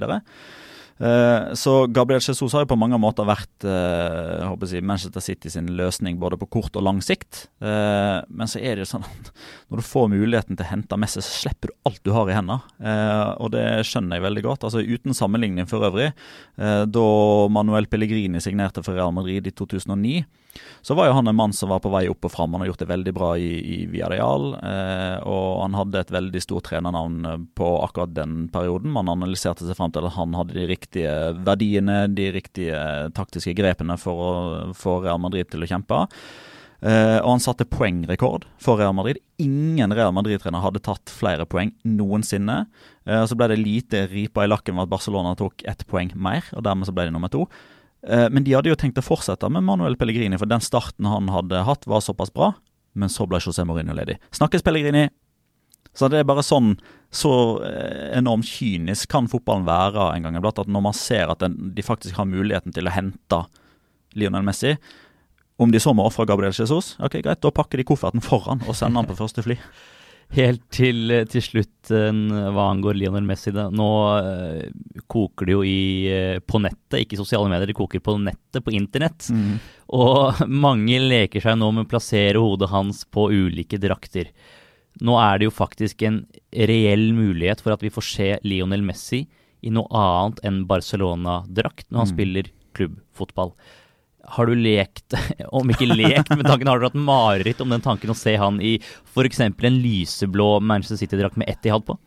Eh, 0.97 1.53
så 1.53 1.73
Gabriel 1.87 2.21
Jesus 2.21 2.53
har 2.53 2.63
jo 2.63 2.71
på 2.71 2.79
mange 2.79 2.97
måter 3.01 3.27
vært 3.27 3.65
uh, 3.69 4.49
jeg, 4.65 4.81
Manchester 4.81 5.21
City 5.21 5.51
sin 5.53 5.69
løsning 5.77 6.17
både 6.17 6.39
på 6.41 6.49
kort 6.57 6.77
og 6.79 6.85
lang 6.87 7.01
sikt. 7.05 7.45
Uh, 7.61 8.25
men 8.29 8.49
så 8.49 8.61
er 8.61 8.75
det 8.75 8.85
jo 8.85 8.91
sånn 8.95 9.05
at 9.05 9.31
når 9.69 9.81
du 9.81 9.85
får 9.85 10.09
muligheten 10.13 10.57
til 10.57 10.65
å 10.65 10.71
hente 10.71 10.99
Messi, 10.99 11.21
så 11.21 11.43
slipper 11.43 11.71
du 11.71 11.77
alt 11.89 12.01
du 12.07 12.13
har 12.15 12.29
i 12.29 12.35
hendene. 12.37 12.59
og 13.43 13.51
det 13.53 13.65
skjønner 13.85 14.17
jeg 14.17 14.25
veldig 14.25 14.43
godt. 14.45 14.65
Altså 14.67 14.81
Uten 14.81 15.15
sammenligning 15.17 15.67
for 15.69 15.85
øvrig. 15.85 16.11
da 16.57 17.07
Manuel 17.51 17.89
Pellegrini 17.91 18.41
signerte 18.41 18.83
for 18.85 18.95
Real 18.95 19.13
Madrid 19.13 19.47
i 19.47 19.53
2009 19.53 20.23
så 20.81 20.95
var 20.97 21.09
jo 21.09 21.15
han 21.17 21.27
en 21.27 21.37
mann 21.37 21.53
som 21.55 21.71
var 21.71 21.81
på 21.83 21.91
vei 21.93 22.05
opp 22.11 22.25
og 22.27 22.33
fram. 22.33 22.53
Han 22.55 22.63
har 22.63 22.71
gjort 22.71 22.83
det 22.83 22.89
veldig 22.91 23.13
bra 23.17 23.29
i, 23.37 23.51
i 23.59 23.77
Villarreal, 23.91 24.49
eh, 24.59 25.15
og 25.27 25.63
han 25.63 25.77
hadde 25.77 26.03
et 26.03 26.13
veldig 26.15 26.41
stort 26.43 26.69
trenernavn 26.69 27.17
eh, 27.31 27.39
på 27.57 27.71
akkurat 27.83 28.15
den 28.15 28.47
perioden. 28.53 28.93
Man 28.95 29.11
analyserte 29.11 29.67
seg 29.67 29.77
fram 29.79 29.95
til 29.95 30.07
at 30.07 30.17
han 30.17 30.35
hadde 30.37 30.57
de 30.57 30.67
riktige 30.69 31.15
verdiene, 31.47 32.03
de 32.13 32.29
riktige 32.35 32.83
taktiske 33.17 33.55
grepene 33.57 33.99
for 34.01 34.27
å 34.27 34.35
få 34.77 35.01
Real 35.05 35.21
Madrid 35.23 35.49
til 35.51 35.65
å 35.65 35.71
kjempe. 35.71 36.05
Uh, 36.77 37.17
og 37.23 37.31
han 37.31 37.41
satte 37.41 37.65
poengrekord 37.65 38.43
for 38.61 38.77
Real 38.77 38.93
Madrid. 38.93 39.17
Ingen 39.41 39.93
Real 39.97 40.13
Madrid-trener 40.13 40.61
hadde 40.61 40.83
tatt 40.85 41.09
flere 41.09 41.47
poeng 41.49 41.71
noensinne. 41.89 42.67
Uh, 43.07 43.23
så 43.25 43.37
ble 43.37 43.49
det 43.49 43.57
lite 43.63 44.03
ripa 44.11 44.45
i 44.45 44.51
lakken 44.51 44.77
ved 44.77 44.85
at 44.85 44.91
Barcelona 44.91 45.33
tok 45.37 45.65
ett 45.65 45.81
poeng 45.89 46.13
mer, 46.13 46.45
og 46.53 46.61
dermed 46.67 46.85
så 46.85 46.93
ble 46.93 47.07
de 47.09 47.15
nummer 47.15 47.33
to. 47.33 47.47
Eh, 48.07 48.27
men 48.31 48.43
de 48.43 48.55
hadde 48.55 48.71
jo 48.71 48.79
tenkt 48.79 48.99
å 49.01 49.05
fortsette 49.05 49.49
med 49.51 49.65
Manuel 49.67 49.97
Pellegrini, 49.99 50.39
for 50.39 50.49
den 50.49 50.63
starten 50.63 51.09
han 51.09 51.29
hadde 51.33 51.65
hatt, 51.67 51.87
var 51.89 52.03
såpass 52.03 52.31
bra. 52.33 52.53
Men 52.97 53.11
så 53.13 53.27
ble 53.29 53.41
José 53.43 53.65
Mourinho 53.67 53.95
ledig. 53.97 54.17
Snakkes, 54.35 54.63
Pellegrini! 54.65 55.09
Så 55.97 56.09
det 56.13 56.19
er 56.19 56.27
bare 56.29 56.43
sånn 56.45 56.75
Så 57.09 57.31
eh, 57.65 58.11
enormt 58.19 58.45
kynisk 58.45 59.09
kan 59.09 59.25
fotballen 59.31 59.65
være 59.65 60.11
en 60.13 60.27
gang 60.27 60.37
iblant. 60.37 60.59
At 60.61 60.69
når 60.69 60.83
man 60.89 60.95
ser 60.97 61.31
at 61.31 61.41
den, 61.41 61.55
de 61.73 61.85
faktisk 61.85 62.19
har 62.19 62.29
muligheten 62.29 62.75
til 62.75 62.89
å 62.89 62.93
hente 62.93 63.39
Lionel 64.17 64.45
Messi 64.45 64.75
Om 65.57 65.73
de 65.73 65.81
så 65.81 65.95
må 65.97 66.05
ofre 66.05 66.27
Gabriel 66.29 66.53
Jesus, 66.53 66.95
ok 67.01 67.21
greit, 67.23 67.41
da 67.41 67.53
pakker 67.53 67.81
de 67.81 67.87
kofferten 67.87 68.21
foran 68.21 68.61
og 68.67 68.77
sender 68.77 69.01
han 69.01 69.09
på 69.09 69.17
første 69.23 69.45
fly. 69.45 69.57
Helt 70.35 70.63
til, 70.75 71.13
til 71.31 71.43
slutt 71.43 71.91
uh, 71.93 72.11
hva 72.51 72.67
angår 72.73 72.97
Lionel 72.99 73.25
Messi. 73.27 73.53
Da. 73.55 73.69
Nå 73.71 73.87
uh, 74.19 74.99
koker 75.07 75.47
det 75.47 75.55
jo 75.55 75.63
i, 75.63 75.79
på 76.43 76.61
nettet, 76.63 76.99
ikke 77.03 77.15
i 77.15 77.21
sosiale 77.21 77.49
medier, 77.51 77.71
det 77.71 77.77
koker 77.77 78.03
på 78.03 78.17
nettet, 78.19 78.59
på 78.65 78.75
internett. 78.75 79.29
Mm. 79.31 79.57
Og 79.97 80.43
mange 80.67 80.99
leker 81.03 81.43
seg 81.43 81.59
nå 81.59 81.71
med 81.71 81.87
å 81.87 81.91
plassere 81.95 82.43
hodet 82.43 82.71
hans 82.73 83.05
på 83.07 83.29
ulike 83.31 83.79
drakter. 83.81 84.33
Nå 85.05 85.17
er 85.21 85.39
det 85.39 85.47
jo 85.47 85.53
faktisk 85.53 86.03
en 86.07 86.23
reell 86.51 87.11
mulighet 87.13 87.61
for 87.63 87.75
at 87.75 87.83
vi 87.85 87.93
får 87.93 88.05
se 88.05 88.29
Lionel 88.47 88.85
Messi 88.85 89.23
i 89.65 89.73
noe 89.73 89.89
annet 89.93 90.41
enn 90.45 90.63
Barcelona-drakt 90.69 91.89
når 91.89 92.01
han 92.01 92.09
mm. 92.09 92.13
spiller 92.13 92.49
klubbfotball. 92.77 93.53
Har 94.27 94.49
du 94.49 94.57
lekt, 94.59 95.15
om 95.57 95.69
ikke 95.71 95.87
lekt 95.87 96.33
med 96.33 96.47
tanken, 96.47 96.67
har 96.67 96.81
du 96.81 96.87
hatt 96.89 96.99
mareritt 96.99 97.61
om 97.63 97.71
den 97.71 97.83
tanken 97.83 98.11
å 98.11 98.17
se 98.17 98.35
han 98.39 98.59
i 98.59 98.75
f.eks. 98.81 99.39
en 99.45 99.79
lyseblå 99.83 100.57
Manchester 100.59 100.99
City-drakt 100.99 101.39
med 101.39 101.49
ett 101.51 101.65
i 101.65 101.71
halv 101.73 101.87
på? 101.87 101.97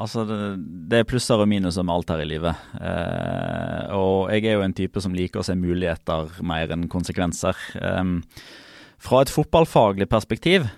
Altså, 0.00 0.22
det 0.24 1.00
er 1.00 1.08
plusser 1.08 1.40
og 1.42 1.48
minuser 1.50 1.84
med 1.84 1.94
alt 1.96 2.12
her 2.12 2.22
i 2.22 2.28
livet. 2.28 2.60
Eh, 2.78 3.90
og 3.96 4.30
jeg 4.32 4.46
er 4.46 4.58
jo 4.58 4.64
en 4.64 4.76
type 4.76 5.02
som 5.02 5.16
liker 5.16 5.42
å 5.42 5.46
se 5.46 5.56
muligheter 5.58 6.38
mer 6.46 6.72
enn 6.72 6.86
konsekvenser. 6.92 7.58
Eh, 7.80 8.12
fra 9.00 9.24
et 9.24 9.32
fotballfaglig 9.32 10.08
perspektiv 10.12 10.68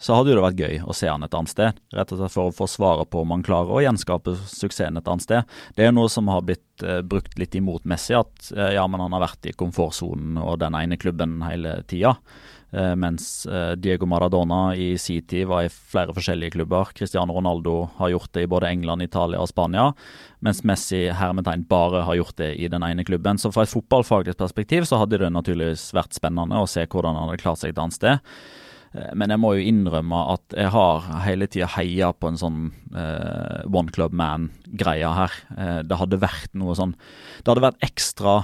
så 0.00 0.16
hadde 0.16 0.34
det 0.34 0.44
vært 0.44 0.60
gøy 0.60 0.78
å 0.88 0.96
se 0.96 1.10
han 1.10 1.24
et 1.26 1.34
annet 1.36 1.52
sted. 1.52 1.80
Rett 1.94 2.14
og 2.14 2.22
slett 2.22 2.34
for 2.34 2.50
å 2.50 2.56
få 2.56 2.68
svaret 2.70 3.10
på 3.12 3.22
om 3.22 3.34
han 3.34 3.44
klarer 3.46 3.74
å 3.74 3.82
gjenskape 3.84 4.36
suksessen 4.48 4.96
et 4.96 5.10
annet 5.10 5.26
sted. 5.26 5.58
Det 5.76 5.84
er 5.84 5.90
jo 5.90 5.98
noe 6.00 6.12
som 6.12 6.30
har 6.32 6.46
blitt 6.46 6.84
eh, 6.86 7.02
brukt 7.04 7.36
litt 7.40 7.56
imot 7.58 7.84
Messi, 7.88 8.16
at 8.16 8.52
eh, 8.56 8.74
ja, 8.78 8.86
men 8.88 9.04
han 9.04 9.16
har 9.16 9.26
vært 9.28 9.50
i 9.50 9.56
komfortsonen 9.56 10.40
og 10.40 10.56
den 10.62 10.78
ene 10.78 10.98
klubben 11.00 11.42
hele 11.44 11.82
tida. 11.90 12.16
Eh, 12.72 12.96
mens 12.96 13.46
eh, 13.46 13.72
Diego 13.72 14.06
Maradona 14.06 14.76
i 14.76 14.98
sin 14.98 15.22
tid 15.26 15.48
var 15.50 15.64
i 15.66 15.68
flere 15.68 16.14
forskjellige 16.14 16.54
klubber. 16.54 16.92
Cristiano 16.94 17.34
Ronaldo 17.34 17.90
har 17.96 18.12
gjort 18.12 18.32
det 18.32 18.44
i 18.46 18.50
både 18.50 18.70
England, 18.70 19.02
Italia 19.02 19.40
og 19.42 19.50
Spania. 19.50 19.88
Mens 20.38 20.62
Messi 20.64 21.08
hermetegn 21.10 21.66
bare 21.68 22.04
har 22.06 22.20
gjort 22.20 22.38
det 22.38 22.54
i 22.62 22.70
den 22.70 22.86
ene 22.86 23.04
klubben. 23.04 23.38
Så 23.42 23.50
fra 23.52 23.66
et 23.66 23.74
fotballfaglig 23.74 24.36
perspektiv 24.38 24.86
så 24.86 25.02
hadde 25.02 25.18
det 25.18 25.32
naturligvis 25.34 25.90
vært 25.96 26.14
spennende 26.14 26.62
å 26.62 26.70
se 26.70 26.86
hvordan 26.86 27.18
han 27.18 27.32
hadde 27.32 27.42
klart 27.42 27.62
seg 27.62 27.74
et 27.74 27.82
annet 27.82 27.98
sted. 27.98 28.30
Eh, 28.94 29.10
men 29.14 29.32
jeg 29.32 29.42
må 29.42 29.54
jo 29.56 29.66
innrømme 29.72 30.22
at 30.34 30.56
jeg 30.56 30.72
har 30.74 31.10
hele 31.26 31.50
tida 31.50 31.70
heia 31.76 32.12
på 32.12 32.30
en 32.30 32.40
sånn 32.40 32.62
eh, 32.94 33.66
one 33.70 33.92
club 33.94 34.16
man-greia 34.16 35.12
her. 35.16 35.42
Eh, 35.56 35.82
det 35.86 36.00
hadde 36.00 36.22
vært 36.22 36.56
noe 36.58 36.76
sånn 36.78 36.96
Det 37.40 37.52
hadde 37.52 37.68
vært 37.68 37.86
ekstra 37.86 38.40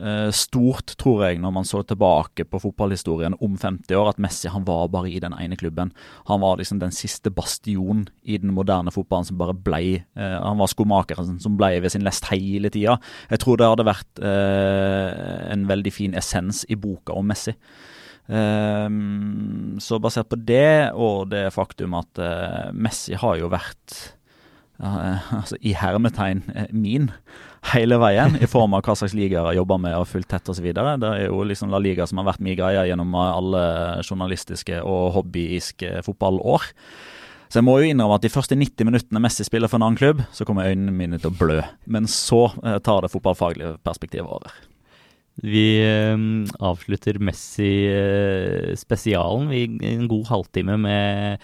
eh, 0.00 0.30
stort, 0.34 0.94
tror 1.00 1.24
jeg, 1.26 1.40
når 1.42 1.54
man 1.54 1.68
så 1.68 1.82
tilbake 1.86 2.46
på 2.48 2.60
fotballhistorien 2.62 3.36
om 3.42 3.56
50 3.60 3.96
år, 3.98 4.10
at 4.12 4.20
Messi 4.22 4.50
han 4.52 4.66
var 4.68 4.90
bare 4.92 5.10
i 5.10 5.20
den 5.22 5.34
ene 5.36 5.58
klubben. 5.58 5.92
Han 6.30 6.42
var 6.44 6.60
liksom 6.60 6.80
den 6.82 6.94
siste 6.94 7.32
bastion 7.34 8.06
i 8.22 8.38
den 8.42 8.54
moderne 8.56 8.92
fotballen 8.94 9.28
som 9.28 9.40
bare 9.40 9.56
blei 9.56 10.02
eh, 10.16 10.38
Han 10.42 10.60
var 10.60 10.72
skomakeren 10.72 11.38
som 11.42 11.58
blei 11.58 11.76
ved 11.80 11.94
sin 11.94 12.06
lest 12.06 12.28
hele 12.32 12.70
tida. 12.72 12.98
Jeg 13.30 13.42
tror 13.42 13.60
det 13.60 13.70
hadde 13.72 13.88
vært 13.88 14.24
eh, 14.24 15.52
en 15.54 15.68
veldig 15.68 15.94
fin 15.94 16.16
essens 16.16 16.64
i 16.68 16.78
boka 16.78 17.16
om 17.16 17.30
Messi. 17.30 17.56
Um, 18.26 19.78
så 19.78 20.00
basert 20.02 20.32
på 20.32 20.38
det, 20.48 20.90
og 20.98 21.28
det 21.30 21.46
faktum 21.54 21.94
at 21.94 22.18
uh, 22.18 22.74
Messi 22.74 23.14
har 23.14 23.36
jo 23.38 23.50
vært 23.52 23.94
uh, 24.82 25.22
altså 25.40 25.58
i 25.62 25.76
hermetegn 25.78 26.42
uh, 26.50 26.64
min 26.74 27.12
hele 27.70 27.98
veien, 28.02 28.34
i 28.42 28.48
form 28.50 28.74
av 28.74 28.82
hva 28.86 28.96
slags 28.98 29.14
liga 29.14 29.44
jeg 29.48 29.60
jobber 29.60 29.78
med 29.82 29.94
og 29.98 30.08
fulgt 30.10 30.30
tett 30.34 30.50
osv. 30.50 30.66
Det 30.74 31.10
er 31.10 31.26
jo 31.28 31.42
liksom 31.46 31.70
La 31.70 31.82
Liga 31.82 32.06
som 32.06 32.20
har 32.22 32.28
vært 32.32 32.42
min 32.42 32.58
greie 32.58 32.86
gjennom 32.90 33.14
alle 33.18 33.64
journalistiske 34.06 34.82
og 34.82 35.12
hobbyiske 35.16 36.02
fotballår. 36.06 36.70
Så 37.46 37.60
jeg 37.60 37.66
må 37.66 37.76
jo 37.78 37.90
innrømme 37.90 38.18
at 38.18 38.26
de 38.26 38.30
første 38.30 38.58
90 38.58 38.88
minuttene 38.88 39.22
Messi 39.22 39.46
spiller 39.46 39.70
for 39.70 39.78
en 39.78 39.86
annen 39.86 39.98
klubb, 39.98 40.22
så 40.34 40.46
kommer 40.46 40.66
øynene 40.66 40.94
mine 40.94 41.18
til 41.22 41.30
å 41.30 41.38
blø. 41.38 41.60
Men 41.86 42.10
så 42.10 42.48
tar 42.86 43.06
det 43.06 43.12
fotballfaglige 43.14 43.76
perspektivet 43.86 44.30
over. 44.30 44.54
Vi 45.44 45.84
eh, 45.84 46.16
avslutter 46.64 47.20
Messi-spesialen. 47.20 49.52
Eh, 49.52 49.68
en 49.92 50.08
god 50.08 50.24
halvtime 50.30 50.78
med 50.80 51.36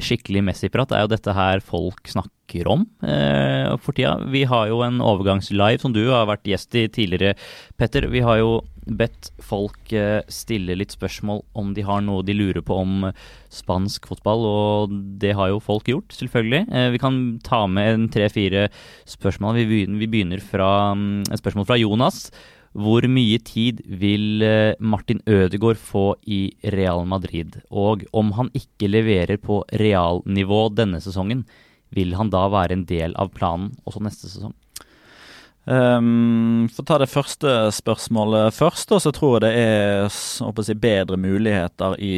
skikkelig 0.00 0.42
Messi-prat. 0.44 0.90
Det 0.90 0.96
er 0.96 1.04
jo 1.04 1.12
dette 1.12 1.34
her 1.36 1.62
folk 1.64 2.08
snakker 2.08 2.68
om 2.70 2.84
eh, 3.04 3.74
for 3.82 3.96
tida. 3.96 4.16
Vi 4.32 4.44
har 4.48 4.68
jo 4.70 4.80
en 4.84 5.00
overgangslive 5.04 5.82
som 5.82 5.94
du 5.94 6.02
har 6.10 6.28
vært 6.30 6.46
gjest 6.48 6.76
i 6.78 6.86
tidligere, 6.92 7.34
Petter. 7.80 8.08
Vi 8.12 8.22
har 8.24 8.40
jo 8.40 8.56
bedt 8.84 9.30
folk 9.44 9.92
eh, 9.96 10.20
stille 10.32 10.76
litt 10.76 10.92
spørsmål 10.92 11.44
om 11.56 11.72
de 11.76 11.84
har 11.86 12.02
noe 12.04 12.24
de 12.26 12.36
lurer 12.36 12.64
på 12.64 12.76
om 12.82 13.06
spansk 13.52 14.08
fotball, 14.10 14.44
og 14.44 14.96
det 15.20 15.32
har 15.38 15.52
jo 15.52 15.62
folk 15.62 15.88
gjort, 15.88 16.12
selvfølgelig. 16.16 16.66
Eh, 16.68 16.90
vi 16.94 17.00
kan 17.02 17.22
ta 17.44 17.64
med 17.70 17.92
en 17.92 18.10
tre-fire 18.12 18.68
spørsmål. 19.08 19.62
Vi 19.62 19.68
begynner, 19.70 20.02
vi 20.02 20.10
begynner 20.16 20.44
fra 20.44 20.68
mm, 20.96 21.30
et 21.30 21.40
spørsmål 21.40 21.70
fra 21.70 21.80
Jonas 21.80 22.26
Hvor 22.74 23.06
mye 23.06 23.38
tid 23.46 23.84
vil 23.86 24.42
eh, 24.42 24.74
Martin 24.82 25.20
Ødegaard 25.30 25.78
få 25.78 26.16
i 26.26 26.48
Real 26.74 27.04
Madrid? 27.06 27.60
Og 27.70 28.02
om 28.12 28.32
han 28.34 28.50
ikke 28.54 28.90
leverer 28.90 29.38
på 29.38 29.60
realnivå 29.78 30.66
denne 30.74 30.98
sesongen, 31.04 31.44
vil 31.94 32.16
han 32.18 32.32
da 32.34 32.48
være 32.50 32.74
en 32.74 32.86
del 32.88 33.14
av 33.14 33.30
planen 33.36 33.70
også 33.86 34.02
neste 34.02 34.26
sesong? 34.32 34.56
Um, 35.64 36.66
for 36.68 36.82
å 36.82 36.88
ta 36.90 36.96
det 37.00 37.08
første 37.08 37.52
spørsmålet 37.72 38.52
først, 38.52 38.90
så 39.00 39.12
tror 39.16 39.38
jeg 39.38 39.44
det 39.46 39.52
er 39.62 40.10
si, 40.12 40.74
bedre 40.76 41.16
muligheter 41.16 41.94
i 42.02 42.16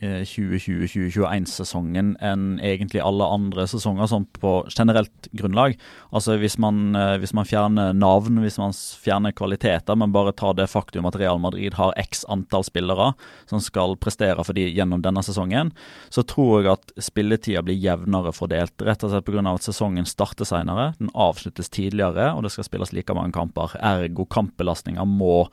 2020-2021-sesongen 0.00 2.16
eh, 2.20 2.30
enn 2.30 2.60
egentlig 2.64 3.00
alle 3.02 3.26
andre 3.26 3.66
sesonger 3.70 4.06
sånn 4.10 4.26
på 4.38 4.52
generelt 4.70 5.28
grunnlag. 5.36 5.76
Altså 6.14 6.36
Hvis 6.40 6.58
man, 6.62 6.96
eh, 6.96 7.16
hvis 7.22 7.34
man, 7.36 7.46
fjerner 7.48 7.92
navn, 7.96 8.34
hvis 8.44 8.58
man 8.60 8.72
fjerner 8.72 9.32
kvaliteter, 9.36 9.94
men 9.98 10.12
bare 10.14 10.32
tar 10.36 10.54
det 10.58 10.70
faktum 10.70 11.06
at 11.08 11.18
Real 11.20 11.38
Madrid 11.42 11.72
har 11.78 11.92
x 11.98 12.24
antall 12.28 12.64
spillere 12.66 13.12
som 13.50 13.60
skal 13.64 13.96
prestere 14.00 14.44
for 14.44 14.52
de 14.56 14.64
gjennom 14.70 15.02
denne 15.02 15.22
sesongen, 15.26 15.72
så 16.10 16.20
tror 16.22 16.62
jeg 16.62 16.72
at 16.76 16.86
spilletida 17.10 17.62
blir 17.66 17.78
jevnere 17.78 18.32
fordelt. 18.36 18.76
Rett 18.82 19.04
og 19.04 19.10
slett 19.12 19.26
pga. 19.26 19.54
at 19.54 19.66
sesongen 19.66 20.06
starter 20.06 20.44
senere, 20.48 20.94
den 20.98 21.10
avsluttes 21.14 21.68
tidligere, 21.68 22.34
og 22.34 22.42
det 22.44 22.52
skal 22.54 22.64
spilles 22.64 22.92
like 22.92 23.14
mange 23.14 23.32
kamper. 23.32 23.68
Ergo 23.82 24.24
kampbelastninga 24.26 25.04
må 25.08 25.48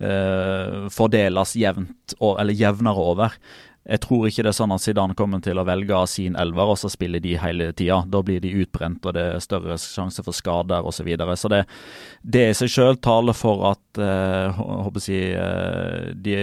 Uh, 0.00 0.86
fordeles 0.88 1.50
jevnt, 1.60 2.14
eller 2.24 2.56
jevnere 2.56 3.02
over. 3.04 3.34
Jeg 3.88 4.02
tror 4.04 4.26
ikke 4.28 4.42
det 4.44 4.50
er 4.50 4.56
sånn 4.58 4.74
at 4.74 4.82
Zidane 4.84 5.14
kommer 5.16 5.40
til 5.40 5.56
å 5.56 5.64
velge 5.64 5.96
sin 6.12 6.34
elver 6.38 6.74
og 6.74 6.76
så 6.76 6.90
spiller 6.92 7.22
de 7.24 7.32
hele 7.40 7.70
tida. 7.72 8.02
Da 8.12 8.20
blir 8.24 8.42
de 8.44 8.52
utbrent, 8.60 9.06
og 9.08 9.16
det 9.16 9.22
er 9.24 9.40
større 9.40 9.78
sjanse 9.80 10.24
for 10.26 10.36
skader 10.36 10.84
osv. 10.84 11.00
Så, 11.00 11.06
videre. 11.08 11.32
så 11.40 11.48
det, 11.48 11.62
det 12.20 12.42
i 12.50 12.56
seg 12.58 12.68
sjøl 12.74 12.98
taler 13.00 13.32
for 13.32 13.64
at 13.70 14.00
eh, 14.04 14.60
jeg, 15.08 15.30
uh, 15.32 16.10
de, 16.12 16.36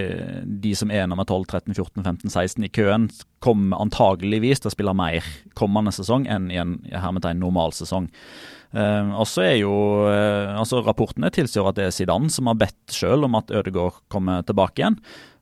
de, 0.66 0.74
som 0.74 0.90
er 0.90 1.06
nummer 1.06 1.30
12, 1.30 1.46
13, 1.46 1.78
14, 1.78 2.02
15, 2.02 2.34
16 2.34 2.66
i 2.66 2.72
køen, 2.74 3.06
kommer 3.46 3.86
antageligvis 3.86 4.64
til 4.64 4.72
å 4.72 4.74
spille 4.74 4.98
mer 4.98 5.30
kommende 5.54 5.94
sesong 5.94 6.26
enn 6.26 6.50
i 6.50 6.58
en 6.58 6.80
hermetegn 6.90 7.38
normal 7.46 7.78
sesong. 7.78 8.10
Uh, 8.74 9.14
og 9.14 9.30
så 9.30 9.46
er 9.46 9.56
jo 9.62 9.78
uh, 10.10 10.58
altså 10.58 10.82
Rapportene 10.82 11.30
tilsier 11.32 11.70
at 11.70 11.78
det 11.78 11.92
er 11.92 11.94
Zidane 11.96 12.34
som 12.34 12.50
har 12.50 12.58
bedt 12.66 12.98
sjøl 12.98 13.30
om 13.30 13.38
at 13.38 13.54
Ødegaard 13.54 14.02
kommer 14.12 14.42
tilbake 14.50 14.82
igjen 14.82 14.98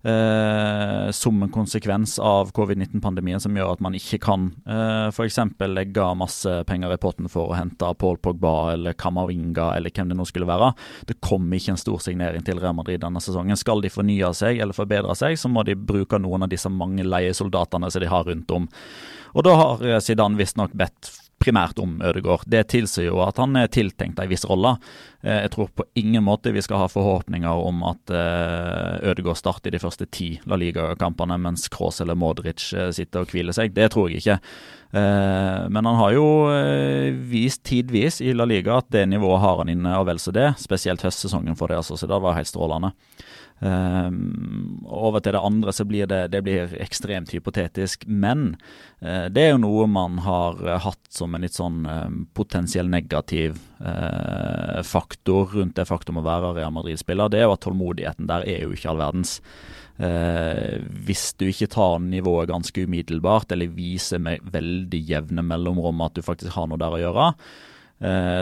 eh, 0.06 1.12
som 1.12 1.44
en 1.44 1.52
konsekvens 1.52 2.18
av 2.20 2.52
covid-19-pandemien 2.56 3.42
som 3.42 3.56
gjør 3.58 3.74
at 3.74 3.84
man 3.84 3.98
ikke 3.98 4.20
kan 4.24 4.48
eh, 4.70 5.10
f.eks. 5.10 5.40
legge 5.66 6.08
masse 6.18 6.54
penger 6.70 6.94
i 6.96 7.00
potten 7.02 7.30
for 7.32 7.52
å 7.52 7.58
hente 7.58 7.92
Paul 8.02 8.20
Pogba 8.22 8.74
eller 8.76 8.98
Kamavinga 8.98 9.72
eller 9.76 9.94
hvem 9.96 10.14
det 10.14 10.20
nå 10.20 10.28
skulle 10.30 10.50
være. 10.50 10.72
Det 11.10 11.20
kommer 11.26 11.58
ikke 11.60 11.76
en 11.76 11.82
stor 11.82 12.06
signering 12.06 12.46
til 12.46 12.62
Real 12.62 12.78
Madrid 12.78 13.04
denne 13.04 13.24
sesongen. 13.24 13.60
Skal 13.60 13.84
de 13.84 13.94
fornye 13.94 14.32
seg 14.38 14.62
eller 14.62 14.78
forbedre 14.78 15.18
seg, 15.18 15.40
så 15.42 15.52
må 15.52 15.66
de 15.66 15.78
bruke 15.78 16.22
noen 16.22 16.46
av 16.46 16.54
disse 16.54 16.72
mange 16.72 17.06
leiesoldatene 17.06 17.92
som 17.92 18.04
de 18.04 18.12
har 18.12 18.28
rundt 18.30 18.56
om. 18.56 18.70
Og 19.36 19.44
da 19.44 19.58
har 19.60 19.86
Zidane 20.00 20.40
visstnok 20.40 20.76
bedt 20.78 21.12
primært 21.46 21.80
om 21.82 22.00
Ødegaard. 22.04 22.46
Det 22.50 22.66
tilsier 22.74 23.10
jo 23.12 23.22
at 23.26 23.40
han 23.42 23.56
er 23.60 23.72
tiltenkt 23.72 24.20
en 24.22 24.32
viss 24.32 24.46
rolle. 24.50 24.76
Eh, 25.26 25.44
jeg 25.46 25.54
tror 25.56 25.72
på 25.74 25.86
ingen 26.00 26.26
måte 26.26 26.54
vi 26.56 26.64
skal 26.66 26.84
ha 26.84 26.90
forhåpninger 26.92 27.66
om 27.70 27.84
at 27.90 28.14
eh, 28.14 29.12
Ødegaard 29.12 29.40
starter 29.40 29.74
de 29.74 29.82
første 29.82 30.08
ti 30.10 30.36
La 30.50 30.58
Liga-kampene 30.60 31.38
mens 31.42 31.68
Kroos 31.74 32.02
eller 32.04 32.18
Modric 32.20 32.72
eh, 32.74 32.92
sitter 32.96 33.26
og 33.26 33.34
hviler 33.34 33.56
seg. 33.56 33.76
Det 33.76 33.92
tror 33.94 34.10
jeg 34.10 34.24
ikke. 34.24 34.40
Men 34.96 35.84
han 35.90 35.98
har 36.00 36.14
jo 36.16 36.28
vist 37.28 37.66
tidvis 37.68 38.22
i 38.24 38.32
La 38.32 38.46
Liga 38.48 38.78
at 38.80 38.88
det 38.96 39.02
nivået 39.12 39.42
har 39.44 39.58
han 39.60 39.72
inne, 39.74 39.92
og 40.00 40.06
vel 40.08 40.22
så 40.24 40.32
det. 40.32 40.54
Spesielt 40.62 41.04
høstsesongen 41.04 41.58
for 41.60 41.68
det, 41.68 41.82
altså, 41.82 41.98
så 42.00 42.08
det 42.08 42.20
var 42.24 42.38
helt 42.38 42.48
strålende. 42.48 42.94
Um, 43.60 44.84
over 44.84 45.22
til 45.24 45.32
det 45.32 45.40
andre 45.40 45.72
så 45.72 45.86
blir 45.88 46.10
det, 46.12 46.26
det 46.34 46.42
blir 46.44 46.74
ekstremt 46.84 47.32
hypotetisk. 47.32 48.04
Men 48.08 48.58
uh, 49.00 49.28
det 49.32 49.46
er 49.46 49.54
jo 49.54 49.62
noe 49.64 49.86
man 49.88 50.20
har 50.26 50.60
uh, 50.60 50.76
hatt 50.84 51.08
som 51.14 51.36
en 51.36 51.46
litt 51.46 51.56
sånn 51.56 51.86
uh, 51.88 52.10
potensiell 52.36 52.92
negativ 52.92 53.62
faktor 54.88 55.50
rundt 55.52 55.76
det 55.76 55.84
faktum 55.86 56.22
å 56.22 56.24
være 56.24 56.54
Real 56.56 56.72
Madrid-spiller. 56.74 57.28
Det 57.30 57.42
er 57.42 57.44
jo 57.44 57.56
at 57.58 57.62
tålmodigheten 57.66 58.30
der 58.30 58.46
er 58.48 58.64
jo 58.64 58.72
ikke 58.72 58.88
all 58.94 59.02
verdens. 59.02 59.34
hvis 61.06 61.26
du 61.36 61.44
ikke 61.50 61.68
tar 61.76 62.00
nivået 62.00 62.48
ganske 62.50 62.86
umiddelbart, 62.88 63.52
eller 63.52 63.76
viser 63.76 64.24
med 64.24 64.48
veldig 64.56 65.02
jevne 65.12 65.44
mellomrom 65.44 66.02
at 66.08 66.16
du 66.16 66.24
faktisk 66.24 66.56
har 66.56 66.72
noe 66.72 66.80
der 66.80 66.96
å 66.96 67.02
gjøre, 67.04 67.28
Eh, 67.36 67.75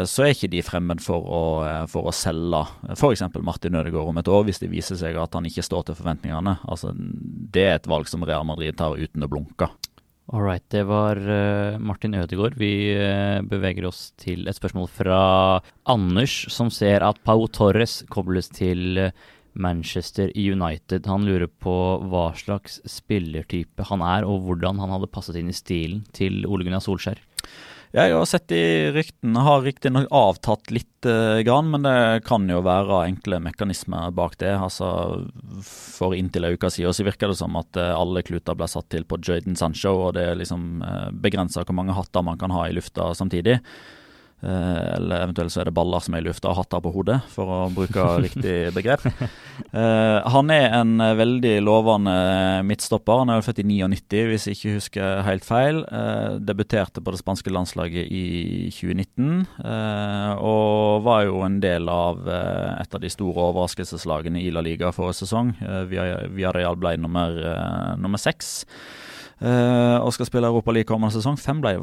så 0.10 0.26
er 0.26 0.34
ikke 0.34 0.50
de 0.50 0.64
fremmed 0.66 1.02
for 1.04 1.22
å, 1.30 1.44
eh, 1.68 1.84
for 1.92 2.10
å 2.10 2.14
selge 2.16 2.64
f.eks. 2.96 3.22
Martin 3.46 3.78
Ødegaard 3.78 4.10
om 4.10 4.18
et 4.18 4.32
år, 4.32 4.48
hvis 4.48 4.64
det 4.64 4.72
viser 4.72 4.98
seg 4.98 5.20
at 5.22 5.38
han 5.38 5.46
ikke 5.46 5.66
står 5.66 5.88
til 5.88 5.98
forventningene. 6.00 6.58
Altså, 6.66 6.94
det 6.96 7.68
er 7.68 7.76
et 7.78 7.90
valg 7.90 8.10
som 8.10 8.26
Real 8.26 8.48
Madrid 8.50 8.78
tar 8.80 8.98
uten 8.98 9.26
å 9.26 9.30
blunke. 9.30 9.70
All 10.34 10.42
right, 10.42 10.64
det 10.72 10.86
var 10.88 11.20
uh, 11.20 11.78
Martin 11.84 12.16
Ødegaard. 12.16 12.56
Vi 12.58 12.72
beveger 13.52 13.86
oss 13.90 14.14
til 14.18 14.48
et 14.48 14.58
spørsmål 14.58 14.88
fra 14.90 15.20
Anders, 15.92 16.46
som 16.50 16.72
ser 16.74 17.04
at 17.06 17.20
Pau 17.28 17.46
Torres 17.52 18.02
kobles 18.10 18.50
til 18.56 19.04
Manchester 19.54 20.32
United. 20.34 21.06
Han 21.06 21.28
lurer 21.28 21.48
på 21.48 21.76
hva 22.10 22.32
slags 22.40 22.80
spillertype 22.90 23.86
han 23.92 24.02
er, 24.02 24.26
og 24.26 24.48
hvordan 24.48 24.82
han 24.82 24.96
hadde 24.96 25.12
passet 25.14 25.38
inn 25.40 25.52
i 25.52 25.58
stilen 25.58 26.02
til 26.16 26.48
Ole 26.48 26.66
Gunnar 26.66 26.82
Solskjær. 26.84 27.22
Jeg 27.94 28.10
har 28.10 28.26
sett 28.26 28.50
i 28.50 28.90
ryktene, 28.90 29.42
har 29.46 29.60
riktignok 29.62 30.08
avtatt 30.10 30.72
litt, 30.74 31.06
uh, 31.06 31.38
grann, 31.46 31.68
men 31.70 31.84
det 31.86 32.24
kan 32.26 32.48
jo 32.50 32.64
være 32.66 33.04
enkle 33.06 33.38
mekanismer 33.46 34.10
bak 34.18 34.40
det. 34.42 34.50
Altså, 34.58 34.88
For 35.62 36.16
inntil 36.18 36.48
en 36.48 36.58
uke 36.58 36.72
siden 36.74 36.96
så 36.98 37.06
virker 37.06 37.30
det 37.30 37.38
som 37.38 37.54
at 37.60 37.78
uh, 37.78 37.92
alle 37.94 38.26
kluter 38.26 38.58
ble 38.58 38.66
satt 38.72 38.90
til 38.90 39.06
på 39.06 39.22
Jayden 39.22 39.60
Sancho, 39.60 39.94
og 40.08 40.16
det 40.18 40.26
er 40.26 40.40
liksom 40.40 40.82
eh, 40.82 41.12
begrensa 41.14 41.62
hvor 41.62 41.78
mange 41.78 41.94
hatter 41.94 42.26
man 42.26 42.42
kan 42.42 42.56
ha 42.56 42.66
i 42.66 42.74
lufta 42.74 43.12
samtidig. 43.14 43.60
Eh, 44.44 44.96
eller 44.96 45.24
eventuelt 45.24 45.54
så 45.54 45.62
er 45.62 45.70
det 45.70 45.76
baller 45.78 46.04
som 46.04 46.16
er 46.18 46.24
i 46.24 46.26
lufta 46.26 46.50
og 46.52 46.58
hatter 46.58 46.82
på 46.84 46.92
hodet, 46.92 47.20
for 47.32 47.48
å 47.48 47.60
bruke 47.72 48.04
riktig 48.26 48.56
begrep. 48.78 49.06
Eh, 49.08 50.18
han 50.36 50.52
er 50.52 50.76
en 50.82 50.98
eh, 51.00 51.16
veldig 51.16 51.54
lovende 51.64 52.16
midtstopper. 52.68 53.22
Han 53.24 53.32
er 53.32 53.46
født 53.46 53.62
i 53.64 53.68
99, 53.70 54.24
hvis 54.32 54.48
jeg 54.50 54.60
ikke 54.60 54.76
husker 54.80 55.24
helt 55.28 55.48
feil. 55.48 55.84
Debuterte 56.44 57.04
på 57.04 57.14
det 57.14 57.22
spanske 57.22 57.54
landslaget 57.54 58.12
i 58.12 58.26
2019, 58.74 59.46
og 60.44 61.06
var 61.06 61.24
jo 61.28 61.40
en 61.46 61.60
del 61.64 61.88
av 61.92 62.26
et 62.28 62.96
av 62.96 63.02
de 63.04 63.12
store 63.12 63.50
overraskelseslagene 63.52 64.42
i 64.42 64.52
La 64.54 64.64
Liga 64.66 64.92
forrige 64.96 65.24
sesong. 65.24 65.54
Villarreal 65.90 66.80
ble 66.80 66.96
nummer, 67.02 67.40
nummer 68.02 68.22
seks. 68.22 68.66
Uh, 69.44 70.00
og 70.00 70.14
skal 70.16 70.30
spille 70.30 70.48
Europa 70.48 70.72
League 70.72 70.88
kommende 70.88 71.12
sesong. 71.12 71.36
Fem 71.36 71.60
ble, 71.60 71.74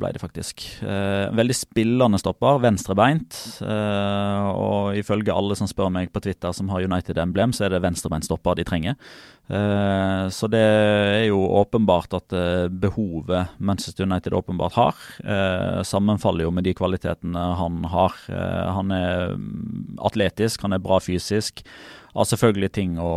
ble 0.00 0.12
det 0.14 0.22
faktisk. 0.22 0.62
Uh, 0.80 1.28
veldig 1.36 1.56
spillende 1.58 2.20
stopper, 2.22 2.62
venstrebeint. 2.64 3.36
Uh, 3.60 4.48
og 4.54 4.96
ifølge 4.96 5.34
alle 5.34 5.58
som 5.58 5.68
spør 5.68 5.92
meg 5.92 6.14
på 6.14 6.22
Twitter 6.24 6.54
som 6.56 6.72
har 6.72 6.86
United-emblem, 6.86 7.52
så 7.52 7.66
er 7.66 7.74
det 7.74 7.82
venstrebeintstopper 7.84 8.56
de 8.56 8.64
trenger. 8.64 8.96
Så 9.44 10.48
det 10.48 10.60
er 10.60 11.26
jo 11.26 11.42
åpenbart 11.60 12.14
at 12.16 12.32
behovet 12.72 13.50
Manchester 13.60 14.06
United 14.08 14.32
åpenbart 14.32 14.78
har, 14.78 15.02
sammenfaller 15.84 16.46
jo 16.46 16.52
med 16.54 16.64
de 16.64 16.72
kvalitetene 16.78 17.42
han 17.60 17.84
har. 17.92 18.16
han 18.78 18.94
er 18.96 19.34
atletisk, 20.08 20.64
han 20.64 20.78
er 20.78 20.80
bra 20.86 20.96
fysisk 21.04 21.60
har 22.14 22.26
selvfølgelig 22.30 22.70
ting 22.74 22.98
å, 23.02 23.10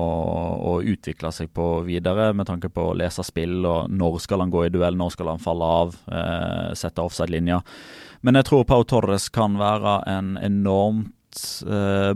å, 0.57 0.77
utvikle 0.81 1.29
seg 1.33 1.51
på 1.53 1.65
videre, 1.85 2.31
med 2.33 2.49
tanke 2.49 2.69
på 2.73 2.89
å 2.89 2.95
lese 2.97 3.25
spill 3.25 3.61
og 3.69 3.91
når 3.93 4.17
skal 4.23 4.41
han 4.41 4.53
gå 4.53 4.65
i 4.65 4.71
duell, 4.73 4.97
når 4.97 5.13
skal 5.13 5.33
han 5.35 5.43
falle 5.43 5.67
av, 5.83 5.93
eh, 6.09 6.73
sette 6.77 7.03
offside-linja. 7.05 7.61
Men 8.25 8.39
jeg 8.39 8.47
tror 8.49 8.65
Pau 8.65 8.81
Torres 8.89 9.29
kan 9.29 9.59
være 9.59 9.99
en 10.09 10.33
enormt 10.41 11.13
eh, 11.13 11.16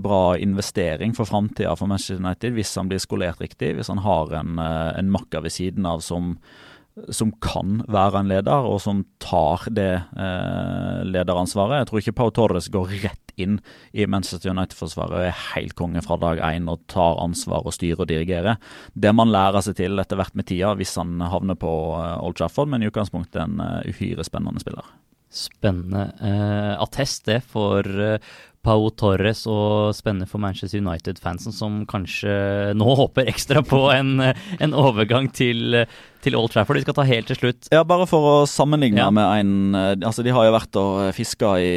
bra 0.01 0.37
investering 0.37 1.15
for 1.17 1.29
framtida 1.29 1.75
for 1.77 1.89
Manchester 1.91 2.19
United 2.21 2.55
hvis 2.57 2.73
han 2.79 2.91
blir 2.91 3.01
skolert 3.01 3.41
riktig, 3.43 3.75
hvis 3.77 3.91
han 3.91 4.03
har 4.05 4.33
en, 4.41 4.59
eh, 4.59 4.99
en 4.99 5.11
makker 5.13 5.45
ved 5.45 5.55
siden 5.55 5.87
av 5.89 6.03
som 6.05 6.35
som 7.15 7.31
kan 7.39 7.79
være 7.87 8.19
en 8.19 8.27
leder, 8.27 8.65
og 8.67 8.81
som 8.83 9.05
tar 9.23 9.63
det 9.71 9.93
eh, 9.95 10.97
lederansvaret. 11.07 11.79
Jeg 11.79 11.87
tror 11.89 12.01
ikke 12.01 12.15
Pau 12.17 12.31
Torres 12.35 12.67
går 12.71 12.91
rett 13.05 13.31
inn 13.39 13.59
i 13.95 14.05
Manchester 14.11 14.51
United-forsvaret 14.51 15.15
og 15.15 15.27
er 15.29 15.45
helt 15.53 15.75
konge 15.79 16.03
fra 16.03 16.17
dag 16.19 16.41
én 16.51 16.67
og 16.71 16.83
tar 16.91 17.21
ansvar 17.23 17.63
og 17.63 17.75
styrer 17.77 18.03
og 18.03 18.11
dirigerer. 18.11 18.59
Det 18.93 19.13
man 19.15 19.31
lærer 19.31 19.63
seg 19.63 19.79
til 19.79 20.03
etter 20.03 20.19
hvert 20.19 20.35
med 20.35 20.49
tida, 20.51 20.73
hvis 20.75 20.97
han 20.99 21.15
havner 21.23 21.55
på 21.59 21.71
eh, 21.95 22.17
Old 22.19 22.35
Trafford, 22.41 22.69
men 22.71 22.83
i 22.83 22.91
utgangspunktet 22.91 23.39
en 23.45 23.63
uh, 23.63 23.79
uhyre 23.87 24.27
spennende 24.27 24.63
spiller. 24.63 24.91
Spennende 25.31 26.09
Eh, 26.21 26.73
attest 26.81 27.25
det 27.25 27.39
for 27.47 27.87
uh, 27.87 28.17
Pau 28.61 28.89
Torres 28.93 29.41
og 29.49 29.95
spennende 29.97 30.27
for 30.29 30.41
Manchester 30.43 30.81
United-fansen, 30.83 31.53
som 31.55 31.79
kanskje 31.89 32.33
nå 32.77 32.93
håper 32.99 33.29
ekstra 33.31 33.63
på 33.65 33.79
en, 33.93 34.21
en 34.21 34.75
overgang 34.77 35.31
til, 35.33 35.79
til, 36.21 36.37
Old 36.37 36.53
Trafford. 36.53 36.77
Vi 36.77 36.85
skal 36.85 36.97
ta 36.99 37.07
helt 37.09 37.31
til 37.31 37.39
slutt. 37.39 37.71
Ja, 37.73 37.81
Bare 37.87 38.05
for 38.09 38.27
å 38.27 38.35
sammenligne 38.49 39.01
ja. 39.01 39.09
med 39.09 39.41
en 39.41 39.79
eh, 39.79 39.95
altså 39.97 40.25
De 40.25 40.35
har 40.35 40.45
jo 40.45 40.53
vært 40.53 40.79
og 40.81 41.01
fiska 41.17 41.55
i 41.63 41.73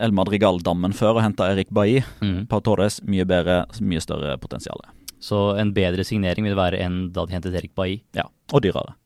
El 0.00 0.16
Madrigal-dammen 0.16 0.96
før 0.96 1.18
og 1.18 1.26
henta 1.26 1.50
Erik 1.52 1.72
Bailly. 1.74 2.00
Mm. 2.24 2.46
Pau 2.48 2.62
Torres 2.64 3.02
mye 3.04 3.28
bedre, 3.28 3.62
mye 3.84 4.02
større 4.04 4.38
potensial. 4.40 4.80
Så 5.22 5.52
en 5.60 5.74
bedre 5.76 6.06
signering 6.06 6.48
vil 6.48 6.58
være 6.58 6.80
enn 6.82 7.04
da 7.14 7.28
de 7.28 7.36
hentet 7.36 7.54
Erik 7.58 7.76
Bailly? 7.78 8.00
Ja, 8.16 8.30
og 8.50 8.64
dyrere. 8.64 8.96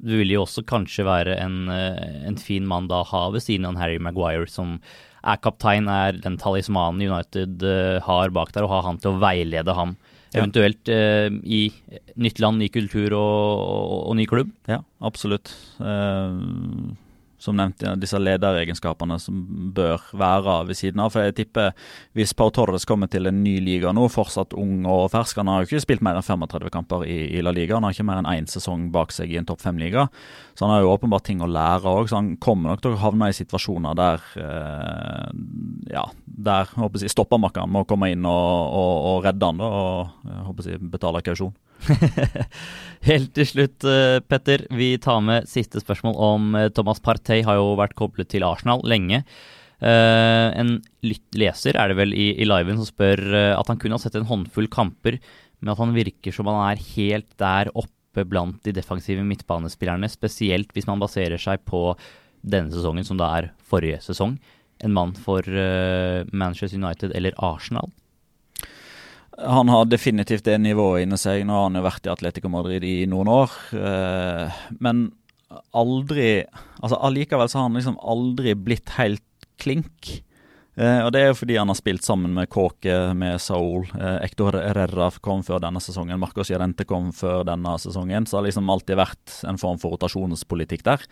Du 0.00 0.14
vil 0.16 0.32
jo 0.32 0.44
også 0.46 0.64
kanskje 0.68 1.04
være 1.06 1.36
en, 1.42 1.68
eh, 1.72 2.26
en 2.28 2.38
fin 2.40 2.66
mann 2.66 2.88
da 2.90 3.02
ha 3.04 3.26
ved 3.34 3.44
siden 3.44 3.68
av 3.68 3.80
Harry 3.80 4.00
Maguire, 4.00 4.48
som 4.48 4.78
er 5.20 5.40
kaptein, 5.44 5.88
er 5.92 6.16
den 6.16 6.38
talismanen 6.40 7.02
United 7.04 7.60
uh, 7.60 8.00
har 8.06 8.32
bak 8.32 8.54
der, 8.54 8.64
og 8.64 8.72
ha 8.72 8.80
han 8.86 9.00
til 9.02 9.12
å 9.12 9.20
veilede 9.20 9.74
ham. 9.76 9.92
Eventuelt 10.32 10.88
eh, 10.88 11.28
i 11.44 11.60
nytt 12.16 12.40
land, 12.40 12.62
ny 12.62 12.70
kultur 12.72 13.12
og, 13.18 13.60
og, 13.60 13.98
og 14.08 14.16
ny 14.16 14.24
klubb. 14.30 14.52
Ja, 14.70 14.78
absolutt. 15.04 15.52
Uh, 15.82 16.94
som 17.40 17.56
nevnt, 17.56 17.82
disse 18.00 18.18
lederegenskapene 18.20 19.16
som 19.22 19.40
bør 19.74 20.02
være 20.16 20.56
ved 20.68 20.78
siden 20.78 21.00
av. 21.02 21.12
For 21.14 21.24
jeg 21.24 21.36
tipper 21.38 21.72
hvis 22.16 22.34
Pau 22.36 22.52
Torres 22.54 22.86
kommer 22.88 23.10
til 23.10 23.30
en 23.30 23.42
ny 23.44 23.56
liga 23.64 23.94
nå, 23.96 24.06
fortsatt 24.12 24.54
ung 24.58 24.84
og 24.88 25.08
fersk 25.14 25.40
Han 25.40 25.48
har 25.48 25.62
jo 25.62 25.70
ikke 25.70 25.84
spilt 25.86 26.04
mer 26.04 26.18
enn 26.18 26.26
35 26.26 26.72
kamper 26.74 27.06
i, 27.08 27.18
i 27.38 27.44
La 27.44 27.54
Liga. 27.56 27.78
Han 27.78 27.88
har 27.88 27.96
ikke 27.96 28.08
mer 28.10 28.20
enn 28.20 28.30
én 28.30 28.48
sesong 28.50 28.90
bak 28.94 29.14
seg 29.16 29.32
i 29.32 29.38
en 29.40 29.48
topp 29.48 29.64
fem-liga. 29.64 30.08
Så 30.54 30.66
han 30.66 30.74
har 30.74 30.84
jo 30.84 30.92
åpenbart 30.92 31.24
ting 31.30 31.40
å 31.40 31.48
lære 31.50 31.88
òg. 31.88 32.10
Så 32.10 32.20
han 32.20 32.34
kommer 32.42 32.74
nok 32.74 32.84
til 32.84 32.96
å 32.96 33.00
havne 33.00 33.30
i 33.30 33.36
situasjoner 33.36 33.96
der 33.98 34.28
eh, 34.40 35.26
ja, 35.94 36.04
der 36.24 36.70
håper 36.76 37.02
jeg, 37.02 37.12
stoppermakkeren 37.14 37.72
må 37.72 37.86
komme 37.88 38.12
inn 38.12 38.26
og, 38.28 38.76
og, 38.76 38.94
og 39.10 39.26
redde 39.26 39.50
han 39.50 39.60
da, 39.60 39.70
og 39.70 40.30
jeg 40.30 40.46
håper 40.50 40.70
jeg, 40.74 40.84
betale 40.92 41.24
kausjon. 41.24 41.56
Helt 43.08 43.32
til 43.36 43.48
slutt, 43.48 43.84
eh, 43.88 44.18
Petter. 44.20 44.66
Vi 44.76 44.92
tar 45.02 45.22
med 45.24 45.48
siste 45.50 45.80
spørsmål 45.82 46.18
om 46.20 46.54
eh, 46.58 46.68
Thomas 46.74 47.00
Partey 47.02 47.44
har 47.46 47.58
jo 47.60 47.72
vært 47.80 47.96
koblet 47.98 48.30
til 48.32 48.44
Arsenal 48.46 48.84
lenge. 48.88 49.24
Uh, 49.80 50.52
en 50.60 50.74
leser 51.00 51.72
er 51.80 51.88
det 51.88 51.94
vel 51.96 52.10
i, 52.12 52.34
i 52.36 52.44
liven 52.44 52.76
som 52.76 52.84
spør 52.84 53.22
at 53.56 53.70
han 53.70 53.78
kunne 53.80 53.96
ha 53.96 54.02
sett 54.02 54.18
en 54.18 54.26
håndfull 54.28 54.66
kamper, 54.68 55.16
men 55.56 55.70
at 55.72 55.80
han 55.80 55.94
virker 55.96 56.34
som 56.36 56.50
han 56.50 56.58
er 56.66 56.82
helt 56.90 57.30
der 57.40 57.70
oppe 57.72 58.26
blant 58.28 58.58
de 58.66 58.74
defensive 58.76 59.24
midtbanespillerne, 59.24 60.10
spesielt 60.12 60.74
hvis 60.76 60.84
man 60.90 61.00
baserer 61.00 61.40
seg 61.40 61.64
på 61.64 61.94
denne 62.44 62.68
sesongen, 62.74 63.08
som 63.08 63.16
da 63.16 63.30
er 63.38 63.48
forrige 63.72 64.02
sesong. 64.04 64.36
En 64.84 64.92
mann 64.92 65.16
for 65.16 65.48
Manchester 66.28 66.76
United 66.76 67.16
eller 67.16 67.40
Arsenal. 67.40 67.88
Han 69.40 69.70
har 69.72 69.88
definitivt 69.88 70.44
det 70.44 70.58
nivået 70.60 71.04
inni 71.04 71.18
seg. 71.20 71.44
Nå 71.46 71.56
har 71.56 71.68
han 71.68 71.78
jo 71.78 71.84
vært 71.86 72.06
i 72.06 72.12
Atletico 72.12 72.50
Madrid 72.52 72.84
i 72.84 73.06
noen 73.10 73.30
år. 73.32 73.54
Eh, 73.76 74.58
men 74.84 75.08
aldri 75.74 76.44
altså 76.78 76.98
Allikevel 77.02 77.50
så 77.50 77.60
har 77.60 77.68
han 77.68 77.78
liksom 77.78 77.98
aldri 77.98 78.54
blitt 78.54 78.92
helt 78.98 79.24
klink. 79.60 80.20
Eh, 80.80 81.00
og 81.04 81.12
Det 81.12 81.20
er 81.20 81.30
jo 81.30 81.38
fordi 81.40 81.58
han 81.58 81.68
har 81.68 81.78
spilt 81.78 82.06
sammen 82.06 82.34
med 82.36 82.48
Kåke, 82.52 83.12
med 83.14 83.40
Saul. 83.42 83.88
Eh, 83.98 84.20
Ektor 84.24 84.56
Herrera 84.60 85.10
kom 85.20 85.42
før 85.46 85.60
denne 85.60 85.82
sesongen. 85.82 86.20
Marcos 86.20 86.52
Jarente 86.52 86.86
kom 86.88 87.10
før 87.12 87.44
denne 87.48 87.76
sesongen. 87.82 88.26
Så 88.26 88.36
det 88.36 88.40
har 88.40 88.48
liksom 88.48 88.72
alltid 88.72 89.00
vært 89.00 89.40
en 89.48 89.60
form 89.60 89.80
for 89.82 89.96
rotasjonspolitikk 89.96 90.86
der. 90.86 91.04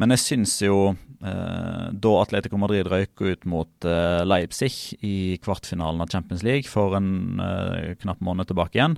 Men 0.00 0.14
jeg 0.14 0.22
syns 0.22 0.54
jo 0.64 0.76
eh, 0.92 1.86
da 1.92 2.12
Atletico 2.22 2.60
Madrid 2.60 2.88
røyk 2.88 3.20
ut 3.20 3.44
mot 3.48 3.88
eh, 3.88 4.22
Leipzig 4.24 4.72
i 5.04 5.36
kvartfinalen 5.44 6.00
av 6.04 6.12
Champions 6.12 6.44
League 6.46 6.70
for 6.70 6.96
en 6.96 7.40
eh, 7.42 7.92
knapp 8.00 8.22
måned 8.24 8.48
tilbake 8.48 8.80
igjen, 8.80 8.96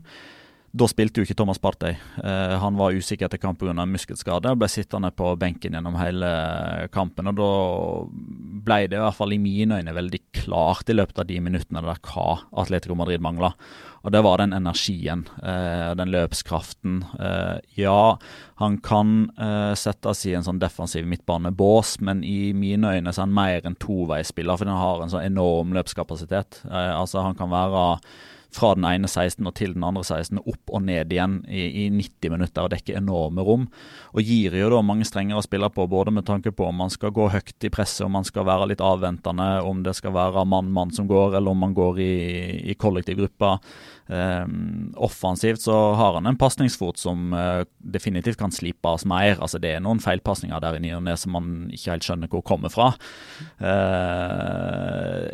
da 0.74 0.88
spilte 0.90 1.20
jo 1.20 1.26
ikke 1.26 1.36
Thomas 1.38 1.60
Partey. 1.62 1.94
Eh, 2.18 2.54
han 2.58 2.74
var 2.74 2.96
usikker 2.98 3.28
etter 3.28 3.38
kamp 3.38 3.60
pga. 3.60 3.86
muskelskade 3.86 4.50
og 4.50 4.58
ble 4.58 4.68
sittende 4.72 5.12
på 5.14 5.30
benken 5.38 5.76
gjennom 5.76 5.94
hele 6.00 6.30
kampen. 6.90 7.30
og 7.30 7.36
Da 7.38 7.50
ble 8.66 8.80
det 8.90 8.98
i 8.98 9.04
hvert 9.04 9.14
fall 9.14 9.36
i 9.36 9.38
mine 9.38 9.78
øyne 9.78 9.94
veldig 9.94 10.20
klart 10.34 10.90
i 10.90 10.96
løpet 10.98 11.22
av 11.22 11.28
de 11.30 11.38
minuttene 11.38 11.84
der 11.84 12.02
hva 12.02 12.40
Atletico 12.58 12.98
Madrid 12.98 13.22
mangla. 13.22 13.52
Og 14.02 14.12
det 14.12 14.24
var 14.26 14.42
den 14.42 14.52
energien, 14.52 15.24
eh, 15.46 15.94
den 15.94 16.10
løpskraften. 16.10 17.04
Eh, 17.22 17.60
ja, 17.78 18.18
han 18.56 18.78
kan 18.78 19.30
eh, 19.38 19.74
settes 19.78 20.26
i 20.26 20.34
en 20.34 20.42
sånn 20.42 20.58
defensiv 20.58 21.06
midtbanebås, 21.06 22.00
men 22.00 22.24
i 22.26 22.52
mine 22.52 22.98
øyne 22.98 23.14
så 23.14 23.22
er 23.22 23.28
han 23.28 23.38
mer 23.38 23.64
en 23.64 23.78
toveisspiller, 23.78 24.58
for 24.58 24.66
han 24.66 24.82
har 24.82 25.02
en 25.02 25.14
så 25.14 25.22
enorm 25.22 25.72
løpskapasitet. 25.72 26.64
Eh, 26.66 26.92
altså 26.98 27.22
Han 27.22 27.38
kan 27.38 27.48
være 27.48 28.00
fra 28.54 28.74
den 28.78 28.86
ene 28.88 29.10
16 29.10 29.42
og 29.46 29.54
til 29.58 29.74
den 29.74 29.84
andre 29.86 30.04
16, 30.06 30.40
opp 30.40 30.70
og 30.70 30.84
ned 30.86 31.12
igjen 31.12 31.40
i, 31.48 31.66
i 31.84 31.88
90 31.90 32.32
minutter 32.34 32.66
og 32.66 32.72
dekke 32.74 32.96
enorme 32.98 33.44
rom. 33.46 33.66
Og 34.14 34.22
gir 34.22 34.54
jo 34.58 34.70
da 34.72 34.80
mange 34.86 35.06
strengere 35.08 35.42
å 35.42 35.46
spille 35.46 35.70
på, 35.74 35.88
både 35.90 36.14
med 36.14 36.26
tanke 36.28 36.52
på 36.54 36.68
om 36.68 36.78
man 36.84 36.92
skal 36.92 37.14
gå 37.14 37.28
høyt 37.34 37.66
i 37.66 37.72
presset, 37.74 38.04
om 38.06 38.14
man 38.18 38.26
skal 38.26 38.46
være 38.48 38.70
litt 38.70 38.84
avventende, 38.84 39.48
om 39.66 39.82
det 39.86 39.96
skal 39.98 40.14
være 40.14 40.46
mann-mann 40.48 40.94
som 40.94 41.08
går, 41.10 41.38
eller 41.38 41.54
om 41.54 41.64
man 41.66 41.74
går 41.76 42.00
i, 42.04 42.14
i 42.70 42.78
kollektiv. 42.78 43.24
Um, 44.06 44.92
offensivt 45.00 45.62
så 45.64 45.74
har 45.96 46.18
han 46.18 46.26
en 46.28 46.36
pasningsfot 46.36 46.98
som 47.00 47.32
uh, 47.32 47.64
definitivt 47.78 48.38
kan 48.40 48.52
slipes 48.52 49.06
mer. 49.08 49.38
Altså 49.40 49.58
Det 49.62 49.72
er 49.72 49.84
noen 49.84 50.02
feilpasninger 50.04 50.60
der 50.60 50.76
i 50.76 50.82
ny 50.84 50.92
og 50.98 51.04
ne 51.06 51.16
som 51.16 51.32
man 51.34 51.52
ikke 51.72 51.94
helt 51.94 52.06
skjønner 52.06 52.30
hvor 52.30 52.44
kommer 52.44 52.72
fra. 52.72 52.92
Uh, 53.62 55.24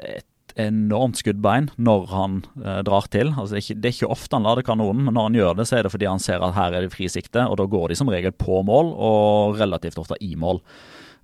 enormt 0.59 1.21
skuddbein 1.21 1.71
når 1.79 2.07
han 2.11 2.39
eh, 2.65 2.81
drar 2.87 3.09
til. 3.13 3.33
Altså, 3.35 3.55
det, 3.55 3.61
er 3.61 3.67
ikke, 3.67 3.79
det, 3.81 3.91
er 3.91 3.97
ikke, 3.97 4.13
ofte 4.17 4.39
han 4.39 4.49
lader 4.49 4.67
kanonen, 4.67 5.05
men 5.07 5.17
når 5.17 5.29
han 5.29 5.39
gjør 5.41 5.59
det, 5.61 5.69
så 5.71 5.79
er 5.79 5.87
det 5.87 5.95
fordi 5.95 6.11
han 6.11 6.23
ser 6.23 6.45
at 6.47 6.57
her 6.57 6.77
er 6.77 6.87
det 6.87 6.95
frisikte, 6.95 7.47
og 7.47 7.61
da 7.61 7.69
går 7.71 7.91
de 7.91 8.01
som 8.01 8.11
regel 8.13 8.35
på 8.35 8.63
mål, 8.67 8.95
og 8.97 9.61
relativt 9.61 10.01
ofte 10.03 10.19
i 10.25 10.35
mål. 10.39 10.63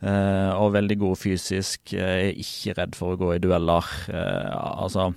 Eh, 0.05 0.51
og 0.53 0.74
veldig 0.74 0.99
god 1.01 1.16
fysisk, 1.16 1.95
eh, 1.97 2.29
er 2.29 2.43
ikke 2.43 2.77
redd 2.77 2.99
for 2.99 3.14
å 3.14 3.20
gå 3.20 3.35
i 3.37 3.41
dueller. 3.41 3.87
Eh, 4.12 4.51
altså 4.85 5.14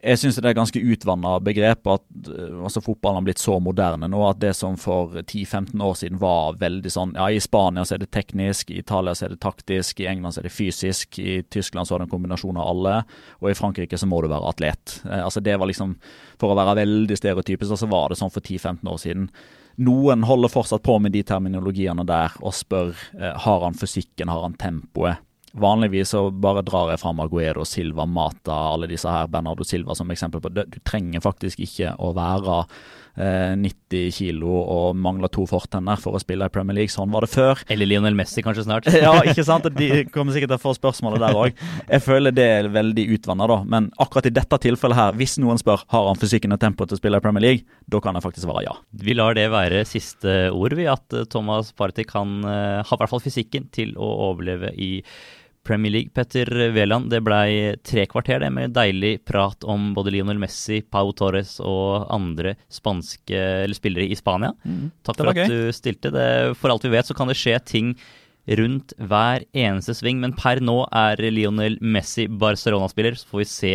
jeg 0.00 0.18
syns 0.18 0.38
det 0.40 0.48
er 0.48 0.56
ganske 0.56 0.80
utvanna 0.80 1.34
begrep 1.44 1.88
at 1.92 2.28
eh, 2.32 2.54
altså 2.64 2.80
fotballen 2.80 3.20
har 3.20 3.26
blitt 3.26 3.42
så 3.42 3.58
moderne 3.60 4.08
nå 4.08 4.22
at 4.24 4.40
det 4.40 4.54
som 4.56 4.78
for 4.80 5.18
10-15 5.20 5.82
år 5.84 5.96
siden 6.00 6.20
var 6.22 6.56
veldig 6.60 6.92
sånn 6.92 7.12
Ja, 7.18 7.28
i 7.28 7.40
Spania 7.42 7.84
så 7.84 7.96
er 7.96 8.04
det 8.04 8.12
teknisk, 8.14 8.70
i 8.72 8.80
Italia 8.80 9.14
så 9.14 9.26
er 9.26 9.34
det 9.34 9.42
taktisk, 9.44 10.00
i 10.00 10.08
England 10.08 10.36
så 10.36 10.40
er 10.40 10.48
det 10.48 10.54
fysisk, 10.54 11.18
i 11.20 11.42
Tyskland 11.44 11.88
så 11.88 11.96
er 11.96 12.02
det 12.02 12.08
en 12.08 12.14
kombinasjon 12.14 12.60
av 12.60 12.70
alle, 12.72 12.94
og 13.40 13.50
i 13.50 13.56
Frankrike 13.58 13.98
så 14.00 14.08
må 14.08 14.22
du 14.24 14.30
være 14.32 14.48
atlet. 14.54 15.00
Eh, 15.04 15.20
altså 15.20 15.44
Det 15.44 15.58
var 15.60 15.68
liksom 15.68 15.96
For 16.40 16.52
å 16.52 16.58
være 16.58 16.78
veldig 16.80 17.16
stereotypisk, 17.18 17.76
så 17.76 17.90
var 17.90 18.10
det 18.10 18.18
sånn 18.18 18.32
for 18.32 18.40
10-15 18.40 18.88
år 18.88 18.98
siden. 18.98 19.28
Noen 19.84 20.24
holder 20.26 20.50
fortsatt 20.52 20.82
på 20.82 20.96
med 21.00 21.12
de 21.14 21.22
terminologiene 21.22 22.04
der 22.08 22.34
og 22.40 22.56
spør 22.56 22.96
eh, 23.18 23.36
har 23.44 23.66
han 23.66 23.76
fysikken, 23.76 24.32
har 24.32 24.42
han 24.48 24.56
tempoet. 24.58 25.20
Vanligvis 25.52 26.14
så 26.14 26.30
bare 26.30 26.62
drar 26.64 26.94
jeg 26.94 27.02
fram 27.02 27.20
Aguedo, 27.20 27.66
Silva, 27.68 28.06
Mata, 28.08 28.56
alle 28.72 28.88
disse 28.88 29.10
her, 29.10 29.28
Bernardo 29.28 29.66
Silva 29.68 29.96
som 29.98 30.10
eksempel 30.10 30.40
på 30.40 30.52
det. 30.52 30.68
Du 30.72 30.78
trenger 30.86 31.20
faktisk 31.24 31.60
ikke 31.60 31.92
å 32.00 32.12
være 32.16 32.62
eh, 33.20 33.52
90 33.60 34.14
kilo 34.16 34.54
og 34.62 34.96
mangle 34.96 35.28
to 35.32 35.44
fortenner 35.48 36.00
for 36.00 36.16
å 36.16 36.22
spille 36.22 36.48
i 36.48 36.52
Premier 36.52 36.78
League. 36.78 36.92
Sånn 36.92 37.12
var 37.12 37.26
det 37.26 37.32
før. 37.34 37.60
Eller 37.72 37.90
Lionel 37.90 38.16
Messi 38.16 38.44
kanskje 38.44 38.64
snart. 38.66 38.88
ja, 39.04 39.12
ikke 39.28 39.44
sant. 39.44 39.68
De 39.76 40.04
kommer 40.12 40.32
sikkert 40.32 40.54
til 40.54 40.60
å 40.60 40.62
få 40.62 40.74
spørsmålet 40.78 41.24
der 41.24 41.38
òg. 41.42 41.60
Jeg 41.82 42.04
føler 42.06 42.36
det 42.36 42.48
er 42.54 42.70
veldig 42.72 43.06
utvanna, 43.18 43.50
da. 43.50 43.58
Men 43.76 43.90
akkurat 44.02 44.30
i 44.30 44.34
dette 44.34 44.60
tilfellet 44.68 44.98
her, 44.98 45.20
hvis 45.20 45.36
noen 45.42 45.60
spør 45.60 45.84
har 45.92 46.08
han 46.08 46.22
fysikken 46.22 46.56
og 46.56 46.62
tempoet 46.62 46.92
til 46.92 47.00
å 47.00 47.02
spille 47.02 47.20
i 47.20 47.24
Premier 47.24 47.46
League, 47.48 47.68
da 47.92 48.00
kan 48.00 48.16
jeg 48.16 48.24
faktisk 48.24 48.46
svare 48.46 48.64
ja. 48.64 48.78
Vi 49.04 49.16
lar 49.18 49.36
det 49.36 49.50
være 49.52 49.84
siste 49.88 50.48
ord, 50.48 50.76
vi. 50.78 50.88
At 50.88 51.12
eh, 51.12 51.28
Thomas 51.28 51.74
Party 51.76 52.08
kan 52.08 52.40
uh, 52.46 52.80
ha 52.80 52.96
i 52.96 53.02
hvert 53.04 53.12
fall 53.12 53.24
fysikken 53.24 53.68
til 53.74 53.92
å 54.00 54.08
overleve 54.30 54.72
i 54.80 54.92
Premier 55.66 55.92
League. 55.94 56.12
Petter 56.14 56.48
Wæland, 56.74 57.10
det 57.12 57.22
blei 57.24 57.74
tre 57.86 58.06
kvarter 58.10 58.42
det 58.42 58.50
med 58.54 58.74
deilig 58.76 59.16
prat 59.28 59.64
om 59.68 59.92
både 59.96 60.12
Lionel 60.14 60.40
Messi, 60.42 60.80
Pau 60.82 61.12
Torres 61.16 61.58
og 61.62 62.08
andre 62.12 62.56
spanske 62.72 63.44
spillere 63.76 64.08
i 64.10 64.18
Spania. 64.18 64.52
Mm, 64.64 64.90
Takk 65.06 65.20
for 65.22 65.32
at 65.32 65.52
du 65.52 65.70
stilte. 65.76 66.10
Det, 66.14 66.26
for 66.58 66.74
alt 66.74 66.88
vi 66.88 66.94
vet, 66.96 67.08
så 67.08 67.16
kan 67.16 67.30
det 67.30 67.38
skje 67.38 67.58
ting 67.64 67.94
rundt 68.58 68.92
hver 68.98 69.44
eneste 69.54 69.94
sving, 69.94 70.18
men 70.22 70.34
per 70.34 70.58
nå 70.64 70.80
er 70.90 71.20
Lionel 71.30 71.78
Messi 71.80 72.26
Barcelona-spiller. 72.26 73.14
Så 73.18 73.30
får 73.30 73.44
vi 73.44 73.48
se 73.52 73.74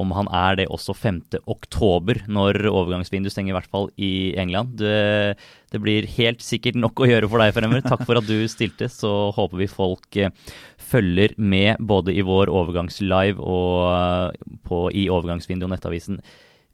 om 0.00 0.12
han 0.16 0.28
er 0.34 0.60
det 0.60 0.68
også 0.72 0.94
5. 0.96 1.20
oktober, 1.50 2.22
når 2.30 2.60
overgangsvinduet 2.70 3.34
stenger, 3.34 3.54
i 3.54 3.58
hvert 3.58 3.70
fall 3.70 3.90
i 3.96 4.12
England. 4.40 4.76
Det, 4.80 5.36
det, 5.72 5.80
blir 5.82 6.08
helt 6.16 6.44
sikkert 6.44 6.78
nok 6.80 7.02
å 7.02 7.08
gjøre 7.10 7.30
for 7.30 7.42
deg 7.42 7.54
fremover. 7.56 7.84
Takk 7.84 8.06
for 8.06 8.20
at 8.20 8.28
du 8.28 8.46
stilte. 8.50 8.90
Så 8.92 9.12
håper 9.36 9.62
vi 9.62 9.70
folk 9.70 10.20
eh, 10.20 10.32
følger 10.76 11.36
med 11.38 11.80
både 11.80 12.14
i 12.14 12.24
vår 12.26 12.52
overgangslive 12.52 13.42
og 13.42 13.86
eh, 13.90 14.56
på, 14.66 14.86
i 14.94 15.08
overgangsvinduet 15.12 15.68
og 15.68 15.74
Nettavisen 15.76 16.20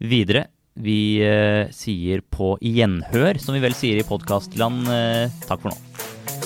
videre. 0.00 0.48
Vi 0.80 1.20
eh, 1.26 1.66
sier 1.74 2.22
på 2.22 2.54
gjenhør, 2.62 3.40
som 3.42 3.56
vi 3.56 3.64
vel 3.64 3.76
sier 3.76 4.00
i 4.00 4.06
podkastland. 4.06 4.86
Eh, 4.88 5.42
takk 5.48 5.66
for 5.66 5.74
nå. 5.74 6.39